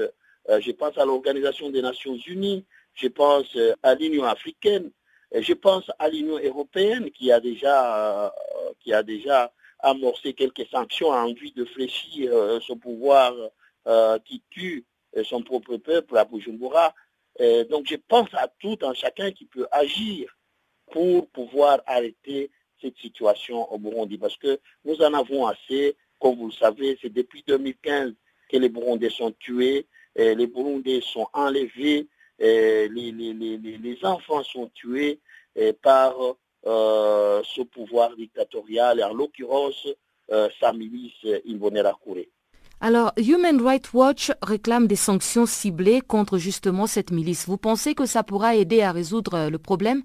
je 0.49 0.71
pense 0.71 0.97
à 0.97 1.05
l'Organisation 1.05 1.69
des 1.69 1.83
Nations 1.83 2.15
Unies, 2.15 2.65
je 2.95 3.07
pense 3.07 3.55
à 3.83 3.93
l'Union 3.93 4.23
africaine, 4.23 4.89
je 5.31 5.53
pense 5.53 5.85
à 5.99 6.09
l'Union 6.09 6.39
européenne 6.39 7.11
qui 7.11 7.31
a 7.31 7.39
déjà, 7.39 8.33
qui 8.79 8.91
a 8.91 9.03
déjà 9.03 9.53
amorcé 9.79 10.33
quelques 10.33 10.65
sanctions 10.65 11.09
en 11.09 11.31
vue 11.31 11.51
de 11.51 11.65
fléchir 11.65 12.31
ce 12.61 12.73
pouvoir 12.73 13.35
qui 14.25 14.41
tue 14.49 14.85
son 15.23 15.41
propre 15.43 15.77
peuple 15.77 16.17
à 16.17 16.25
Bujumbura. 16.25 16.93
donc 17.69 17.87
je 17.87 17.95
pense 17.95 18.29
à 18.33 18.47
tout 18.59 18.77
un 18.81 18.93
chacun 18.93 19.31
qui 19.31 19.45
peut 19.45 19.67
agir 19.71 20.35
pour 20.91 21.27
pouvoir 21.29 21.81
arrêter 21.85 22.51
cette 22.81 22.97
situation 22.97 23.71
au 23.71 23.77
Burundi 23.77 24.17
parce 24.17 24.37
que 24.37 24.59
nous 24.85 25.01
en 25.01 25.13
avons 25.13 25.47
assez. 25.47 25.95
Comme 26.19 26.35
vous 26.37 26.47
le 26.47 26.53
savez, 26.53 26.97
c'est 27.01 27.11
depuis 27.11 27.43
2015 27.47 28.13
que 28.49 28.57
les 28.57 28.69
Burundais 28.69 29.09
sont 29.09 29.31
tués, 29.39 29.87
les 30.15 30.47
Burundais 30.47 31.01
sont 31.01 31.27
enlevés, 31.33 32.07
les, 32.39 32.89
les, 32.89 33.99
enfants 34.03 34.43
sont 34.43 34.69
tués 34.73 35.19
par 35.81 36.15
euh, 36.67 37.41
ce 37.43 37.63
pouvoir 37.63 38.15
dictatorial, 38.15 38.99
et 38.99 39.03
en 39.03 39.13
l'occurrence 39.13 39.87
euh, 40.31 40.47
sa 40.59 40.73
milice 40.73 41.25
Imbonerakure. 41.47 42.25
Alors, 42.83 43.11
Human 43.15 43.61
Rights 43.61 43.93
Watch 43.93 44.31
réclame 44.41 44.87
des 44.87 44.95
sanctions 44.95 45.45
ciblées 45.45 46.01
contre 46.01 46.39
justement 46.39 46.87
cette 46.87 47.11
milice. 47.11 47.47
Vous 47.47 47.59
pensez 47.59 47.93
que 47.93 48.07
ça 48.07 48.23
pourra 48.23 48.55
aider 48.55 48.81
à 48.81 48.91
résoudre 48.91 49.35
euh, 49.35 49.49
le 49.51 49.59
problème? 49.59 50.01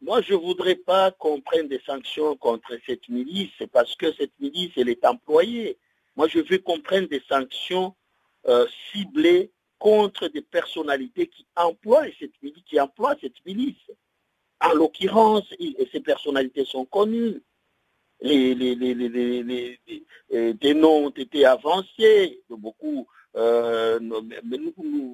Moi, 0.00 0.20
je 0.20 0.32
ne 0.32 0.38
voudrais 0.38 0.74
pas 0.74 1.12
qu'on 1.12 1.40
prenne 1.40 1.68
des 1.68 1.80
sanctions 1.86 2.36
contre 2.36 2.76
cette 2.86 3.08
milice 3.08 3.52
parce 3.72 3.94
que 3.94 4.12
cette 4.14 4.32
milice, 4.40 4.72
elle 4.76 4.88
est 4.88 5.06
employée. 5.06 5.78
Moi, 6.16 6.26
je 6.26 6.40
veux 6.40 6.58
qu'on 6.58 6.80
prenne 6.80 7.06
des 7.06 7.22
sanctions 7.28 7.94
euh, 8.48 8.66
ciblées 8.90 9.52
contre 9.78 10.26
des 10.26 10.42
personnalités 10.42 11.28
qui 11.28 11.46
emploient 11.54 12.06
cette 12.18 12.34
milice, 12.42 12.64
qui 12.68 12.80
emploient 12.80 13.14
cette 13.20 13.46
milice. 13.46 13.76
En 14.60 14.72
l'occurrence, 14.72 15.44
ces 15.92 16.00
personnalités 16.00 16.64
sont 16.64 16.84
connues. 16.84 17.40
Les, 18.22 18.54
des 20.54 20.74
noms 20.74 21.06
ont 21.06 21.10
été 21.10 21.44
avancés 21.44 22.40
beaucoup. 22.48 23.06
Euh, 23.34 23.98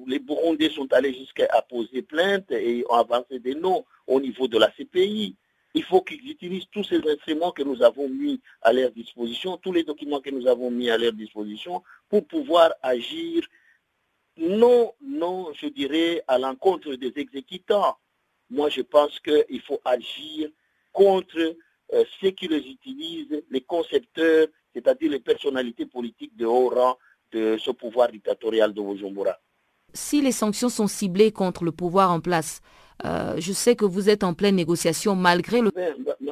les 0.07 0.19
Burundais 0.19 0.69
sont 0.69 0.91
allés 0.93 1.13
jusqu'à 1.13 1.47
poser 1.67 2.01
plainte 2.01 2.51
et 2.51 2.85
ont 2.89 2.95
avancé 2.95 3.39
des 3.39 3.55
noms 3.55 3.85
au 4.07 4.19
niveau 4.19 4.47
de 4.47 4.57
la 4.57 4.69
CPI. 4.71 5.35
Il 5.73 5.83
faut 5.83 6.01
qu'ils 6.01 6.29
utilisent 6.29 6.67
tous 6.71 6.83
ces 6.83 7.01
instruments 7.07 7.51
que 7.51 7.63
nous 7.63 7.81
avons 7.83 8.09
mis 8.09 8.41
à 8.61 8.73
leur 8.73 8.91
disposition, 8.91 9.57
tous 9.57 9.71
les 9.71 9.83
documents 9.83 10.19
que 10.19 10.31
nous 10.31 10.47
avons 10.47 10.71
mis 10.71 10.89
à 10.89 10.97
leur 10.97 11.13
disposition 11.13 11.83
pour 12.09 12.25
pouvoir 12.25 12.73
agir 12.81 13.43
non, 14.37 14.93
non, 15.01 15.51
je 15.53 15.67
dirais, 15.67 16.23
à 16.27 16.37
l'encontre 16.37 16.95
des 16.95 17.11
exécutants. 17.17 17.97
Moi, 18.49 18.69
je 18.69 18.81
pense 18.81 19.19
qu'il 19.19 19.61
faut 19.61 19.81
agir 19.83 20.49
contre 20.93 21.55
euh, 21.93 22.03
ceux 22.21 22.31
qui 22.31 22.47
les 22.47 22.59
utilisent, 22.59 23.43
les 23.49 23.61
concepteurs, 23.61 24.47
c'est-à-dire 24.73 25.11
les 25.11 25.19
personnalités 25.19 25.85
politiques 25.85 26.35
de 26.37 26.45
haut 26.45 26.69
rang 26.69 26.97
de 27.31 27.57
ce 27.57 27.71
pouvoir 27.71 28.11
dictatorial 28.11 28.73
de 28.73 28.81
Bujumbura. 28.81 29.37
Si 29.93 30.21
les 30.21 30.31
sanctions 30.31 30.69
sont 30.69 30.87
ciblées 30.87 31.31
contre 31.31 31.63
le 31.63 31.71
pouvoir 31.71 32.11
en 32.11 32.19
place, 32.19 32.61
euh, 33.05 33.35
je 33.37 33.53
sais 33.53 33.75
que 33.75 33.85
vous 33.85 34.09
êtes 34.09 34.23
en 34.23 34.33
pleine 34.33 34.55
négociation 34.55 35.15
malgré 35.15 35.61
le... 35.61 35.71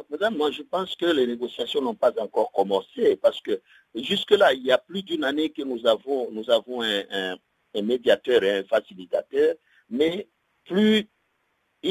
Madame, 0.10 0.38
moi 0.38 0.51
je 0.51 0.64
pense 0.64 0.95
que 0.95 1.05
les 1.05 1.28
négociations 1.28 1.82
n'ont 1.82 1.95
pas 1.95 2.12
encore 2.20 2.51
commencé 2.51 3.16
parce 3.18 3.39
que 3.41 3.62
jusque-là, 3.95 4.53
il 4.53 4.64
y 4.64 4.72
a 4.72 4.78
plus 4.78 5.03
d'une 5.03 5.24
année 5.24 5.49
que 5.49 5.62
nous 5.62 5.86
avons, 5.86 6.30
nous 6.32 6.49
avons 6.49 6.82
un, 6.82 7.38
médiateur 7.82 8.43
et 8.43 8.58
un 8.58 8.64
facilitateur, 8.64 9.53
mais 9.89 10.28
plus 10.66 11.08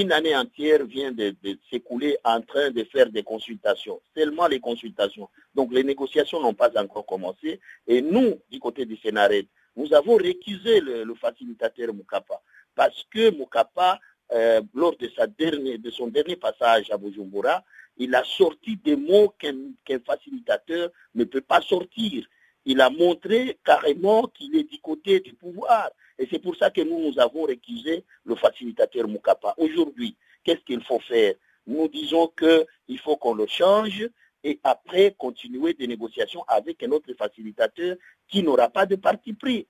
une 0.00 0.12
année 0.12 0.36
entière 0.36 0.84
vient 0.84 1.10
de, 1.10 1.34
s'écouler 1.70 2.18
en 2.22 2.40
train 2.42 2.70
de 2.70 2.84
faire 2.84 3.10
des 3.10 3.22
consultations, 3.22 4.00
seulement 4.14 4.46
les 4.46 4.60
consultations. 4.60 5.28
Donc 5.54 5.72
les 5.72 5.84
négociations 5.84 6.40
n'ont 6.40 6.54
pas 6.54 6.70
encore 6.80 7.06
commencé. 7.06 7.60
Et 7.86 8.02
nous, 8.02 8.38
du 8.50 8.60
côté 8.60 8.84
du 8.84 8.96
Sénarède, 8.98 9.46
nous 9.74 9.92
avons 9.94 10.16
récusé 10.16 10.80
le, 10.80 11.14
facilitateur 11.14 11.94
Mukapa 11.94 12.40
parce 12.74 13.04
que 13.10 13.30
Mukapa, 13.30 13.98
euh, 14.32 14.60
lors 14.74 14.96
de 14.96 15.90
son 15.90 16.08
dernier 16.08 16.36
passage 16.36 16.90
à 16.90 16.98
Bujumbura, 16.98 17.64
il 17.96 18.14
a 18.14 18.22
sorti 18.24 18.76
des 18.76 18.96
mots 18.96 19.32
qu'un 19.38 19.98
facilitateur 20.04 20.90
ne 21.14 21.24
peut 21.24 21.40
pas 21.40 21.62
sortir. 21.62 22.26
Il 22.66 22.80
a 22.80 22.90
montré 22.90 23.58
carrément 23.64 24.26
qu'il 24.26 24.56
est 24.56 24.64
du 24.64 24.78
côté 24.80 25.20
du 25.20 25.32
pouvoir. 25.32 25.90
Et 26.18 26.26
c'est 26.30 26.40
pour 26.40 26.56
ça 26.56 26.70
que 26.70 26.80
nous, 26.80 26.98
nous 26.98 27.18
avons 27.18 27.44
récusé 27.44 28.04
le 28.24 28.34
facilitateur 28.34 29.06
Mukapa. 29.06 29.54
Aujourd'hui, 29.56 30.16
qu'est-ce 30.42 30.64
qu'il 30.64 30.82
faut 30.82 30.98
faire? 31.00 31.34
Nous 31.66 31.88
disons 31.88 32.28
qu'il 32.28 32.98
faut 32.98 33.16
qu'on 33.16 33.34
le 33.34 33.46
change 33.46 34.08
et 34.42 34.58
après 34.64 35.14
continuer 35.16 35.74
des 35.74 35.86
négociations 35.86 36.44
avec 36.48 36.82
un 36.82 36.90
autre 36.90 37.12
facilitateur 37.14 37.96
qui 38.28 38.42
n'aura 38.42 38.68
pas 38.68 38.84
de 38.84 38.96
parti 38.96 39.32
pris. 39.32 39.66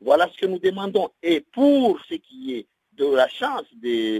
Voilà 0.00 0.28
ce 0.32 0.38
que 0.38 0.46
nous 0.46 0.58
demandons. 0.58 1.10
Et 1.22 1.40
pour 1.40 2.00
ce 2.08 2.14
qui 2.14 2.54
est 2.54 2.66
de 2.96 3.06
la 3.06 3.28
chance 3.28 3.64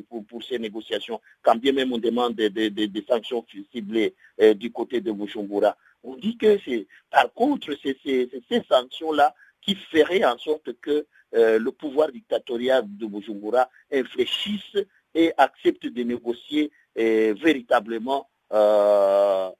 pour, 0.09 0.43
ces 0.43 0.59
négociations, 0.59 1.21
quand 1.43 1.57
bien 1.57 1.73
même 1.73 1.93
on 1.93 1.99
demande 1.99 2.35
des, 2.35 3.05
sanctions 3.09 3.45
ciblées 3.73 4.15
euh, 4.41 4.55
du 4.55 4.73
côté 4.73 5.01
de 5.01 5.13
Bujumbura, 5.13 5.77
on 6.05 6.17
dit 6.17 6.37
que 6.37 6.59
c'est, 6.65 6.87
par 7.11 7.33
contre, 7.33 7.75
ces 7.83 8.63
sanctions-là 8.69 9.35
qui 9.61 9.75
feraient 9.75 10.25
en 10.25 10.39
sorte 10.39 10.79
que 10.81 11.07
euh, 11.35 11.59
le 11.59 11.73
pouvoir 11.73 12.13
dictatorial 12.13 12.85
de 12.87 13.07
Bujumbura 13.07 13.69
infléchisse 13.93 14.77
et 15.15 15.33
accepte 15.37 15.87
de 15.87 16.03
négocier 16.03 16.71
euh, 16.99 17.35
véritablement 17.37 18.29
euh, 18.53 19.51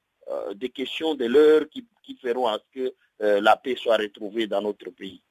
des 0.55 0.69
questions 0.69 1.15
de 1.15 1.25
l'heure 1.25 1.65
qui, 1.69 1.85
feront 2.21 2.47
à 2.47 2.59
ce 2.59 2.79
que 2.79 2.93
la 3.19 3.55
paix 3.55 3.75
soit 3.75 3.97
retrouvée 3.97 4.47
dans 4.47 4.61
notre 4.61 4.89
pays. 4.91 5.21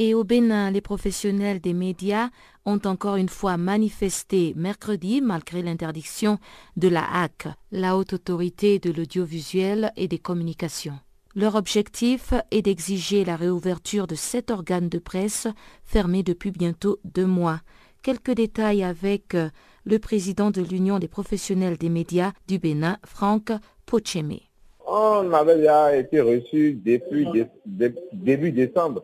Et 0.00 0.14
au 0.14 0.22
Bénin, 0.22 0.70
les 0.70 0.80
professionnels 0.80 1.60
des 1.60 1.74
médias 1.74 2.28
ont 2.64 2.78
encore 2.84 3.16
une 3.16 3.28
fois 3.28 3.56
manifesté 3.56 4.54
mercredi 4.54 5.20
malgré 5.20 5.60
l'interdiction 5.60 6.38
de 6.76 6.86
la 6.86 7.02
HAC, 7.02 7.48
la 7.72 7.96
haute 7.96 8.12
autorité 8.12 8.78
de 8.78 8.92
l'audiovisuel 8.92 9.92
et 9.96 10.06
des 10.06 10.20
communications. 10.20 11.00
Leur 11.34 11.56
objectif 11.56 12.32
est 12.52 12.62
d'exiger 12.62 13.24
la 13.24 13.34
réouverture 13.34 14.06
de 14.06 14.14
sept 14.14 14.52
organes 14.52 14.88
de 14.88 15.00
presse 15.00 15.48
fermés 15.82 16.22
depuis 16.22 16.52
bientôt 16.52 17.00
deux 17.02 17.26
mois. 17.26 17.60
Quelques 18.04 18.30
détails 18.30 18.84
avec 18.84 19.34
euh, 19.34 19.50
le 19.82 19.98
président 19.98 20.52
de 20.52 20.62
l'Union 20.62 21.00
des 21.00 21.08
professionnels 21.08 21.76
des 21.76 21.88
médias 21.88 22.30
du 22.46 22.60
Bénin, 22.60 22.98
Franck 23.04 23.50
Pochemé. 23.84 24.42
On 24.86 25.32
avait 25.32 25.56
déjà 25.56 25.96
été 25.96 26.20
reçu 26.20 26.74
depuis 26.84 27.26
début 28.12 28.52
décembre. 28.52 29.02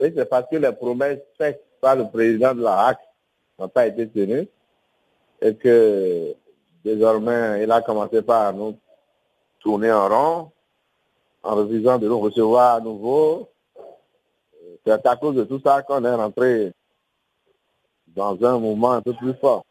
C'est 0.00 0.28
parce 0.28 0.48
que 0.50 0.56
les 0.56 0.72
promesses 0.72 1.20
faites 1.36 1.64
par 1.80 1.96
le 1.96 2.08
président 2.08 2.54
de 2.54 2.62
la 2.62 2.88
HAC 2.88 2.98
n'ont 3.58 3.68
pas 3.68 3.86
été 3.86 4.08
tenues 4.08 4.48
et 5.40 5.54
que 5.54 6.34
désormais 6.84 7.62
il 7.62 7.70
a 7.70 7.82
commencé 7.82 8.22
par 8.22 8.52
nous 8.52 8.78
tourner 9.60 9.92
en 9.92 10.08
rond 10.08 10.50
en 11.42 11.54
refusant 11.56 11.98
de 11.98 12.08
nous 12.08 12.20
recevoir 12.20 12.76
à 12.76 12.80
nouveau. 12.80 13.48
C'est 14.84 15.06
à 15.06 15.16
cause 15.16 15.36
de 15.36 15.44
tout 15.44 15.60
ça 15.64 15.82
qu'on 15.82 16.04
est 16.04 16.14
rentré 16.14 16.72
dans 18.08 18.42
un 18.44 18.58
moment 18.58 18.92
un 18.92 19.02
peu 19.02 19.12
plus 19.14 19.34
fort. 19.34 19.64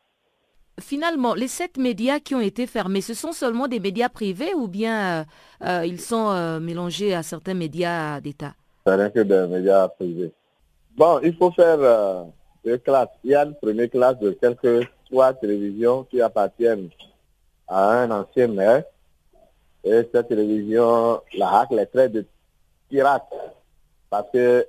Finalement, 0.80 1.34
les 1.34 1.47
sept 1.47 1.78
médias 1.78 2.19
qui 2.19 2.36
ont 2.36 2.39
été 2.39 2.67
fermés, 2.67 3.01
ce 3.01 3.15
sont 3.15 3.32
seulement 3.32 3.67
des 3.67 3.80
médias 3.80 4.09
privés 4.09 4.53
ou 4.53 4.67
bien 4.67 5.21
euh, 5.21 5.23
euh, 5.63 5.86
ils 5.88 5.99
sont 5.99 6.30
euh, 6.30 6.59
mélangés 6.59 7.15
à 7.15 7.23
certains 7.23 7.55
médias 7.55 8.21
d'État? 8.21 8.53
Rien 8.95 9.09
que 9.09 9.19
des 9.19 9.47
médias 9.47 9.88
privés. 9.89 10.31
Bon, 10.95 11.19
il 11.21 11.35
faut 11.35 11.51
faire 11.51 11.77
deux 12.63 12.77
classes. 12.77 13.09
Il 13.23 13.31
y 13.31 13.35
a 13.35 13.43
une 13.43 13.55
première 13.55 13.89
classe 13.89 14.17
de 14.19 14.31
quelques 14.31 14.88
trois 15.09 15.33
télévisions 15.33 16.03
qui 16.05 16.21
appartiennent 16.21 16.89
à 17.67 18.01
un 18.01 18.11
ancien 18.11 18.47
maire 18.47 18.83
et 19.83 20.07
cette 20.11 20.27
télévision, 20.27 21.21
la 21.38 21.61
HAC, 21.61 21.71
les 21.71 21.85
traite 21.85 22.11
de 22.13 22.25
pirate 22.89 23.27
parce 24.09 24.29
qu'il 24.31 24.65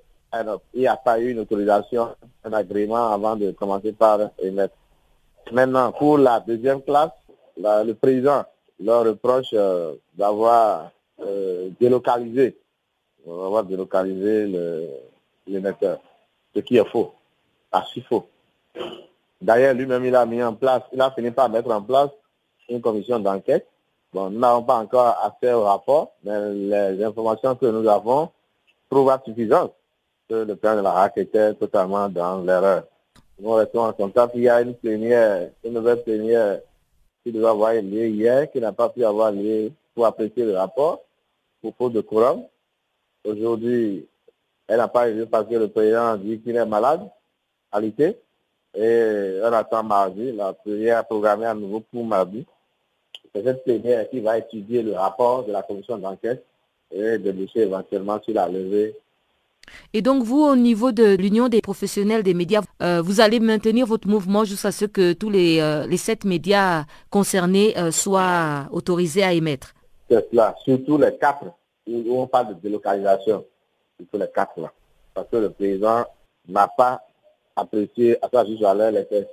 n'y 0.74 0.86
a 0.86 0.96
pas 0.96 1.18
eu 1.18 1.30
une 1.30 1.40
autorisation, 1.40 2.08
un 2.44 2.52
agrément 2.52 3.12
avant 3.12 3.36
de 3.36 3.52
commencer 3.52 3.92
par 3.92 4.20
émettre. 4.38 4.74
Maintenant, 5.52 5.92
pour 5.92 6.18
la 6.18 6.40
deuxième 6.40 6.82
classe, 6.82 7.12
le 7.56 7.92
président 7.94 8.44
leur 8.80 9.04
reproche 9.04 9.48
euh, 9.54 9.94
d'avoir 10.14 10.90
euh, 11.20 11.70
délocalisé, 11.80 12.56
d'avoir 13.36 13.64
délocalisé 13.64 14.46
l'émetteur, 15.46 16.00
ce 16.54 16.60
qui 16.60 16.76
est 16.76 16.88
faux, 16.88 17.14
archi 17.72 18.00
faux. 18.02 18.26
D'ailleurs, 19.40 19.74
lui-même, 19.74 20.04
il 20.04 20.14
a 20.14 20.26
mis 20.26 20.42
en 20.42 20.54
place, 20.54 20.82
il 20.92 21.00
a 21.00 21.10
fini 21.10 21.30
par 21.30 21.48
mettre 21.48 21.70
en 21.70 21.82
place 21.82 22.10
une 22.68 22.80
commission 22.80 23.18
d'enquête 23.18 23.66
Bon, 24.10 24.30
nous 24.30 24.38
n'avons 24.38 24.62
pas 24.62 24.76
encore 24.76 25.18
accès 25.22 25.52
au 25.52 25.64
rapport, 25.64 26.14
mais 26.24 26.54
les 26.54 27.04
informations 27.04 27.54
que 27.54 27.66
nous 27.66 27.86
avons 27.86 28.30
prouvent 28.88 29.10
à 29.10 29.20
suffisance 29.22 29.68
que 30.30 30.34
le 30.34 30.56
plan 30.56 30.76
de 30.76 30.80
la 30.80 30.92
RAC 30.92 31.18
était 31.18 31.52
totalement 31.54 32.08
dans 32.08 32.40
l'erreur. 32.40 32.84
Nous 33.38 33.50
restons 33.50 33.80
en 33.80 33.92
contact. 33.92 34.32
Il 34.34 34.42
y 34.42 34.48
a 34.48 34.62
une 34.62 34.74
plénière, 34.74 35.50
une 35.62 35.74
nouvelle 35.74 36.02
plénière 36.02 36.60
qui 37.22 37.32
doit 37.32 37.50
avoir 37.50 37.74
lieu 37.74 38.08
hier, 38.08 38.50
qui 38.50 38.60
n'a 38.60 38.72
pas 38.72 38.88
pu 38.88 39.04
avoir 39.04 39.30
lieu 39.30 39.72
pour 39.94 40.06
apprécier 40.06 40.44
le 40.44 40.56
rapport 40.56 41.02
pour 41.60 41.74
faute 41.76 41.92
de 41.92 42.00
courant. 42.00 42.48
Aujourd'hui, 43.24 44.06
elle 44.66 44.78
n'a 44.78 44.88
pas 44.88 45.10
eu 45.10 45.26
parce 45.26 45.48
que 45.48 45.54
le 45.54 45.68
président 45.68 46.16
dit 46.16 46.40
qu'il 46.40 46.56
est 46.56 46.66
malade, 46.66 47.08
à 47.72 47.80
l'été. 47.80 48.16
Et 48.74 49.40
on 49.42 49.52
attend 49.52 49.82
mardi, 49.82 50.32
la 50.32 50.52
prière 50.52 51.04
programmée 51.06 51.46
à 51.46 51.54
nouveau 51.54 51.80
pour 51.80 52.04
mardi. 52.04 52.46
C'est 53.34 53.42
cette 53.42 53.64
plénière 53.64 54.08
qui 54.08 54.20
va 54.20 54.38
étudier 54.38 54.82
le 54.82 54.92
rapport 54.92 55.44
de 55.44 55.52
la 55.52 55.62
commission 55.62 55.98
d'enquête 55.98 56.44
et 56.92 57.18
déboucher 57.18 57.60
éventuellement 57.60 58.20
sur 58.22 58.34
la 58.34 58.48
levée. 58.48 58.94
Et 59.92 60.00
donc 60.00 60.22
vous, 60.22 60.42
au 60.42 60.56
niveau 60.56 60.92
de 60.92 61.14
l'Union 61.16 61.48
des 61.48 61.60
professionnels 61.60 62.22
des 62.22 62.34
médias, 62.34 62.62
euh, 62.82 63.02
vous 63.02 63.20
allez 63.20 63.38
maintenir 63.38 63.86
votre 63.86 64.08
mouvement 64.08 64.44
jusqu'à 64.44 64.72
ce 64.72 64.86
que 64.86 65.12
tous 65.12 65.28
les, 65.28 65.60
euh, 65.60 65.86
les 65.86 65.98
sept 65.98 66.24
médias 66.24 66.84
concernés 67.10 67.76
euh, 67.76 67.90
soient 67.90 68.66
autorisés 68.70 69.22
à 69.22 69.32
émettre? 69.32 69.74
C'est 70.08 70.30
cela, 70.30 70.54
surtout 70.64 70.96
les 70.96 71.14
quatre, 71.18 71.44
où 71.88 72.20
on 72.20 72.26
parle 72.26 72.54
de 72.54 72.60
délocalisation, 72.60 73.44
surtout 73.98 74.18
les 74.18 74.30
quatre 74.34 74.60
là. 74.60 74.72
Parce 75.14 75.28
que 75.28 75.36
le 75.36 75.50
président 75.50 76.04
n'a 76.46 76.68
pas 76.68 77.02
apprécié 77.56 78.22
à 78.24 78.28
sa 78.28 78.44
juste 78.44 78.62
valeur 78.62 78.92
les 78.92 79.06
tests. 79.06 79.28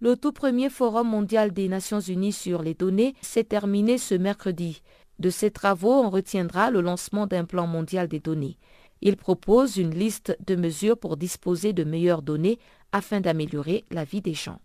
Le 0.00 0.16
tout 0.16 0.32
premier 0.32 0.68
Forum 0.68 1.08
mondial 1.08 1.52
des 1.52 1.68
Nations 1.68 2.00
Unies 2.00 2.32
sur 2.32 2.62
les 2.62 2.74
données 2.74 3.14
s'est 3.22 3.44
terminé 3.44 3.96
ce 3.96 4.14
mercredi. 4.14 4.82
De 5.18 5.30
ces 5.30 5.50
travaux, 5.50 5.92
on 5.92 6.10
retiendra 6.10 6.70
le 6.70 6.82
lancement 6.82 7.26
d'un 7.26 7.46
plan 7.46 7.66
mondial 7.66 8.06
des 8.06 8.20
données. 8.20 8.58
Il 9.00 9.16
propose 9.16 9.78
une 9.78 9.94
liste 9.94 10.36
de 10.46 10.54
mesures 10.54 10.98
pour 10.98 11.16
disposer 11.16 11.72
de 11.72 11.84
meilleures 11.84 12.22
données 12.22 12.58
afin 12.92 13.20
d'améliorer 13.20 13.84
la 13.90 14.04
vie 14.04 14.20
des 14.20 14.34
gens. 14.34 14.58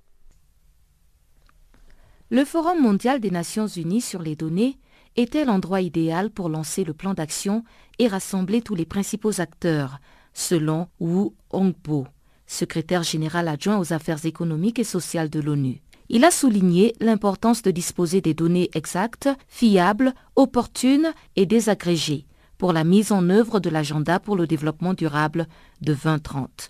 Le 2.30 2.44
Forum 2.46 2.82
mondial 2.82 3.20
des 3.20 3.32
Nations 3.32 3.68
Unies 3.68 4.02
sur 4.02 4.22
les 4.22 4.36
données 4.36 4.78
était 5.16 5.46
l'endroit 5.46 5.82
idéal 5.82 6.30
pour 6.30 6.50
lancer 6.50 6.84
le 6.84 6.94
plan 6.94 7.14
d'action 7.14 7.64
et 8.00 8.08
rassembler 8.08 8.62
tous 8.62 8.76
les 8.76 8.86
principaux 8.86 9.42
acteurs, 9.42 10.00
selon 10.34 10.88
Wu 11.00 11.32
Hongbo, 11.52 12.08
secrétaire 12.48 13.04
général 13.04 13.48
adjoint 13.48 13.78
aux 13.80 13.94
affaires 13.94 14.26
économiques 14.26 14.80
et 14.80 14.84
sociales 14.84 15.30
de 15.30 15.40
l'ONU. 15.40 15.82
Il 16.10 16.26
a 16.26 16.32
souligné 16.32 16.94
l'importance 17.00 17.62
de 17.62 17.72
disposer 17.72 18.20
des 18.20 18.34
données 18.34 18.70
exactes, 18.74 19.30
fiables, 19.48 20.14
opportunes 20.36 21.14
et 21.36 21.46
désagrégées 21.46 22.26
pour 22.58 22.74
la 22.74 22.84
mise 22.84 23.12
en 23.12 23.30
œuvre 23.30 23.60
de 23.60 23.70
l'agenda 23.70 24.20
pour 24.20 24.36
le 24.36 24.46
développement 24.46 24.94
durable 24.94 25.48
de 25.82 25.94
2030. 25.94 26.68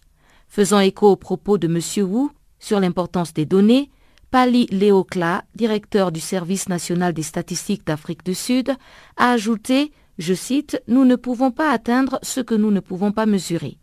Faisant 0.48 0.80
écho 0.80 1.10
aux 1.10 1.16
propos 1.16 1.58
de 1.58 1.68
M. 1.68 2.08
Wu 2.08 2.30
sur 2.60 2.80
l'importance 2.80 3.34
des 3.34 3.46
données, 3.46 3.90
Pali 4.32 4.66
Leokla, 4.72 5.44
directeur 5.56 6.14
du 6.14 6.22
Service 6.22 6.70
national 6.70 7.12
des 7.12 7.22
statistiques 7.22 7.86
d'Afrique 7.86 8.24
du 8.24 8.34
Sud, 8.34 8.70
a 9.18 9.32
ajouté, 9.32 9.92
je 10.20 10.34
cite, 10.34 10.82
Nous 10.88 11.04
ne 11.04 11.18
pouvons 11.18 11.52
pas 11.52 11.70
atteindre 11.70 12.18
ce 12.22 12.40
que 12.40 12.56
nous 12.56 12.72
ne 12.72 12.80
pouvons 12.80 13.12
pas 13.12 13.26
mesurer. 13.26 13.78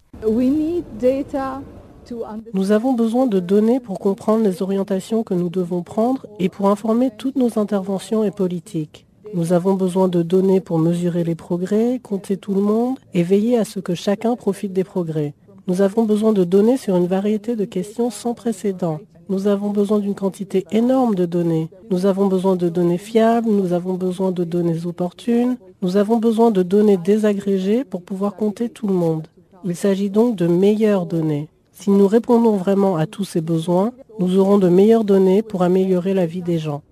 Nous 2.54 2.72
avons 2.72 2.94
besoin 2.94 3.26
de 3.26 3.40
données 3.40 3.78
pour 3.78 3.98
comprendre 3.98 4.42
les 4.42 4.62
orientations 4.62 5.22
que 5.22 5.34
nous 5.34 5.50
devons 5.50 5.82
prendre 5.82 6.26
et 6.38 6.48
pour 6.48 6.70
informer 6.70 7.10
toutes 7.18 7.36
nos 7.36 7.58
interventions 7.58 8.24
et 8.24 8.30
politiques. 8.30 9.06
Nous 9.34 9.52
avons 9.52 9.74
besoin 9.74 10.08
de 10.08 10.22
données 10.22 10.62
pour 10.62 10.78
mesurer 10.78 11.24
les 11.24 11.34
progrès, 11.34 12.00
compter 12.02 12.38
tout 12.38 12.54
le 12.54 12.62
monde 12.62 12.96
et 13.12 13.22
veiller 13.22 13.58
à 13.58 13.66
ce 13.66 13.80
que 13.80 13.94
chacun 13.94 14.34
profite 14.34 14.72
des 14.72 14.84
progrès. 14.84 15.34
Nous 15.66 15.82
avons 15.82 16.04
besoin 16.04 16.32
de 16.32 16.44
données 16.44 16.78
sur 16.78 16.96
une 16.96 17.06
variété 17.06 17.54
de 17.54 17.66
questions 17.66 18.08
sans 18.08 18.32
précédent. 18.32 19.00
Nous 19.30 19.46
avons 19.46 19.68
besoin 19.70 19.98
d'une 19.98 20.14
quantité 20.14 20.64
énorme 20.70 21.14
de 21.14 21.26
données. 21.26 21.68
Nous 21.90 22.06
avons 22.06 22.28
besoin 22.28 22.56
de 22.56 22.70
données 22.70 22.96
fiables, 22.96 23.50
nous 23.50 23.74
avons 23.74 23.92
besoin 23.92 24.32
de 24.32 24.42
données 24.42 24.86
opportunes, 24.86 25.58
nous 25.82 25.98
avons 25.98 26.16
besoin 26.16 26.50
de 26.50 26.62
données 26.62 26.96
désagrégées 26.96 27.84
pour 27.84 28.00
pouvoir 28.02 28.36
compter 28.36 28.70
tout 28.70 28.86
le 28.86 28.94
monde. 28.94 29.26
Il 29.66 29.76
s'agit 29.76 30.08
donc 30.08 30.34
de 30.36 30.46
meilleures 30.46 31.04
données. 31.04 31.48
Si 31.72 31.90
nous 31.90 32.06
répondons 32.08 32.56
vraiment 32.56 32.96
à 32.96 33.06
tous 33.06 33.24
ces 33.24 33.42
besoins, 33.42 33.92
nous 34.18 34.38
aurons 34.38 34.56
de 34.58 34.68
meilleures 34.70 35.04
données 35.04 35.42
pour 35.42 35.62
améliorer 35.62 36.14
la 36.14 36.24
vie 36.24 36.42
des 36.42 36.58
gens. 36.58 36.82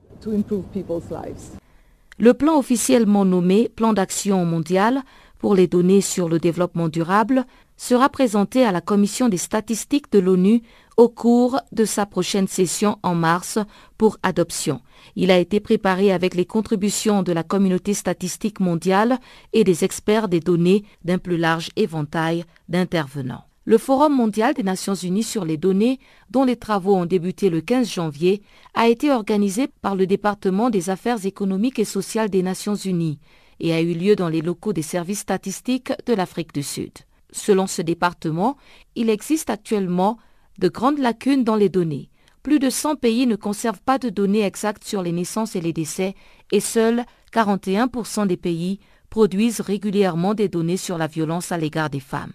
Le 2.18 2.34
plan 2.34 2.59
officiellement 2.59 3.24
nommé 3.24 3.70
Plan 3.74 3.95
d'action 3.95 4.45
mondial 4.45 5.03
pour 5.39 5.55
les 5.55 5.66
données 5.66 6.01
sur 6.03 6.28
le 6.28 6.39
développement 6.39 6.89
durable 6.89 7.47
sera 7.77 8.09
présenté 8.09 8.64
à 8.64 8.72
la 8.72 8.81
Commission 8.81 9.29
des 9.29 9.37
statistiques 9.37 10.11
de 10.12 10.18
l'ONU 10.18 10.62
au 10.97 11.09
cours 11.09 11.61
de 11.72 11.85
sa 11.85 12.07
prochaine 12.07 12.49
session 12.49 12.99
en 13.03 13.14
mars 13.14 13.59
pour 13.99 14.16
adoption. 14.22 14.81
Il 15.14 15.31
a 15.31 15.39
été 15.39 15.61
préparé 15.61 16.12
avec 16.12 16.35
les 16.35 16.47
contributions 16.47 17.22
de 17.22 17.33
la 17.33 17.43
communauté 17.43 17.93
statistique 17.95 18.61
mondiale 18.61 19.18
et 19.53 19.64
des 19.64 19.85
experts 19.85 20.29
des 20.29 20.41
données 20.41 20.85
d'un 21.05 21.18
plus 21.18 21.37
large 21.37 21.70
éventail 21.77 22.45
d'intervenants. 22.68 23.45
Le 23.68 23.79
Forum 23.79 24.14
mondial 24.14 24.55
des 24.55 24.62
Nations 24.62 24.95
Unies 24.95 25.24
sur 25.24 25.45
les 25.45 25.57
données, 25.57 25.99
dont 26.31 26.45
les 26.45 26.55
travaux 26.55 26.95
ont 26.95 27.05
débuté 27.05 27.51
le 27.51 27.61
15 27.61 27.93
janvier, 27.93 28.43
a 28.74 28.89
été 28.89 29.11
organisé 29.11 29.68
par 29.83 29.97
le 29.97 30.07
département 30.07 30.70
des 30.70 30.89
affaires 30.89 31.27
économiques 31.27 31.81
et 31.81 31.85
sociales 31.85 32.31
des 32.31 32.45
Nations 32.45 32.77
Unies 32.77 33.18
et 33.59 33.72
a 33.72 33.81
eu 33.81 33.93
lieu 33.93 34.16
dans 34.16 34.29
les 34.29 34.43
locaux 34.43 34.72
des 34.72 34.83
services 34.83 35.20
statistiques 35.20 35.93
de 36.07 36.14
l'Afrique 36.14 36.55
du 36.55 36.62
Sud. 36.62 36.93
Selon 37.37 37.66
ce 37.66 37.82
département, 37.82 38.57
il 38.95 39.11
existe 39.11 39.51
actuellement 39.51 40.16
de 40.59 40.68
grandes 40.68 40.99
lacunes 40.99 41.45
dans 41.45 41.55
les 41.55 41.68
données. 41.68 42.09
Plus 42.43 42.59
de 42.59 42.70
100 42.70 42.97
pays 42.97 43.26
ne 43.26 43.37
conservent 43.37 43.82
pas 43.82 43.99
de 43.99 44.09
données 44.09 44.43
exactes 44.43 44.84
sur 44.84 45.03
les 45.03 45.12
naissances 45.12 45.55
et 45.55 45.61
les 45.61 45.74
décès 45.74 46.14
et 46.51 46.61
seuls 46.61 47.05
41% 47.34 48.26
des 48.26 48.39
pays 48.39 48.80
produisent 49.11 49.61
régulièrement 49.61 50.32
des 50.32 50.49
données 50.49 50.78
sur 50.78 50.97
la 50.97 51.09
violence 51.09 51.53
à 51.53 51.59
l'égard 51.59 51.91
des 51.91 52.01
femmes. 52.01 52.32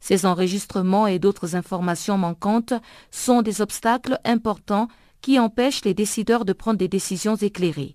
Ces 0.00 0.26
enregistrements 0.26 1.06
et 1.06 1.20
d'autres 1.20 1.54
informations 1.54 2.18
manquantes 2.18 2.74
sont 3.12 3.42
des 3.42 3.60
obstacles 3.60 4.18
importants 4.24 4.88
qui 5.20 5.38
empêchent 5.38 5.84
les 5.84 5.94
décideurs 5.94 6.44
de 6.44 6.54
prendre 6.54 6.78
des 6.78 6.88
décisions 6.88 7.36
éclairées. 7.36 7.94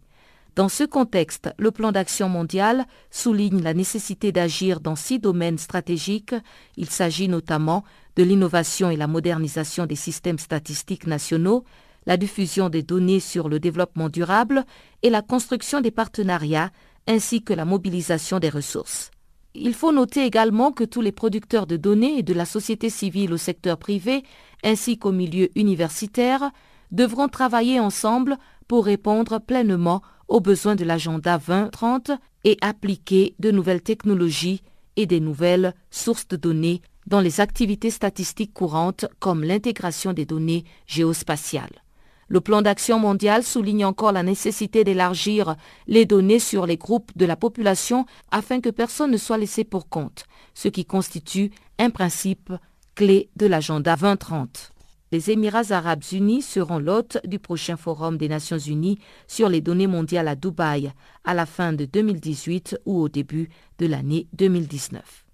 Dans 0.55 0.69
ce 0.69 0.85
contexte, 0.85 1.49
le 1.57 1.69
plan 1.69 1.91
d'action 1.91 2.29
mondial 2.29 2.85
souligne 3.11 3.61
la 3.61 3.73
nécessité 3.73 4.31
d'agir 4.31 4.79
dans 4.79 4.95
six 4.95 5.19
domaines 5.19 5.57
stratégiques. 5.57 6.33
Il 6.77 6.89
s'agit 6.89 7.27
notamment 7.27 7.83
de 8.15 8.23
l'innovation 8.23 8.89
et 8.89 8.95
la 8.95 9.07
modernisation 9.07 9.85
des 9.85 9.97
systèmes 9.97 10.39
statistiques 10.39 11.07
nationaux, 11.07 11.65
la 12.05 12.15
diffusion 12.15 12.69
des 12.69 12.83
données 12.83 13.19
sur 13.19 13.49
le 13.49 13.59
développement 13.59 14.07
durable 14.07 14.63
et 15.03 15.09
la 15.09 15.21
construction 15.21 15.81
des 15.81 15.91
partenariats, 15.91 16.71
ainsi 17.05 17.43
que 17.43 17.53
la 17.53 17.65
mobilisation 17.65 18.39
des 18.39 18.49
ressources. 18.49 19.11
Il 19.55 19.73
faut 19.73 19.91
noter 19.91 20.23
également 20.23 20.71
que 20.71 20.85
tous 20.85 21.01
les 21.01 21.11
producteurs 21.11 21.67
de 21.67 21.75
données 21.75 22.19
et 22.19 22.23
de 22.23 22.33
la 22.33 22.45
société 22.45 22.89
civile 22.89 23.33
au 23.33 23.37
secteur 23.37 23.77
privé, 23.77 24.23
ainsi 24.63 24.97
qu'au 24.97 25.11
milieu 25.11 25.49
universitaire, 25.59 26.51
devront 26.91 27.27
travailler 27.27 27.81
ensemble 27.81 28.37
pour 28.69 28.85
répondre 28.85 29.39
pleinement 29.39 30.01
aux 30.27 30.39
besoins 30.39 30.75
de 30.75 30.83
l'agenda 30.83 31.37
2030 31.37 32.11
et 32.43 32.57
appliquer 32.61 33.35
de 33.39 33.51
nouvelles 33.51 33.81
technologies 33.81 34.61
et 34.95 35.05
des 35.05 35.19
nouvelles 35.19 35.73
sources 35.91 36.27
de 36.27 36.35
données 36.35 36.81
dans 37.07 37.19
les 37.19 37.41
activités 37.41 37.89
statistiques 37.89 38.53
courantes 38.53 39.05
comme 39.19 39.43
l'intégration 39.43 40.13
des 40.13 40.25
données 40.25 40.63
géospatiales. 40.87 41.83
Le 42.27 42.41
plan 42.41 42.63
d'action 42.63 42.97
mondial 42.97 43.43
souligne 43.43 43.85
encore 43.85 44.11
la 44.11 44.23
nécessité 44.23 44.83
d'élargir 44.83 45.55
les 45.85 46.05
données 46.05 46.39
sur 46.39 46.65
les 46.65 46.77
groupes 46.77 47.11
de 47.15 47.25
la 47.25 47.35
population 47.35 48.05
afin 48.31 48.61
que 48.61 48.69
personne 48.69 49.11
ne 49.11 49.17
soit 49.17 49.37
laissé 49.37 49.63
pour 49.63 49.89
compte, 49.89 50.25
ce 50.55 50.67
qui 50.67 50.85
constitue 50.85 51.51
un 51.77 51.91
principe 51.91 52.51
clé 52.95 53.29
de 53.35 53.45
l'agenda 53.45 53.95
2030 53.95 54.74
les 55.15 55.31
Émirats 55.31 55.71
arabes 55.71 56.03
unis 56.11 56.41
seront 56.41 56.77
l'hôte 56.77 57.19
du 57.23 57.39
prochain 57.39 57.77
forum 57.77 58.17
des 58.17 58.27
Nations 58.27 58.57
unies 58.57 58.99
sur 59.27 59.47
les 59.47 59.61
données 59.61 59.87
mondiales 59.87 60.27
à 60.27 60.35
Dubaï 60.35 60.91
à 61.23 61.33
la 61.33 61.45
fin 61.45 61.71
de 61.71 61.85
2018 61.85 62.81
ou 62.85 62.99
au 62.99 63.07
début 63.07 63.47
de 63.79 63.87
l'année 63.87 64.27
2019. 64.33 65.25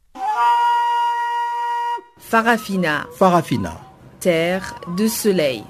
Farafina. 2.20 3.08
Farafina. 3.18 3.82
Terre 4.20 4.76
de 4.96 5.08
soleil. 5.08 5.64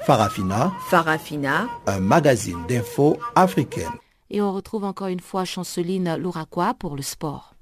Farafina. 0.00 0.72
Farafina. 0.88 1.68
Un 1.86 2.00
magazine 2.00 2.66
d'infos 2.68 3.18
africaine. 3.36 3.92
Et 4.30 4.42
on 4.42 4.52
retrouve 4.52 4.82
encore 4.82 5.06
une 5.06 5.20
fois 5.20 5.44
Chanceline 5.44 6.16
Louraquois 6.16 6.74
pour 6.74 6.96
le 6.96 7.02
sport. 7.02 7.54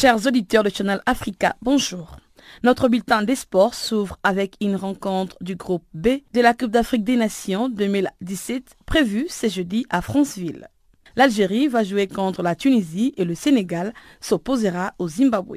Chers 0.00 0.28
auditeurs 0.28 0.62
de 0.62 0.70
Channel 0.70 1.00
Africa, 1.06 1.56
bonjour. 1.60 2.18
Notre 2.62 2.86
bulletin 2.86 3.24
des 3.24 3.34
sports 3.34 3.74
s'ouvre 3.74 4.16
avec 4.22 4.54
une 4.60 4.76
rencontre 4.76 5.36
du 5.40 5.56
groupe 5.56 5.82
B 5.92 6.20
de 6.32 6.40
la 6.40 6.54
Coupe 6.54 6.70
d'Afrique 6.70 7.02
des 7.02 7.16
Nations 7.16 7.68
2017 7.68 8.76
prévue 8.86 9.26
ce 9.28 9.48
jeudi 9.48 9.86
à 9.90 10.00
Franceville. 10.00 10.68
L'Algérie 11.16 11.66
va 11.66 11.82
jouer 11.82 12.06
contre 12.06 12.44
la 12.44 12.54
Tunisie 12.54 13.12
et 13.16 13.24
le 13.24 13.34
Sénégal 13.34 13.92
s'opposera 14.20 14.94
au 15.00 15.08
Zimbabwe. 15.08 15.56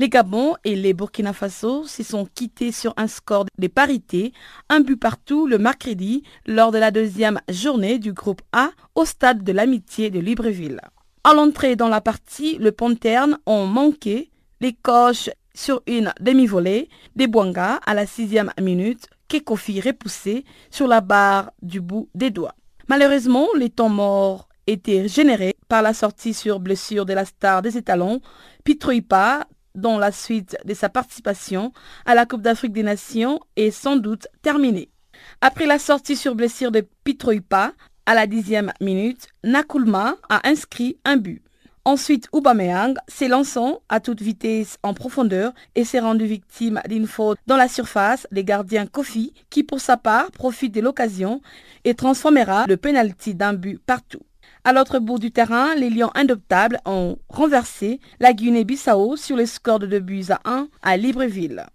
Les 0.00 0.08
Gabon 0.08 0.56
et 0.64 0.74
les 0.74 0.92
Burkina 0.92 1.32
Faso 1.32 1.86
s'y 1.86 2.02
sont 2.02 2.26
quittés 2.26 2.72
sur 2.72 2.92
un 2.96 3.06
score 3.06 3.46
de 3.56 3.68
parité, 3.68 4.32
un 4.68 4.80
but 4.80 4.96
partout 4.96 5.46
le 5.46 5.58
mercredi 5.58 6.24
lors 6.44 6.72
de 6.72 6.78
la 6.78 6.90
deuxième 6.90 7.40
journée 7.48 8.00
du 8.00 8.12
groupe 8.12 8.42
A 8.50 8.70
au 8.96 9.04
stade 9.04 9.44
de 9.44 9.52
l'amitié 9.52 10.10
de 10.10 10.18
Libreville. 10.18 10.80
À 11.28 11.34
l'entrée 11.34 11.74
dans 11.74 11.88
la 11.88 12.00
partie, 12.00 12.56
le 12.58 12.70
Ponterne 12.70 13.38
ont 13.46 13.66
manqué 13.66 14.30
les 14.60 14.72
coches 14.72 15.28
sur 15.56 15.82
une 15.88 16.12
demi-volée 16.20 16.88
des 17.16 17.26
Bouanga 17.26 17.80
à 17.84 17.94
la 17.94 18.06
sixième 18.06 18.52
minute 18.60 19.08
qu'Ekofi 19.26 19.80
repoussé 19.80 20.44
sur 20.70 20.86
la 20.86 21.00
barre 21.00 21.50
du 21.62 21.80
bout 21.80 22.08
des 22.14 22.30
doigts. 22.30 22.54
Malheureusement, 22.86 23.48
les 23.58 23.70
temps 23.70 23.88
morts 23.88 24.48
étaient 24.68 25.08
générés 25.08 25.56
par 25.66 25.82
la 25.82 25.94
sortie 25.94 26.32
sur 26.32 26.60
blessure 26.60 27.04
de 27.04 27.14
la 27.14 27.24
star 27.24 27.60
des 27.60 27.76
étalons, 27.76 28.20
Pitroipa, 28.62 29.48
dont 29.74 29.98
la 29.98 30.12
suite 30.12 30.56
de 30.64 30.74
sa 30.74 30.88
participation 30.88 31.72
à 32.04 32.14
la 32.14 32.24
Coupe 32.24 32.42
d'Afrique 32.42 32.72
des 32.72 32.84
Nations 32.84 33.40
est 33.56 33.72
sans 33.72 33.96
doute 33.96 34.28
terminée. 34.42 34.90
Après 35.40 35.66
la 35.66 35.80
sortie 35.80 36.14
sur 36.14 36.36
blessure 36.36 36.70
de 36.70 36.86
Pitroipa, 37.02 37.72
à 38.06 38.14
la 38.14 38.28
dixième 38.28 38.72
minute, 38.80 39.26
Nakulma 39.42 40.16
a 40.28 40.48
inscrit 40.48 40.96
un 41.04 41.16
but. 41.16 41.42
Ensuite, 41.84 42.28
Aubameyang 42.32 42.94
s'élançant 43.08 43.80
à 43.88 44.00
toute 44.00 44.22
vitesse 44.22 44.78
en 44.82 44.94
profondeur 44.94 45.52
et 45.74 45.84
s'est 45.84 46.00
rendu 46.00 46.24
victime 46.24 46.80
d'une 46.88 47.06
faute 47.06 47.38
dans 47.46 47.56
la 47.56 47.68
surface 47.68 48.26
des 48.32 48.44
gardiens 48.44 48.86
Kofi 48.86 49.32
qui 49.50 49.62
pour 49.62 49.80
sa 49.80 49.96
part 49.96 50.30
profite 50.30 50.74
de 50.74 50.80
l'occasion 50.80 51.40
et 51.84 51.94
transformera 51.94 52.66
le 52.66 52.76
penalty 52.76 53.34
d'un 53.34 53.54
but 53.54 53.80
partout. 53.84 54.22
À 54.64 54.72
l'autre 54.72 54.98
bout 54.98 55.18
du 55.18 55.30
terrain, 55.30 55.74
les 55.76 55.90
Lions 55.90 56.10
indoptables 56.14 56.80
ont 56.86 57.18
renversé 57.28 58.00
la 58.18 58.32
Guinée-Bissau 58.32 59.16
sur 59.16 59.36
le 59.36 59.46
score 59.46 59.78
de 59.78 59.86
2 59.86 60.00
buts 60.00 60.24
à 60.30 60.40
1 60.44 60.68
à 60.82 60.96
Libreville. 60.96 61.66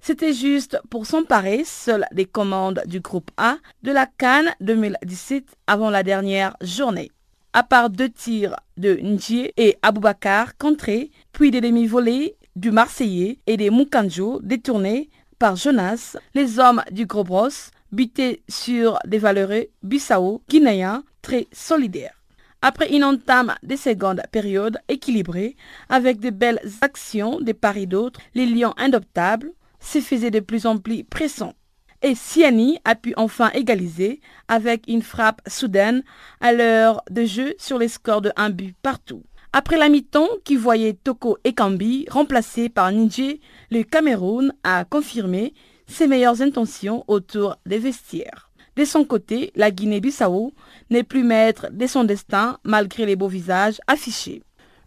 C'était 0.00 0.32
juste 0.32 0.78
pour 0.90 1.06
s'emparer 1.06 1.64
seul 1.64 2.06
des 2.12 2.24
commandes 2.24 2.82
du 2.86 3.00
groupe 3.00 3.30
A 3.36 3.56
de 3.82 3.92
la 3.92 4.06
Cannes 4.06 4.54
2017 4.60 5.44
avant 5.66 5.90
la 5.90 6.02
dernière 6.02 6.56
journée 6.62 7.10
à 7.52 7.62
part 7.62 7.90
deux 7.90 8.08
tirs 8.08 8.56
de 8.76 8.98
Ndjie 9.02 9.50
et 9.56 9.76
Aboubakar 9.82 10.56
contrés, 10.56 11.10
puis 11.32 11.50
des 11.50 11.60
demi-volées 11.60 12.36
du 12.56 12.70
Marseillais 12.70 13.38
et 13.46 13.56
des 13.56 13.70
Mukanjo 13.70 14.40
détournés 14.42 15.10
par 15.38 15.56
Jonas, 15.56 16.16
les 16.34 16.58
hommes 16.58 16.82
du 16.90 17.06
Gros 17.06 17.24
Bros 17.24 17.48
butés 17.92 18.42
sur 18.48 18.98
des 19.06 19.18
valeureux 19.18 19.66
Bissau 19.82 20.42
guinéens 20.48 21.02
très 21.22 21.48
solidaires. 21.52 22.14
Après 22.62 22.94
une 22.94 23.04
entame 23.04 23.54
des 23.62 23.78
secondes 23.78 24.22
périodes 24.30 24.78
équilibrée, 24.88 25.56
avec 25.88 26.20
de 26.20 26.30
belles 26.30 26.60
actions 26.82 27.40
de 27.40 27.52
part 27.52 27.78
et 27.78 27.86
d'autre, 27.86 28.20
les 28.34 28.44
lions 28.46 28.74
indoptables 28.76 29.52
se 29.80 30.00
faisaient 30.00 30.30
de 30.30 30.40
plus 30.40 30.66
en 30.66 30.78
plus 30.78 31.04
pressants 31.04 31.54
et 32.02 32.14
Siani 32.14 32.78
a 32.84 32.94
pu 32.94 33.12
enfin 33.16 33.50
égaliser 33.52 34.20
avec 34.48 34.84
une 34.88 35.02
frappe 35.02 35.42
soudaine 35.46 36.02
à 36.40 36.52
l'heure 36.52 37.02
de 37.10 37.24
jeu 37.24 37.54
sur 37.58 37.78
les 37.78 37.88
scores 37.88 38.22
de 38.22 38.32
un 38.36 38.50
but 38.50 38.74
partout. 38.82 39.22
Après 39.52 39.76
la 39.76 39.88
mi-temps 39.88 40.28
qui 40.44 40.56
voyait 40.56 40.94
Toko 40.94 41.36
Ekambi 41.44 42.06
remplacé 42.08 42.68
par 42.68 42.92
Ninje, 42.92 43.38
le 43.70 43.82
Cameroun 43.82 44.54
a 44.62 44.84
confirmé 44.84 45.54
ses 45.86 46.06
meilleures 46.06 46.40
intentions 46.40 47.04
autour 47.08 47.56
des 47.66 47.78
vestiaires. 47.78 48.50
De 48.76 48.84
son 48.84 49.04
côté, 49.04 49.50
la 49.56 49.72
Guinée-Bissau 49.72 50.54
n'est 50.88 51.02
plus 51.02 51.24
maître 51.24 51.66
de 51.72 51.86
son 51.88 52.04
destin 52.04 52.58
malgré 52.62 53.04
les 53.04 53.16
beaux 53.16 53.28
visages 53.28 53.80
affichés. 53.88 54.42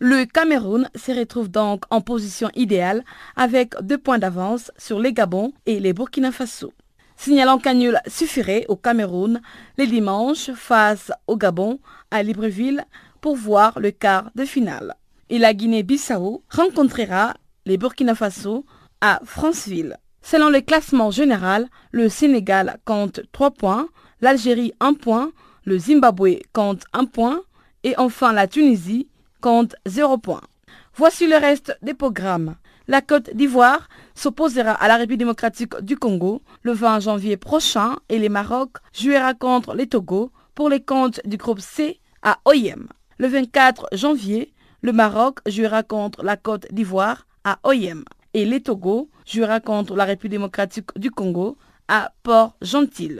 Le 0.06 0.26
Cameroun 0.26 0.90
se 0.96 1.14
retrouve 1.14 1.48
donc 1.48 1.86
en 1.90 2.02
position 2.02 2.50
idéale 2.56 3.06
avec 3.38 3.74
deux 3.82 3.98
points 3.98 4.20
d'avance 4.20 4.70
sur 4.78 5.00
les 5.00 5.14
Gabon 5.14 5.54
et 5.66 5.80
les 5.80 5.94
Burkina 5.94 6.34
Faso 6.34 6.74
signalant 7.16 7.58
qu'un 7.58 7.76
nul 7.76 7.98
suffirait 8.08 8.66
au 8.68 8.76
Cameroun 8.76 9.40
les 9.78 9.88
dimanches 9.88 10.52
face 10.56 11.10
au 11.28 11.38
Gabon 11.38 11.80
à 12.12 12.22
Libreville 12.22 12.84
pour 13.22 13.38
voir 13.38 13.80
le 13.80 13.92
quart 13.92 14.30
de 14.36 14.44
finale. 14.44 14.96
Et 15.30 15.40
la 15.40 15.54
Guinée-Bissau 15.54 16.44
rencontrera 16.50 17.36
les 17.66 17.78
Burkina 17.78 18.14
Faso 18.14 18.66
à 19.00 19.22
Franceville. 19.24 19.96
Selon 20.22 20.50
le 20.50 20.60
classement 20.60 21.12
général, 21.12 21.70
le 21.92 22.10
Sénégal 22.10 22.78
compte 22.84 23.22
3 23.32 23.52
points, 23.52 23.88
l'Algérie 24.20 24.74
1 24.82 24.96
point, 24.96 25.32
le 25.64 25.78
Zimbabwe 25.78 26.40
compte 26.52 26.84
1 26.92 27.06
point 27.06 27.40
et 27.86 27.98
enfin 27.98 28.34
la 28.34 28.48
Tunisie 28.48 29.08
compte 29.44 29.76
0 29.86 30.18
point. 30.20 30.42
Voici 30.96 31.28
le 31.28 31.36
reste 31.36 31.78
des 31.82 31.94
programmes. 31.94 32.56
La 32.88 33.02
Côte 33.02 33.30
d'Ivoire 33.36 33.90
s'opposera 34.16 34.72
à 34.72 34.88
la 34.88 34.96
République 34.96 35.20
démocratique 35.20 35.76
du 35.82 35.98
Congo 35.98 36.42
le 36.62 36.72
20 36.72 37.02
janvier 37.02 37.36
prochain 37.36 37.98
et 38.08 38.20
les 38.20 38.30
Maroc 38.30 38.78
jouera 38.94 39.34
contre 39.34 39.76
les 39.76 39.88
Togo 39.88 40.32
pour 40.56 40.70
les 40.70 40.82
comptes 40.82 41.20
du 41.26 41.36
groupe 41.36 41.60
C 41.60 42.00
à 42.22 42.40
OIM. 42.46 42.88
Le 43.18 43.28
24 43.28 43.90
janvier, 43.92 44.54
le 44.82 44.94
Maroc 44.94 45.40
jouera 45.46 45.84
contre 45.84 46.24
la 46.24 46.38
Côte 46.38 46.68
d'Ivoire 46.72 47.28
à 47.44 47.60
OIM 47.66 48.04
et 48.34 48.46
les 48.46 48.62
Togo 48.62 49.10
jouera 49.26 49.60
contre 49.60 49.94
la 49.96 50.06
République 50.06 50.32
démocratique 50.40 50.90
du 50.96 51.12
Congo 51.12 51.58
à 51.90 52.14
Port-Gentil. 52.24 53.20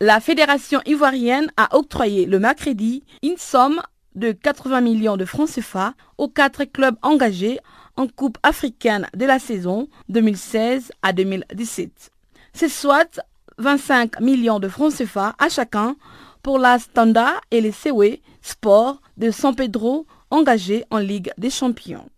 La 0.00 0.20
Fédération 0.20 0.80
ivoirienne 0.86 1.50
a 1.56 1.76
octroyé 1.76 2.24
le 2.24 2.38
mercredi 2.38 3.02
une 3.24 3.36
somme 3.36 3.80
de 4.18 4.32
80 4.32 4.80
millions 4.80 5.16
de 5.16 5.24
francs 5.24 5.48
CFA 5.48 5.94
aux 6.18 6.28
quatre 6.28 6.64
clubs 6.64 6.96
engagés 7.02 7.58
en 7.96 8.06
Coupe 8.08 8.38
africaine 8.42 9.06
de 9.14 9.24
la 9.24 9.38
saison 9.38 9.88
2016 10.08 10.92
à 11.02 11.12
2017. 11.12 12.10
C'est 12.52 12.68
soit 12.68 13.20
25 13.58 14.20
millions 14.20 14.58
de 14.58 14.68
francs 14.68 14.94
CFA 14.94 15.34
à 15.38 15.48
chacun 15.48 15.96
pour 16.42 16.58
la 16.58 16.78
Standa 16.78 17.40
et 17.50 17.60
les 17.60 17.72
Sewe 17.72 18.18
Sport 18.42 19.00
de 19.16 19.30
San 19.30 19.54
Pedro 19.54 20.06
engagés 20.30 20.84
en 20.90 20.98
Ligue 20.98 21.32
des 21.38 21.50
Champions. 21.50 22.08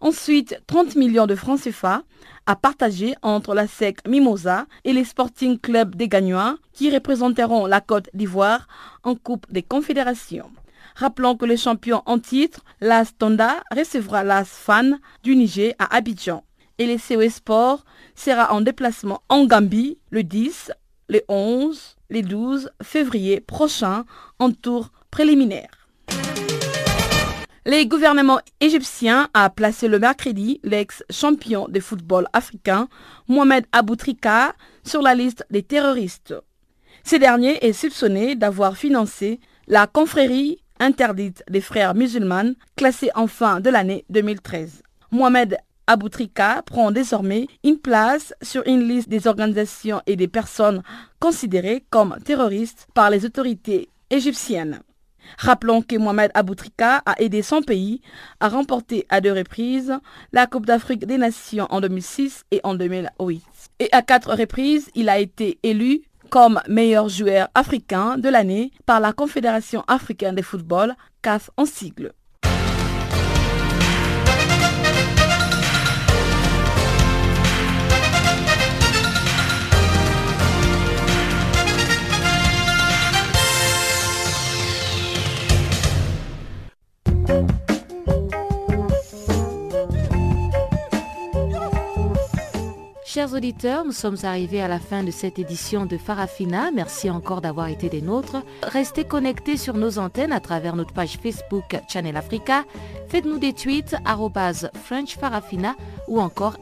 Ensuite, 0.00 0.60
30 0.68 0.94
millions 0.94 1.26
de 1.26 1.34
francs 1.34 1.60
CFA 1.60 2.02
à 2.46 2.56
partager 2.56 3.14
entre 3.22 3.54
la 3.54 3.66
SEC 3.66 4.06
Mimosa 4.06 4.66
et 4.84 4.92
les 4.92 5.04
Sporting 5.04 5.58
Clubs 5.58 5.94
des 5.94 6.08
Gagnants 6.08 6.56
qui 6.72 6.90
représenteront 6.90 7.66
la 7.66 7.80
Côte 7.80 8.08
d'Ivoire 8.14 8.68
en 9.02 9.16
Coupe 9.16 9.46
des 9.50 9.62
Confédérations. 9.62 10.50
Rappelons 10.98 11.36
que 11.36 11.44
le 11.44 11.54
champion 11.54 12.02
en 12.06 12.18
titre, 12.18 12.64
l'AS 12.80 13.16
Tonda, 13.16 13.62
recevra 13.70 14.24
l'AS 14.24 14.48
Fan 14.48 14.98
du 15.22 15.36
Niger 15.36 15.72
à 15.78 15.94
Abidjan. 15.94 16.42
Et 16.78 16.86
le 16.88 16.96
COE 16.98 17.30
Sport 17.30 17.84
sera 18.16 18.52
en 18.52 18.60
déplacement 18.62 19.22
en 19.28 19.46
Gambie 19.46 19.98
le 20.10 20.24
10, 20.24 20.72
le 21.08 21.20
11, 21.28 21.96
le 22.10 22.22
12 22.22 22.70
février 22.82 23.38
prochain 23.40 24.06
en 24.40 24.50
tour 24.50 24.90
préliminaire. 25.12 25.70
Le 27.64 27.84
gouvernement 27.84 28.40
égyptien 28.58 29.28
a 29.34 29.50
placé 29.50 29.86
le 29.86 30.00
mercredi 30.00 30.58
l'ex-champion 30.64 31.68
de 31.68 31.78
football 31.78 32.26
africain 32.32 32.88
Mohamed 33.28 33.66
Aboutrika 33.70 34.52
sur 34.82 35.00
la 35.00 35.14
liste 35.14 35.46
des 35.48 35.62
terroristes. 35.62 36.34
Ce 37.04 37.14
dernier 37.14 37.64
est 37.64 37.72
soupçonné 37.72 38.34
d'avoir 38.34 38.76
financé 38.76 39.38
la 39.68 39.86
confrérie 39.86 40.58
interdite 40.80 41.42
des 41.48 41.60
frères 41.60 41.94
musulmans, 41.94 42.54
classée 42.76 43.10
en 43.14 43.26
fin 43.26 43.60
de 43.60 43.70
l'année 43.70 44.04
2013. 44.10 44.82
Mohamed 45.10 45.56
Aboutrika 45.86 46.62
prend 46.66 46.90
désormais 46.90 47.46
une 47.64 47.78
place 47.78 48.34
sur 48.42 48.62
une 48.66 48.86
liste 48.86 49.08
des 49.08 49.26
organisations 49.26 50.02
et 50.06 50.16
des 50.16 50.28
personnes 50.28 50.82
considérées 51.18 51.84
comme 51.88 52.16
terroristes 52.24 52.86
par 52.92 53.08
les 53.08 53.24
autorités 53.24 53.88
égyptiennes. 54.10 54.80
Rappelons 55.36 55.82
que 55.82 55.96
Mohamed 55.96 56.30
Aboutrika 56.34 57.02
a 57.04 57.20
aidé 57.20 57.42
son 57.42 57.62
pays 57.62 58.00
à 58.40 58.48
remporter 58.48 59.06
à 59.08 59.20
deux 59.20 59.32
reprises 59.32 59.94
la 60.32 60.46
Coupe 60.46 60.66
d'Afrique 60.66 61.06
des 61.06 61.18
Nations 61.18 61.66
en 61.70 61.80
2006 61.80 62.44
et 62.50 62.60
en 62.64 62.74
2008. 62.74 63.42
Et 63.80 63.88
à 63.92 64.02
quatre 64.02 64.34
reprises, 64.34 64.90
il 64.94 65.08
a 65.08 65.18
été 65.18 65.58
élu 65.62 66.02
comme 66.30 66.60
meilleur 66.68 67.08
joueur 67.08 67.48
africain 67.54 68.18
de 68.18 68.28
l'année 68.28 68.70
par 68.86 69.00
la 69.00 69.12
Confédération 69.12 69.82
africaine 69.88 70.34
de 70.34 70.42
football, 70.42 70.94
CAF 71.22 71.50
en 71.56 71.64
sigle. 71.64 72.12
Chers 93.10 93.32
auditeurs, 93.32 93.86
nous 93.86 93.92
sommes 93.92 94.18
arrivés 94.24 94.60
à 94.60 94.68
la 94.68 94.78
fin 94.78 95.02
de 95.02 95.10
cette 95.10 95.38
édition 95.38 95.86
de 95.86 95.96
Farafina. 95.96 96.70
Merci 96.70 97.08
encore 97.08 97.40
d'avoir 97.40 97.68
été 97.68 97.88
des 97.88 98.02
nôtres. 98.02 98.36
Restez 98.62 99.04
connectés 99.04 99.56
sur 99.56 99.78
nos 99.78 99.98
antennes 99.98 100.30
à 100.30 100.40
travers 100.40 100.76
notre 100.76 100.92
page 100.92 101.16
Facebook 101.16 101.80
Channel 101.88 102.18
Africa. 102.18 102.64
Faites-nous 103.08 103.38
des 103.38 103.54
tweets 103.54 103.96
French 104.84 105.16
Farafina 105.16 105.74
ou 106.06 106.20
encore 106.20 106.58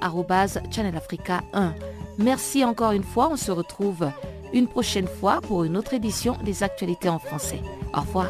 Channel 0.70 0.96
Africa 0.96 1.42
1. 1.52 1.74
Merci 2.18 2.64
encore 2.64 2.92
une 2.92 3.02
fois. 3.02 3.28
On 3.32 3.36
se 3.36 3.50
retrouve 3.50 4.08
une 4.52 4.68
prochaine 4.68 5.08
fois 5.08 5.40
pour 5.40 5.64
une 5.64 5.76
autre 5.76 5.94
édition 5.94 6.36
des 6.44 6.62
actualités 6.62 7.08
en 7.08 7.18
français. 7.18 7.60
Au 7.92 8.02
revoir. 8.02 8.28